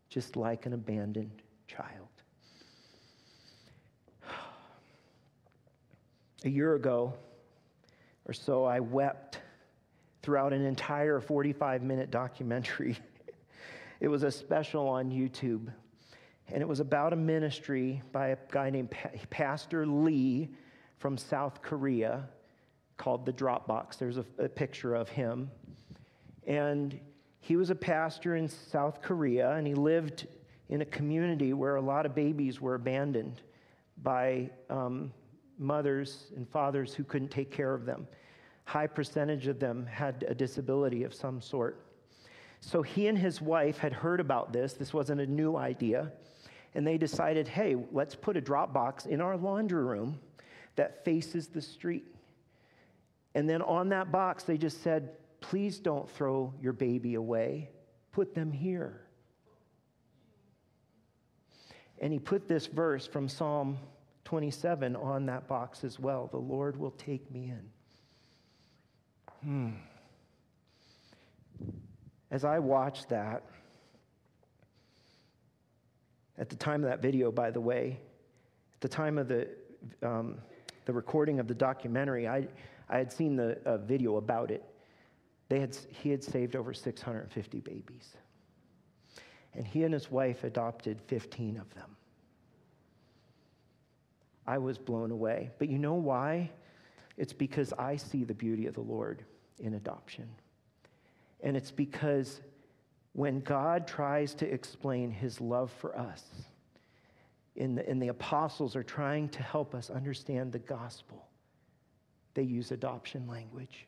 just 0.09 0.35
like 0.35 0.67
an 0.67 0.73
abandoned 0.73 1.43
child. 1.69 2.09
A 6.45 6.49
year 6.49 6.75
ago 6.75 7.15
or 8.27 8.33
so, 8.33 8.65
I 8.65 8.81
wept 8.81 9.39
throughout 10.23 10.53
an 10.53 10.65
entire 10.65 11.21
45 11.21 11.85
minute 11.85 12.11
documentary. 12.11 12.99
it 14.01 14.09
was 14.09 14.23
a 14.23 14.31
special 14.31 14.89
on 14.89 15.11
YouTube, 15.11 15.73
and 16.49 16.63
it 16.63 16.69
was 16.69 16.81
about 16.81 17.13
a 17.13 17.17
ministry 17.17 18.03
by 18.13 18.29
a 18.29 18.37
guy 18.51 18.71
named 18.71 18.95
Pastor 19.31 19.87
Lee 19.87 20.51
from 20.99 21.17
South 21.17 21.63
Korea 21.63 22.29
called 22.97 23.27
The 23.27 23.33
Dropbox. 23.33 23.99
There's 23.99 24.19
a, 24.19 24.25
a 24.39 24.49
picture 24.49 24.95
of 24.95 25.09
him. 25.09 25.51
And 26.47 26.99
he 27.41 27.57
was 27.57 27.71
a 27.71 27.75
pastor 27.75 28.37
in 28.37 28.49
South 28.49 29.03
Korea, 29.03 29.53
and 29.53 29.67
he 29.67 29.75
lived 29.75 30.27
in 30.69 30.83
a 30.83 30.85
community 30.85 31.53
where 31.53 31.77
a 31.77 31.81
lot 31.81 32.07
of 32.07 32.15
babies 32.15 32.61
were 32.61 32.75
abandoned 32.75 33.43
by 34.03 34.51
um, 34.71 35.13
mothers 35.59 36.33
and 36.37 36.49
fathers 36.49 36.95
who 36.95 37.05
couldn't 37.05 37.31
take 37.31 37.51
care 37.51 37.75
of 37.75 37.85
them. 37.85 38.07
High 38.65 38.87
percentage 38.87 39.47
of 39.47 39.59
them 39.59 39.87
had 39.87 40.25
a 40.29 40.35
disability 40.35 41.05
of 41.05 41.15
some 41.15 41.41
sort. 41.41 41.88
So 42.61 42.83
he 42.83 43.07
and 43.07 43.17
his 43.17 43.41
wife 43.41 43.79
had 43.79 43.93
heard 43.93 44.21
about 44.21 44.53
this. 44.53 44.75
This 44.75 44.93
wasn't 44.93 45.21
a 45.21 45.27
new 45.27 45.57
idea. 45.57 46.13
And 46.75 46.87
they 46.87 46.99
decided, 46.99 47.49
hey, 47.49 47.77
let's 47.93 48.15
put 48.15 48.37
a 48.37 48.41
drop 48.41 48.73
box 48.73 49.07
in 49.07 49.21
our 49.21 49.37
laundry 49.37 49.83
room 49.83 50.19
that 50.77 51.05
faces 51.05 51.49
the 51.49 51.63
street. 51.63 52.05
And 53.35 53.49
then 53.49 53.63
on 53.63 53.89
that 53.91 54.11
box, 54.11 54.45
they 54.45 54.59
just 54.59 54.83
said, 54.83 55.11
please 55.41 55.79
don't 55.79 56.11
throw 56.11 56.53
your 56.61 56.73
baby 56.73 57.15
away, 57.15 57.71
put 58.13 58.35
them 58.35 58.53
here. 58.53 59.01
And 62.01 62.13
he 62.13 62.19
put 62.19 62.49
this 62.49 62.67
verse 62.67 63.07
from 63.07 63.29
Psalm 63.29 63.79
27 64.25 64.95
on 64.95 65.27
that 65.27 65.49
box 65.49 65.85
as 65.85 65.99
well. 65.99 66.29
The 66.31 66.39
Lord 66.39 66.77
will 66.77 66.91
take 66.93 67.31
me 67.31 67.53
in. 67.53 67.71
Hmm. 69.43 69.71
As 72.31 72.45
I 72.45 72.59
watched 72.59 73.09
that, 73.09 73.43
at 76.37 76.49
the 76.49 76.57
time 76.57 76.85
of 76.85 76.91
that 76.91 77.03
video, 77.03 77.33
by 77.33 77.51
the 77.51 77.61
way, 77.61 77.99
at 78.75 78.81
the 78.81 78.89
time 78.89 79.19
of 79.19 79.29
the, 79.29 79.49
um, 80.03 80.37
the 80.85 80.93
recording 80.93 81.41
of 81.41 81.49
the 81.49 81.55
documentary, 81.55 82.29
I, 82.29 82.47
I 82.89 82.99
had 82.99 83.13
seen 83.13 83.37
the 83.37 83.81
video 83.85 84.17
about 84.17 84.51
it. 84.51 84.65
They 85.49 85.61
had, 85.61 85.77
he 85.89 86.11
had 86.11 86.23
saved 86.23 86.55
over 86.55 86.75
650 86.75 87.61
babies. 87.61 88.17
And 89.55 89.67
he 89.67 89.85
and 89.85 89.93
his 89.93 90.11
wife 90.11 90.45
adopted 90.45 91.01
15 91.07 91.57
of 91.57 91.75
them. 91.75 91.97
I 94.47 94.59
was 94.59 94.79
blown 94.79 95.11
away. 95.11 95.51
But 95.59 95.69
you 95.69 95.79
know 95.79 95.95
why? 95.95 96.51
It's 97.17 97.33
because 97.33 97.73
I 97.73 97.97
see 97.97 98.25
the 98.25 98.35
beauty 98.35 98.67
of 98.67 98.75
the 98.75 98.81
Lord 98.81 99.25
in 99.59 99.75
adoption. 99.75 100.29
And 101.41 101.57
it's 101.57 101.71
because 101.71 102.41
when 103.13 103.41
God 103.41 103.87
tries 103.87 104.35
to 104.37 104.53
explain 104.53 105.11
his 105.11 105.41
love 105.41 105.71
for 105.71 105.97
us, 105.99 106.23
and 107.57 107.77
the, 107.77 107.89
and 107.89 108.01
the 108.01 108.09
apostles 108.09 108.77
are 108.77 108.83
trying 108.83 109.29
to 109.31 109.43
help 109.43 109.75
us 109.75 109.91
understand 109.91 110.53
the 110.53 110.61
gospel, 110.61 111.27
they 112.35 112.43
use 112.43 112.71
adoption 112.71 113.27
language. 113.27 113.87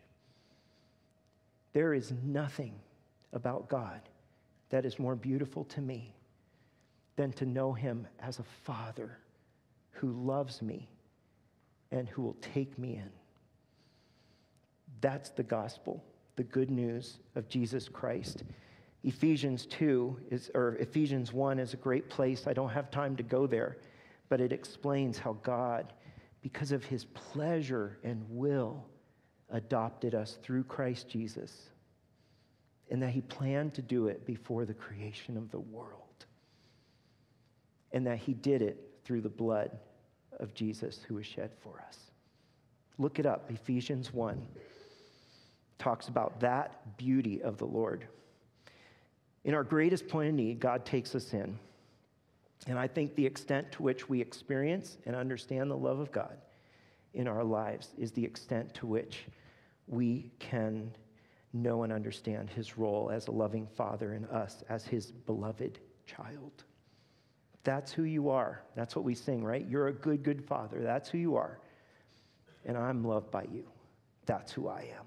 There 1.73 1.95
is 1.95 2.13
nothing 2.25 2.75
about 3.33 3.69
God 3.69 4.01
that 4.71 4.85
is 4.85 4.99
more 4.99 5.15
beautiful 5.15 5.65
to 5.65 5.81
me 5.81 6.15
than 7.17 7.33
to 7.35 7.47
know 7.47 7.73
him 7.73 8.07
as 8.19 8.39
a 8.39 8.45
father 8.65 9.19
who 9.93 10.13
loves 10.13 10.63
me 10.63 10.89
and 11.93 12.09
who 12.09 12.23
will 12.23 12.37
take 12.41 12.79
me 12.79 12.95
in. 12.95 13.11
That's 15.01 15.31
the 15.31 15.43
gospel, 15.43 16.03
the 16.37 16.45
good 16.45 16.71
news 16.71 17.19
of 17.35 17.49
Jesus 17.49 17.89
Christ. 17.89 18.45
Ephesians 19.03 19.67
2 19.67 20.19
is, 20.31 20.51
or 20.55 20.77
Ephesians 20.77 21.33
1 21.33 21.59
is 21.59 21.73
a 21.73 21.79
great 21.79 22.09
place. 22.11 22.47
I 22.47 22.53
don't 22.53 22.71
have 22.71 22.91
time 22.91 23.17
to 23.17 23.23
go 23.23 23.47
there, 23.47 23.79
but 24.29 24.41
it 24.41 24.53
explains 24.53 25.19
how 25.19 25.35
God, 25.43 25.93
because 26.43 26.73
of 26.73 26.85
his 26.85 27.05
pleasure 27.05 27.99
and 28.05 28.25
will, 28.29 28.85
adopted 29.51 30.15
us 30.15 30.39
through 30.43 30.65
Christ 30.65 31.09
Jesus, 31.09 31.71
and 32.91 33.03
that 33.03 33.11
he 33.11 33.21
planned 33.23 33.75
to 33.75 33.83
do 33.83 34.09
it 34.09 34.27
before 34.27 34.65
the 34.65 34.75
creation 34.75 35.37
of 35.37 35.51
the 35.51 35.61
world, 35.61 36.27
and 37.93 38.07
that 38.07 38.19
he 38.19 38.35
did 38.35 38.63
it 38.63 38.91
through 39.05 39.23
the 39.23 39.29
blood 39.29 39.71
of 40.39 40.55
Jesus 40.55 41.01
who 41.09 41.15
was 41.15 41.27
shed 41.27 41.51
for 41.63 41.83
us. 41.89 41.99
Look 42.99 43.19
it 43.19 43.27
up. 43.27 43.51
Ephesians 43.51 44.13
1 44.13 44.47
talks 45.81 46.09
about 46.09 46.39
that 46.41 46.97
beauty 46.97 47.43
of 47.43 47.57
the 47.57 47.67
Lord. 47.67 48.07
In 49.45 49.55
our 49.55 49.65
greatest 49.65 50.07
point 50.07 50.29
of 50.29 50.35
need, 50.35 50.61
God 50.61 50.85
takes 50.85 51.15
us 51.15 51.33
in. 51.33 51.59
And 52.67 52.79
I 52.79 52.87
think 52.87 53.15
the 53.15 53.25
extent 53.25 53.73
to 53.73 53.83
which 53.83 54.09
we 54.09 54.21
experience 54.21 54.99
and 55.07 55.17
understand 55.17 55.71
the 55.71 55.77
love 55.77 55.99
of 55.99 56.13
God 56.13 56.37
in 57.15 57.27
our 57.27 57.43
lives 57.43 57.89
is 57.99 58.13
the 58.13 58.25
extent 58.25 58.75
to 58.75 58.87
which 58.87 59.25
we 59.89 60.31
can 60.39 60.93
know 61.53 61.83
and 61.83 61.93
understand 61.93 62.51
his 62.51 62.79
role 62.79 63.11
as 63.11 63.27
a 63.27 63.33
loving 63.33 63.67
father 63.67 64.13
in 64.13 64.25
us 64.27 64.63
as 64.69 64.85
his 64.85 65.11
beloved 65.11 65.81
child. 66.07 66.65
That's 67.65 67.93
who 67.93 68.05
you 68.05 68.29
are. 68.29 68.63
That's 68.77 68.95
what 68.95 69.05
we 69.05 69.15
sing, 69.15 69.43
right? 69.43 69.67
You're 69.67 69.89
a 69.89 69.93
good, 69.93 70.23
good 70.23 70.45
father. 70.45 70.81
That's 70.83 71.09
who 71.09 71.19
you 71.19 71.37
are. 71.37 71.59
And 72.65 72.77
I'm 72.77 73.03
loved 73.03 73.31
by 73.31 73.45
you. 73.45 73.65
That's 74.27 74.53
who 74.53 74.69
I 74.69 74.89
am. 74.97 75.07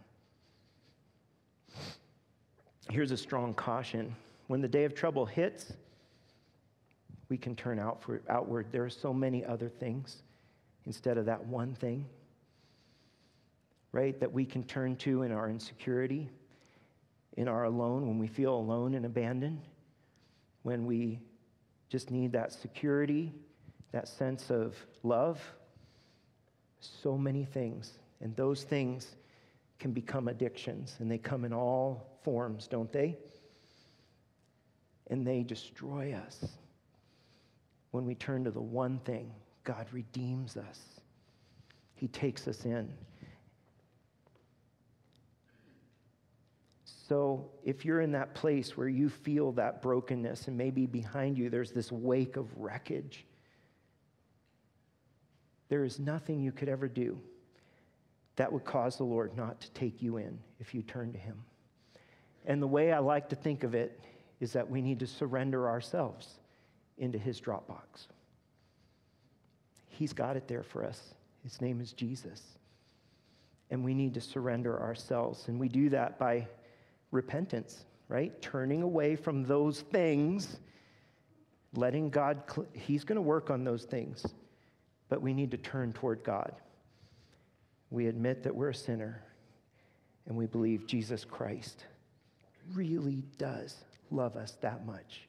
Here's 2.90 3.12
a 3.12 3.18
strong 3.18 3.54
caution. 3.54 4.16
When 4.48 4.62
the 4.62 4.68
day 4.68 4.84
of 4.84 4.94
trouble 4.94 5.26
hits, 5.26 5.74
we 7.30 7.38
can 7.38 7.56
turn 7.56 7.80
out 7.80 8.02
for, 8.02 8.22
outward. 8.30 8.68
There 8.72 8.84
are 8.84 8.90
so 8.90 9.14
many 9.14 9.44
other 9.44 9.70
things 9.70 10.22
instead 10.86 11.18
of 11.18 11.26
that 11.26 11.44
one 11.46 11.74
thing, 11.76 12.06
right? 13.92 14.20
That 14.20 14.32
we 14.32 14.46
can 14.46 14.64
turn 14.64 14.98
to 14.98 15.24
in 15.24 15.32
our 15.32 15.50
insecurity, 15.50 16.30
in 17.38 17.48
our 17.48 17.64
alone, 17.64 18.08
when 18.08 18.20
we 18.20 18.28
feel 18.28 18.54
alone 18.54 18.96
and 18.96 19.06
abandoned, 19.06 19.62
when 20.64 20.86
we 20.86 21.20
just 21.90 22.12
need 22.12 22.32
that 22.34 22.52
security, 22.52 23.34
that 23.92 24.08
sense 24.08 24.50
of 24.52 24.76
love. 25.04 25.42
So 26.80 27.18
many 27.18 27.46
things. 27.46 27.94
And 28.20 28.36
those 28.36 28.64
things 28.64 29.16
can 29.80 29.92
become 29.92 30.28
addictions, 30.28 30.98
and 31.00 31.10
they 31.10 31.18
come 31.18 31.46
in 31.46 31.54
all 31.54 32.13
forms, 32.24 32.68
don't 32.68 32.92
they? 32.92 33.18
And 35.08 35.26
they 35.26 35.44
destroy 35.44 36.14
us. 36.14 36.46
When 37.92 38.06
we 38.06 38.16
turn 38.16 38.44
to 38.46 38.52
the 38.52 38.62
one 38.62 39.00
thing, 39.00 39.32
God 39.64 39.88
redeems 39.92 40.58
us, 40.58 40.80
He 41.96 42.08
takes 42.08 42.48
us 42.48 42.66
in. 42.66 42.90
So 46.86 47.50
if 47.64 47.84
you're 47.86 48.02
in 48.02 48.14
that 48.14 48.34
place 48.34 48.78
where 48.78 48.88
you 48.88 49.10
feel 49.10 49.52
that 49.54 49.82
brokenness 49.82 50.48
and 50.48 50.58
maybe 50.58 50.86
behind 50.86 51.38
you 51.38 51.50
there's 51.50 51.72
this 51.72 51.92
wake 51.92 52.38
of 52.38 52.48
wreckage, 52.58 53.26
there 55.70 55.84
is 55.84 56.00
nothing 56.00 56.42
you 56.42 56.52
could 56.52 56.70
ever 56.70 56.88
do 56.88 57.20
that 58.36 58.52
would 58.52 58.66
cause 58.66 58.98
the 58.98 59.04
Lord 59.04 59.36
not 59.36 59.62
to 59.62 59.72
take 59.72 60.02
you 60.02 60.18
in 60.18 60.40
if 60.60 60.74
you 60.74 60.82
turn 60.82 61.12
to 61.12 61.20
Him. 61.20 61.44
And 62.46 62.62
the 62.62 62.68
way 62.68 62.92
I 62.92 63.00
like 63.00 63.30
to 63.30 63.36
think 63.36 63.64
of 63.64 63.74
it 63.74 64.00
is 64.40 64.54
that 64.54 64.70
we 64.70 64.82
need 64.82 65.00
to 65.00 65.08
surrender 65.08 65.70
ourselves 65.70 66.40
into 66.98 67.18
His 67.18 67.40
Dropbox. 67.40 68.08
He's 69.88 70.14
got 70.14 70.36
it 70.36 70.48
there 70.48 70.64
for 70.64 70.84
us. 70.84 71.14
His 71.44 71.62
name 71.62 71.80
is 71.80 71.94
Jesus. 71.94 72.42
And 73.70 73.84
we 73.84 73.94
need 73.94 74.14
to 74.16 74.22
surrender 74.22 74.80
ourselves. 74.82 75.48
And 75.48 75.60
we 75.60 75.70
do 75.70 75.90
that 75.90 76.20
by 76.20 76.48
repentance, 77.12 77.86
right? 78.10 78.40
Turning 78.42 78.82
away 78.82 79.16
from 79.16 79.44
those 79.44 79.82
things, 79.82 80.60
letting 81.76 82.10
God, 82.10 82.44
He's 82.74 83.04
going 83.04 83.16
to 83.16 83.22
work 83.22 83.50
on 83.50 83.64
those 83.64 83.86
things, 83.86 84.26
but 85.10 85.22
we 85.22 85.34
need 85.34 85.52
to 85.52 85.58
turn 85.58 85.94
toward 85.94 86.24
God. 86.24 86.54
We 87.92 88.08
admit 88.08 88.44
that 88.44 88.56
we're 88.56 88.70
a 88.70 88.76
sinner, 88.76 89.24
and 90.26 90.36
we 90.36 90.48
believe 90.48 90.88
Jesus 90.88 91.24
Christ 91.24 91.86
really 92.74 93.24
does 93.38 93.76
love 94.12 94.36
us 94.36 94.58
that 94.62 94.86
much 94.86 95.28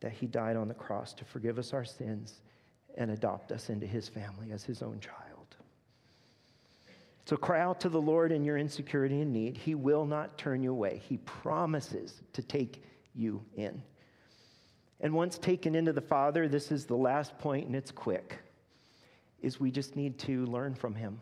that 0.00 0.12
He 0.12 0.26
died 0.26 0.56
on 0.56 0.68
the 0.68 0.74
cross 0.74 1.12
to 1.14 1.24
forgive 1.24 1.58
us 1.58 1.72
our 1.72 1.84
sins 1.84 2.40
and 2.96 3.10
adopt 3.10 3.52
us 3.52 3.70
into 3.70 3.86
His 3.86 4.08
family 4.08 4.52
as 4.52 4.64
His 4.64 4.82
own 4.82 4.98
child. 5.00 5.56
So 7.26 7.36
cry 7.36 7.60
out 7.60 7.80
to 7.82 7.88
the 7.88 8.00
Lord 8.00 8.32
in 8.32 8.44
your 8.44 8.58
insecurity 8.58 9.20
and 9.20 9.32
need. 9.32 9.56
He 9.56 9.74
will 9.74 10.04
not 10.04 10.36
turn 10.36 10.62
you 10.62 10.72
away. 10.72 11.00
He 11.08 11.18
promises 11.18 12.22
to 12.32 12.42
take 12.42 12.82
you 13.14 13.44
in. 13.54 13.82
And 15.00 15.14
once 15.14 15.38
taken 15.38 15.74
into 15.74 15.92
the 15.92 16.00
Father, 16.00 16.48
this 16.48 16.72
is 16.72 16.86
the 16.86 16.96
last 16.96 17.38
point 17.38 17.66
and 17.66 17.76
it's 17.76 17.90
quick, 17.90 18.38
is 19.40 19.60
we 19.60 19.70
just 19.70 19.96
need 19.96 20.18
to 20.20 20.44
learn 20.46 20.74
from 20.74 20.94
him. 20.94 21.20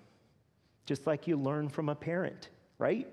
Just 0.87 1.07
like 1.07 1.27
you 1.27 1.37
learn 1.37 1.69
from 1.69 1.89
a 1.89 1.95
parent, 1.95 2.49
right? 2.79 3.07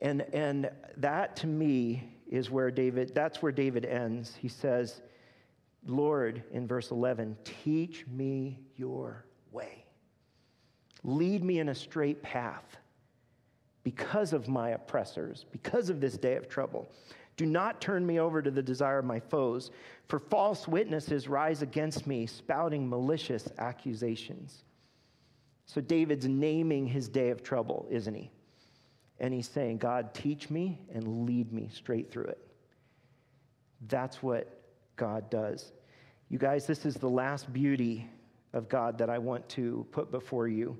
And 0.00 0.22
and 0.34 0.70
that 0.96 1.36
to 1.36 1.46
me 1.46 2.04
is 2.28 2.50
where 2.50 2.70
David 2.70 3.14
that's 3.14 3.42
where 3.42 3.52
David 3.52 3.84
ends. 3.84 4.34
He 4.34 4.48
says, 4.48 5.02
"Lord 5.84 6.42
in 6.52 6.66
verse 6.66 6.90
11, 6.90 7.36
teach 7.44 8.06
me 8.06 8.58
your 8.76 9.24
way." 9.52 9.84
Lead 11.02 11.44
me 11.44 11.58
in 11.58 11.70
a 11.70 11.74
straight 11.74 12.22
path 12.22 12.76
because 13.82 14.32
of 14.32 14.48
my 14.48 14.70
oppressors, 14.70 15.46
because 15.50 15.88
of 15.88 16.00
this 16.00 16.16
day 16.18 16.36
of 16.36 16.48
trouble. 16.48 16.90
Do 17.36 17.46
not 17.46 17.80
turn 17.80 18.04
me 18.04 18.20
over 18.20 18.42
to 18.42 18.50
the 18.50 18.62
desire 18.62 18.98
of 18.98 19.06
my 19.06 19.18
foes, 19.18 19.70
for 20.08 20.18
false 20.18 20.68
witnesses 20.68 21.26
rise 21.26 21.62
against 21.62 22.06
me, 22.06 22.26
spouting 22.26 22.86
malicious 22.86 23.48
accusations. 23.56 24.64
So 25.64 25.80
David's 25.80 26.28
naming 26.28 26.86
his 26.86 27.08
day 27.08 27.30
of 27.30 27.42
trouble, 27.42 27.86
isn't 27.90 28.14
he? 28.14 28.30
And 29.20 29.32
he's 29.34 29.48
saying, 29.48 29.78
God, 29.78 30.14
teach 30.14 30.50
me 30.50 30.80
and 30.92 31.26
lead 31.26 31.52
me 31.52 31.68
straight 31.72 32.10
through 32.10 32.24
it. 32.24 32.38
That's 33.86 34.22
what 34.22 34.60
God 34.96 35.30
does. 35.30 35.72
You 36.28 36.38
guys, 36.38 36.66
this 36.66 36.86
is 36.86 36.94
the 36.94 37.08
last 37.08 37.52
beauty 37.52 38.08
of 38.52 38.68
God 38.68 38.98
that 38.98 39.10
I 39.10 39.18
want 39.18 39.48
to 39.50 39.86
put 39.92 40.10
before 40.10 40.48
you 40.48 40.76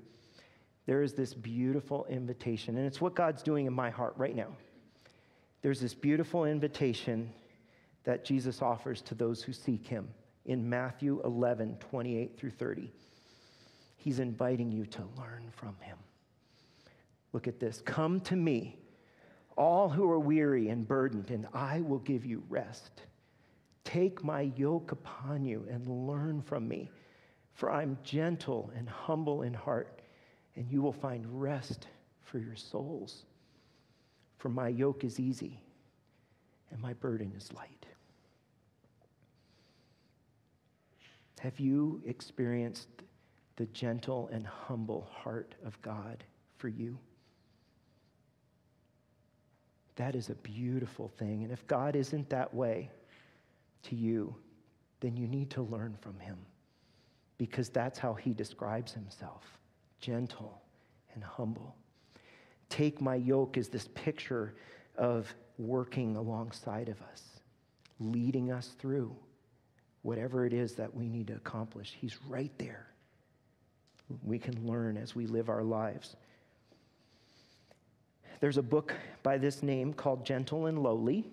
there 0.85 1.03
is 1.03 1.13
this 1.13 1.33
beautiful 1.33 2.05
invitation, 2.09 2.77
and 2.77 2.85
it's 2.85 2.99
what 2.99 3.15
God's 3.15 3.43
doing 3.43 3.65
in 3.65 3.73
my 3.73 3.89
heart 3.89 4.13
right 4.17 4.35
now. 4.35 4.49
There's 5.61 5.79
this 5.79 5.93
beautiful 5.93 6.45
invitation 6.45 7.31
that 8.03 8.25
Jesus 8.25 8.61
offers 8.61 9.01
to 9.03 9.15
those 9.15 9.43
who 9.43 9.53
seek 9.53 9.85
him 9.85 10.09
in 10.45 10.67
Matthew 10.67 11.21
11, 11.23 11.77
28 11.79 12.37
through 12.37 12.49
30. 12.49 12.91
He's 13.95 14.19
inviting 14.19 14.71
you 14.71 14.87
to 14.87 15.03
learn 15.17 15.51
from 15.55 15.75
him. 15.81 15.97
Look 17.33 17.47
at 17.47 17.59
this. 17.59 17.81
Come 17.85 18.19
to 18.21 18.35
me, 18.35 18.77
all 19.57 19.89
who 19.89 20.09
are 20.09 20.19
weary 20.19 20.69
and 20.69 20.87
burdened, 20.87 21.29
and 21.29 21.47
I 21.53 21.81
will 21.81 21.99
give 21.99 22.25
you 22.25 22.43
rest. 22.49 23.03
Take 23.83 24.23
my 24.23 24.51
yoke 24.55 24.91
upon 24.91 25.45
you 25.45 25.65
and 25.69 26.07
learn 26.07 26.41
from 26.41 26.67
me, 26.67 26.91
for 27.53 27.71
I'm 27.71 27.97
gentle 28.03 28.71
and 28.75 28.87
humble 28.87 29.43
in 29.43 29.53
heart 29.53 30.01
and 30.55 30.71
you 30.71 30.81
will 30.81 30.93
find 30.93 31.25
rest 31.41 31.87
for 32.21 32.39
your 32.39 32.55
souls. 32.55 33.25
For 34.37 34.49
my 34.49 34.67
yoke 34.67 35.03
is 35.03 35.19
easy 35.19 35.59
and 36.71 36.79
my 36.81 36.93
burden 36.93 37.31
is 37.35 37.53
light. 37.53 37.85
Have 41.39 41.59
you 41.59 42.01
experienced 42.05 42.89
the 43.55 43.65
gentle 43.67 44.29
and 44.31 44.45
humble 44.45 45.09
heart 45.11 45.55
of 45.65 45.81
God 45.81 46.23
for 46.57 46.67
you? 46.67 46.97
That 50.01 50.15
is 50.15 50.29
a 50.31 50.35
beautiful 50.35 51.09
thing. 51.19 51.43
And 51.43 51.51
if 51.51 51.67
God 51.67 51.95
isn't 51.95 52.27
that 52.31 52.51
way 52.51 52.89
to 53.83 53.95
you, 53.95 54.35
then 54.99 55.15
you 55.15 55.27
need 55.27 55.51
to 55.51 55.61
learn 55.61 55.95
from 56.01 56.19
him 56.19 56.39
because 57.37 57.69
that's 57.69 57.99
how 57.99 58.15
he 58.15 58.33
describes 58.33 58.93
himself 58.93 59.59
gentle 59.99 60.59
and 61.13 61.23
humble. 61.23 61.75
Take 62.67 62.99
my 62.99 63.13
yoke 63.13 63.57
is 63.57 63.69
this 63.69 63.89
picture 63.93 64.55
of 64.97 65.31
working 65.59 66.15
alongside 66.15 66.89
of 66.89 66.99
us, 67.03 67.21
leading 67.99 68.51
us 68.51 68.73
through 68.79 69.15
whatever 70.01 70.47
it 70.47 70.53
is 70.53 70.73
that 70.73 70.91
we 70.95 71.09
need 71.09 71.27
to 71.27 71.35
accomplish. 71.35 71.95
He's 72.01 72.17
right 72.27 72.51
there. 72.57 72.87
We 74.23 74.39
can 74.39 74.65
learn 74.65 74.97
as 74.97 75.13
we 75.13 75.27
live 75.27 75.47
our 75.47 75.63
lives. 75.63 76.15
There's 78.41 78.57
a 78.57 78.63
book 78.63 78.93
by 79.21 79.37
this 79.37 79.61
name 79.63 79.93
called 79.93 80.25
Gentle 80.25 80.65
and 80.65 80.79
Lowly. 80.79 81.29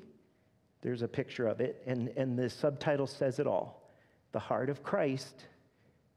There's 0.82 1.02
a 1.02 1.08
picture 1.08 1.48
of 1.48 1.60
it, 1.60 1.82
and, 1.86 2.12
and 2.16 2.38
the 2.38 2.48
subtitle 2.48 3.06
says 3.06 3.38
it 3.40 3.46
all 3.46 3.90
The 4.32 4.38
Heart 4.38 4.68
of 4.68 4.82
Christ 4.82 5.46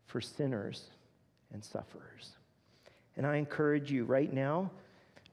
for 0.06 0.22
Sinners 0.22 0.84
and 1.54 1.64
Sufferers. 1.64 2.36
And 3.16 3.26
I 3.26 3.38
encourage 3.38 3.90
you 3.90 4.04
right 4.04 4.32
now, 4.32 4.70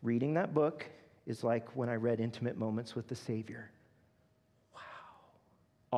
reading 0.02 0.32
that 0.34 0.54
book 0.54 0.86
is 1.26 1.42
like 1.42 1.76
when 1.76 1.88
I 1.88 1.96
read 1.96 2.20
Intimate 2.20 2.56
Moments 2.56 2.94
with 2.94 3.08
the 3.08 3.16
Savior. 3.16 3.68
Wow. 4.72 4.80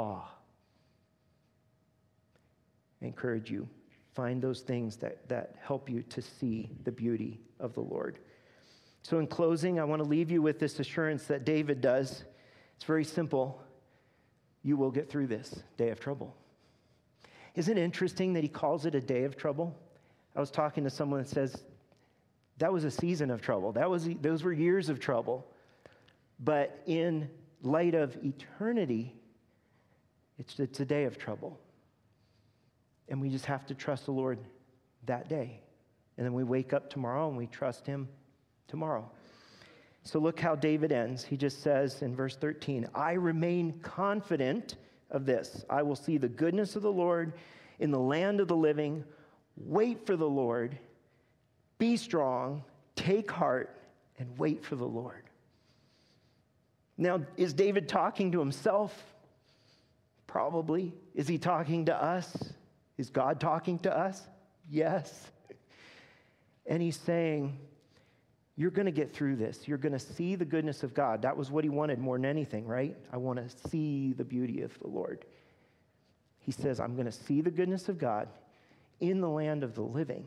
Awe. 0.01 0.29
I 3.03 3.07
encourage 3.07 3.51
you, 3.51 3.69
find 4.15 4.41
those 4.41 4.61
things 4.61 4.97
that, 4.97 5.29
that 5.29 5.57
help 5.63 5.91
you 5.91 6.03
to 6.05 6.23
see 6.23 6.71
the 6.85 6.93
beauty 6.93 7.41
of 7.59 7.75
the 7.75 7.81
Lord. 7.81 8.19
So, 9.03 9.19
in 9.19 9.27
closing, 9.27 9.81
I 9.81 9.85
want 9.85 10.03
to 10.03 10.09
leave 10.09 10.31
you 10.31 10.43
with 10.43 10.59
this 10.59 10.79
assurance 10.79 11.25
that 11.25 11.45
David 11.45 11.81
does. 11.81 12.25
It's 12.77 12.85
very 12.85 13.05
simple. 13.05 13.63
You 14.63 14.77
will 14.77 14.91
get 14.91 15.09
through 15.09 15.29
this 15.29 15.63
day 15.77 15.89
of 15.89 16.01
trouble. 16.01 16.37
Isn't 17.55 17.79
it 17.79 17.83
interesting 17.83 18.35
that 18.35 18.43
he 18.43 18.49
calls 18.49 18.87
it 18.87 18.95
a 18.95 19.01
day 19.01 19.25
of 19.25 19.37
trouble? 19.37 19.77
I 20.37 20.41
was 20.41 20.51
talking 20.51 20.85
to 20.85 20.91
someone 20.91 21.21
that 21.21 21.29
says 21.29 21.63
that 22.59 22.73
was 22.73 22.85
a 22.85 22.91
season 22.91 23.31
of 23.31 23.41
trouble. 23.41 23.73
That 23.73 23.89
was, 23.89 24.09
those 24.21 24.45
were 24.45 24.53
years 24.53 24.91
of 24.91 25.01
trouble. 25.01 25.47
But 26.39 26.83
in 26.87 27.29
light 27.63 27.95
of 27.95 28.17
eternity, 28.23 29.15
it's, 30.39 30.59
it's 30.61 30.81
a 30.81 30.85
day 30.85 31.05
of 31.05 31.19
trouble. 31.19 31.59
And 33.09 33.21
we 33.21 33.29
just 33.31 33.47
have 33.47 33.67
to 33.67 33.75
trust 33.75 34.05
the 34.05 34.13
Lord 34.13 34.39
that 35.07 35.29
day. 35.29 35.61
And 36.17 36.25
then 36.25 36.35
we 36.35 36.45
wake 36.45 36.73
up 36.73 36.91
tomorrow 36.91 37.29
and 37.29 37.37
we 37.37 37.47
trust 37.47 37.87
Him 37.87 38.09
tomorrow. 38.71 39.11
So 40.05 40.19
look 40.19 40.41
how 40.41 40.55
David 40.55 40.93
ends. 40.93 41.25
He 41.25 41.37
just 41.37 41.63
says 41.63 42.01
in 42.03 42.17
verse 42.17 42.37
13, 42.37 42.89
I 42.95 43.13
remain 43.13 43.81
confident 43.83 44.77
of 45.11 45.27
this. 45.27 45.65
I 45.69 45.83
will 45.83 45.97
see 45.97 46.17
the 46.17 46.29
goodness 46.29 46.77
of 46.77 46.83
the 46.83 46.93
Lord 46.93 47.35
in 47.81 47.91
the 47.91 47.99
land 47.99 48.41
of 48.41 48.49
the 48.49 48.57
living. 48.57 49.05
Wait 49.57 50.07
for 50.07 50.17
the 50.17 50.29
Lord. 50.29 50.79
Be 51.79 51.97
strong, 51.97 52.65
take 52.97 53.31
heart, 53.31 53.77
and 54.19 54.39
wait 54.39 54.65
for 54.65 54.77
the 54.77 54.87
Lord. 54.87 55.25
Now, 56.97 57.23
is 57.37 57.53
David 57.53 57.89
talking 57.89 58.33
to 58.33 58.39
himself? 58.39 58.95
Probably. 60.27 60.95
Is 61.15 61.27
he 61.27 61.39
talking 61.39 61.87
to 61.87 62.03
us? 62.03 62.53
Is 62.99 63.11
God 63.11 63.41
talking 63.41 63.79
to 63.81 63.97
us? 63.97 64.27
Yes. 64.69 65.31
And 66.67 66.83
he's 66.83 66.99
saying, 66.99 67.59
You're 68.61 68.71
going 68.71 68.87
to 68.87 68.93
get 68.93 69.13
through 69.15 69.37
this. 69.37 69.67
You're 69.67 69.79
going 69.79 69.93
to 69.93 69.99
see 69.99 70.35
the 70.35 70.45
goodness 70.45 70.83
of 70.83 70.93
God. 70.93 71.23
That 71.23 71.37
was 71.37 71.51
what 71.51 71.65
he 71.65 71.71
wanted 71.71 71.99
more 71.99 72.19
than 72.19 72.27
anything, 72.27 72.67
right? 72.67 72.97
I 73.13 73.17
want 73.17 73.39
to 73.39 73.69
see 73.71 74.13
the 74.13 74.25
beauty 74.25 74.61
of 74.61 74.79
the 74.81 74.89
Lord. 74.89 75.25
He 76.41 76.53
says, 76.53 76.79
I'm 76.79 76.95
going 76.95 77.07
to 77.07 77.13
see 77.13 77.41
the 77.41 77.51
goodness 77.51 77.89
of 77.89 77.99
God 77.99 78.29
in 79.01 79.21
the 79.21 79.29
land 79.29 79.65
of 79.65 79.75
the 79.75 79.83
living 79.83 80.27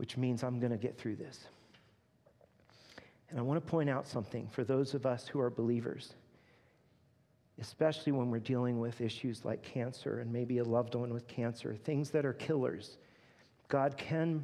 which 0.00 0.16
means 0.16 0.42
I'm 0.42 0.58
going 0.58 0.72
to 0.72 0.78
get 0.78 0.96
through 0.96 1.16
this. 1.16 1.44
And 3.28 3.38
I 3.38 3.42
want 3.42 3.62
to 3.62 3.70
point 3.70 3.90
out 3.90 4.08
something 4.08 4.48
for 4.48 4.64
those 4.64 4.94
of 4.94 5.04
us 5.04 5.28
who 5.28 5.38
are 5.40 5.50
believers, 5.50 6.14
especially 7.60 8.12
when 8.12 8.30
we're 8.30 8.38
dealing 8.38 8.80
with 8.80 9.02
issues 9.02 9.44
like 9.44 9.62
cancer 9.62 10.20
and 10.20 10.32
maybe 10.32 10.56
a 10.56 10.64
loved 10.64 10.94
one 10.94 11.12
with 11.12 11.28
cancer, 11.28 11.76
things 11.76 12.08
that 12.12 12.24
are 12.24 12.32
killers. 12.32 12.96
God 13.68 13.98
can 13.98 14.42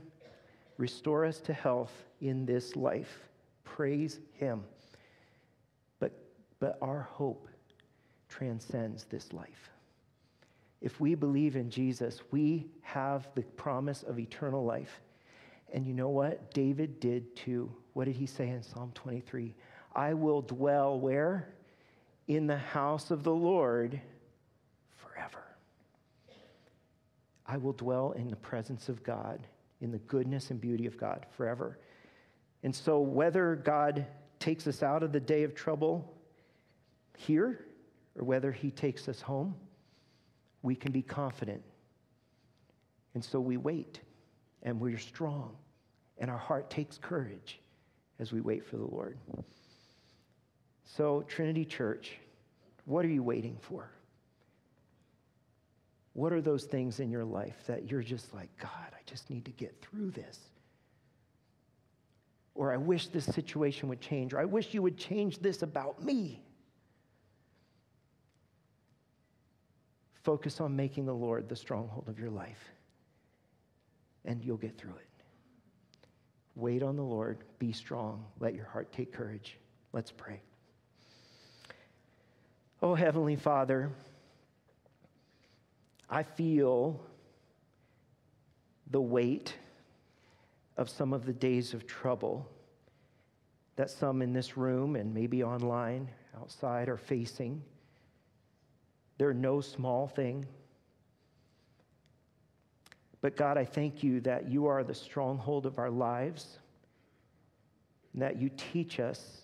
restore 0.77 1.25
us 1.25 1.41
to 1.41 1.55
health 1.55 2.05
in 2.21 2.47
this 2.47 2.77
life. 2.77 3.29
Praise 3.65 4.21
Him. 4.35 4.65
But, 5.99 6.13
but 6.59 6.79
our 6.81 7.09
hope 7.13 7.49
transcends 8.29 9.05
this 9.05 9.33
life. 9.33 9.71
If 10.81 11.01
we 11.01 11.15
believe 11.15 11.57
in 11.57 11.71
Jesus, 11.71 12.21
we 12.31 12.67
have 12.83 13.29
the 13.35 13.43
promise 13.43 14.03
of 14.03 14.19
eternal 14.19 14.65
life. 14.65 15.01
And 15.73 15.87
you 15.87 15.95
know 15.95 16.11
what? 16.11 16.53
David 16.53 17.01
did 17.01 17.35
too. 17.35 17.73
What 17.95 18.05
did 18.05 18.15
he 18.15 18.27
say 18.27 18.49
in 18.51 18.63
Psalm 18.63 18.93
23? 18.95 19.55
I 19.95 20.15
will 20.15 20.43
dwell 20.43 21.01
where? 21.01 21.49
In 22.29 22.47
the 22.47 22.59
house 22.59 23.11
of 23.11 23.25
the 23.25 23.33
Lord 23.35 24.01
forever. 24.97 25.45
I 27.47 27.57
will 27.57 27.73
dwell 27.73 28.13
in 28.13 28.29
the 28.29 28.37
presence 28.37 28.89
of 28.89 29.03
God, 29.03 29.47
in 29.81 29.91
the 29.91 29.99
goodness 29.99 30.51
and 30.51 30.61
beauty 30.61 30.87
of 30.87 30.99
God 30.99 31.27
forever. 31.37 31.79
And 32.63 32.75
so, 32.75 33.01
whether 33.01 33.57
God 33.57 34.07
takes 34.39 34.67
us 34.67 34.83
out 34.83 35.03
of 35.03 35.13
the 35.13 35.21
day 35.21 35.45
of 35.45 35.55
trouble 35.55 36.15
here 37.17 37.67
or 38.17 38.25
whether 38.25 38.53
he 38.53 38.71
takes 38.71 39.09
us 39.09 39.21
home, 39.21 39.55
we 40.63 40.75
can 40.75 40.93
be 40.93 41.03
confident. 41.03 41.63
And 43.15 43.25
so 43.25 43.41
we 43.41 43.57
wait 43.57 44.01
and 44.63 44.81
we're 44.81 44.99
strong 44.99 45.57
and 46.19 46.31
our 46.31 46.39
heart 46.39 46.71
takes 46.71 46.99
courage 46.99 47.61
as 48.19 48.33
we 48.33 48.41
wait 48.41 48.65
for 48.65 48.77
the 48.77 48.87
Lord. 48.87 49.19
So, 50.85 51.25
Trinity 51.29 51.65
Church, 51.65 52.19
what 52.85 53.05
are 53.05 53.09
you 53.09 53.23
waiting 53.23 53.59
for? 53.61 53.91
What 56.15 56.33
are 56.33 56.41
those 56.41 56.65
things 56.65 57.01
in 57.01 57.11
your 57.11 57.25
life 57.25 57.57
that 57.67 57.91
you're 57.91 58.03
just 58.03 58.33
like, 58.33 58.49
God, 58.59 58.71
I 58.93 59.01
just 59.05 59.29
need 59.29 59.45
to 59.45 59.51
get 59.51 59.75
through 59.83 60.13
this? 60.13 60.39
Or 62.57 62.73
I 62.73 62.79
wish 62.79 63.09
this 63.09 63.27
situation 63.27 63.89
would 63.91 64.01
change, 64.01 64.33
or 64.33 64.41
I 64.41 64.47
wish 64.47 64.73
you 64.73 64.81
would 64.81 64.97
change 64.97 65.41
this 65.41 65.63
about 65.63 66.03
me. 66.03 66.43
Focus 70.23 70.61
on 70.61 70.75
making 70.75 71.05
the 71.05 71.15
Lord 71.15 71.49
the 71.51 71.55
stronghold 71.55 72.09
of 72.09 72.19
your 72.19 72.31
life, 72.31 72.73
and 74.25 74.43
you'll 74.43 74.57
get 74.57 74.77
through 74.79 74.97
it. 74.97 75.07
Wait 76.55 76.83
on 76.83 76.97
the 76.97 77.03
Lord, 77.03 77.45
be 77.59 77.73
strong, 77.73 78.25
let 78.41 78.55
your 78.55 78.65
heart 78.65 78.91
take 78.91 79.13
courage. 79.13 79.59
Let's 79.93 80.11
pray. 80.11 80.41
Oh, 82.83 82.95
Heavenly 82.95 83.37
Father, 83.37 83.91
I 86.09 86.23
feel 86.23 87.05
the 88.91 89.01
weight 89.01 89.55
of 90.77 90.89
some 90.91 91.13
of 91.13 91.25
the 91.25 91.33
days 91.33 91.75
of 91.75 91.87
trouble 91.87 92.49
that 93.77 93.91
some 93.91 94.23
in 94.23 94.33
this 94.33 94.57
room 94.57 94.97
and 94.97 95.13
maybe 95.13 95.43
online, 95.43 96.09
outside, 96.41 96.89
are 96.89 96.97
facing. 96.97 97.63
They're 99.19 99.35
no 99.35 99.61
small 99.61 100.09
thing. 100.09 100.47
But 103.21 103.37
God, 103.37 103.59
I 103.59 103.65
thank 103.65 104.03
you 104.03 104.21
that 104.21 104.49
you 104.49 104.67
are 104.67 104.85
the 104.85 104.95
stronghold 104.95 105.67
of 105.67 105.79
our 105.79 105.91
lives, 105.91 106.59
and 108.13 108.23
that 108.23 108.41
you 108.41 108.51
teach 108.57 109.01
us 109.01 109.43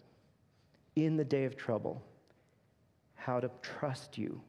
in 0.97 1.17
the 1.17 1.25
day 1.25 1.45
of 1.45 1.57
trouble 1.57 2.03
how 3.15 3.41
to 3.41 3.51
trust 3.61 4.19
you. 4.19 4.41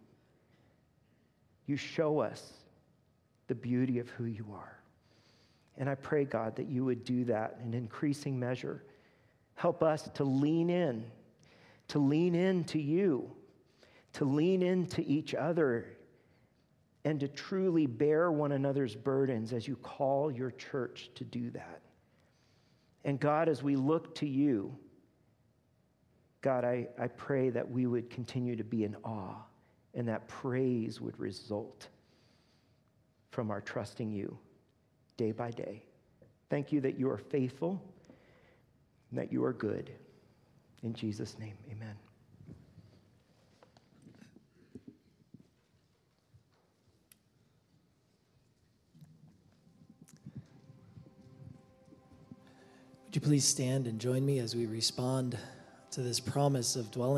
You 1.66 1.78
show 1.78 2.20
us 2.20 2.54
the 3.48 3.56
beauty 3.56 4.00
of 4.00 4.10
who 4.10 4.26
you 4.26 4.46
are. 4.54 4.83
And 5.78 5.90
I 5.90 5.96
pray, 5.96 6.26
God, 6.26 6.56
that 6.56 6.68
you 6.68 6.86
would 6.86 7.04
do 7.04 7.24
that 7.26 7.60
in 7.64 7.74
increasing 7.74 8.40
measure. 8.40 8.84
Help 9.56 9.82
us 9.82 10.10
to 10.16 10.24
lean 10.24 10.70
in, 10.70 11.06
to 11.90 12.00
lean 12.00 12.36
in 12.36 12.64
to 12.66 12.80
you, 12.80 13.32
to 14.14 14.26
lean 14.26 14.62
into 14.62 15.02
each 15.02 15.34
other, 15.34 15.98
and 17.06 17.20
to 17.20 17.28
truly 17.28 17.86
bear 17.86 18.32
one 18.32 18.52
another's 18.52 18.96
burdens 18.96 19.52
as 19.52 19.68
you 19.68 19.76
call 19.78 20.32
your 20.32 20.52
church 20.52 21.10
to 21.16 21.24
do 21.24 21.50
that. 21.52 21.82
And 23.04 23.20
God, 23.20 23.50
as 23.50 23.62
we 23.62 23.76
look 23.76 24.16
to 24.16 24.28
you, 24.28 24.76
God, 26.42 26.64
I, 26.64 26.88
I 27.00 27.08
pray 27.08 27.50
that 27.50 27.70
we 27.70 27.88
would 27.88 28.10
continue 28.10 28.56
to 28.56 28.64
be 28.64 28.84
in 28.84 28.96
awe 29.04 29.36
and 29.94 30.08
that 30.08 30.28
praise 30.28 31.02
would 31.02 31.18
result 31.20 31.88
from 33.32 33.50
our 33.52 33.62
trusting 33.62 34.12
you 34.12 34.38
day 35.18 35.32
by 35.32 35.52
day. 35.52 35.84
Thank 36.50 36.72
you 36.72 36.82
that 36.82 37.00
you 37.00 37.10
are 37.10 37.18
faithful 37.18 37.82
that 39.14 39.32
you 39.32 39.44
are 39.44 39.54
good. 39.54 39.92
In 40.82 40.94
Jesus' 40.94 41.38
name, 41.40 41.56
amen. 41.72 41.96
Would 53.06 53.16
you 53.16 53.22
please 53.22 53.46
stand 53.46 53.86
and 53.86 54.00
join 54.00 54.26
me 54.26 54.40
as 54.40 54.56
we 54.56 54.66
respond 54.66 55.38
to 55.92 56.02
this 56.02 56.20
promise 56.20 56.76
of 56.76 56.90
dwelling? 56.90 57.12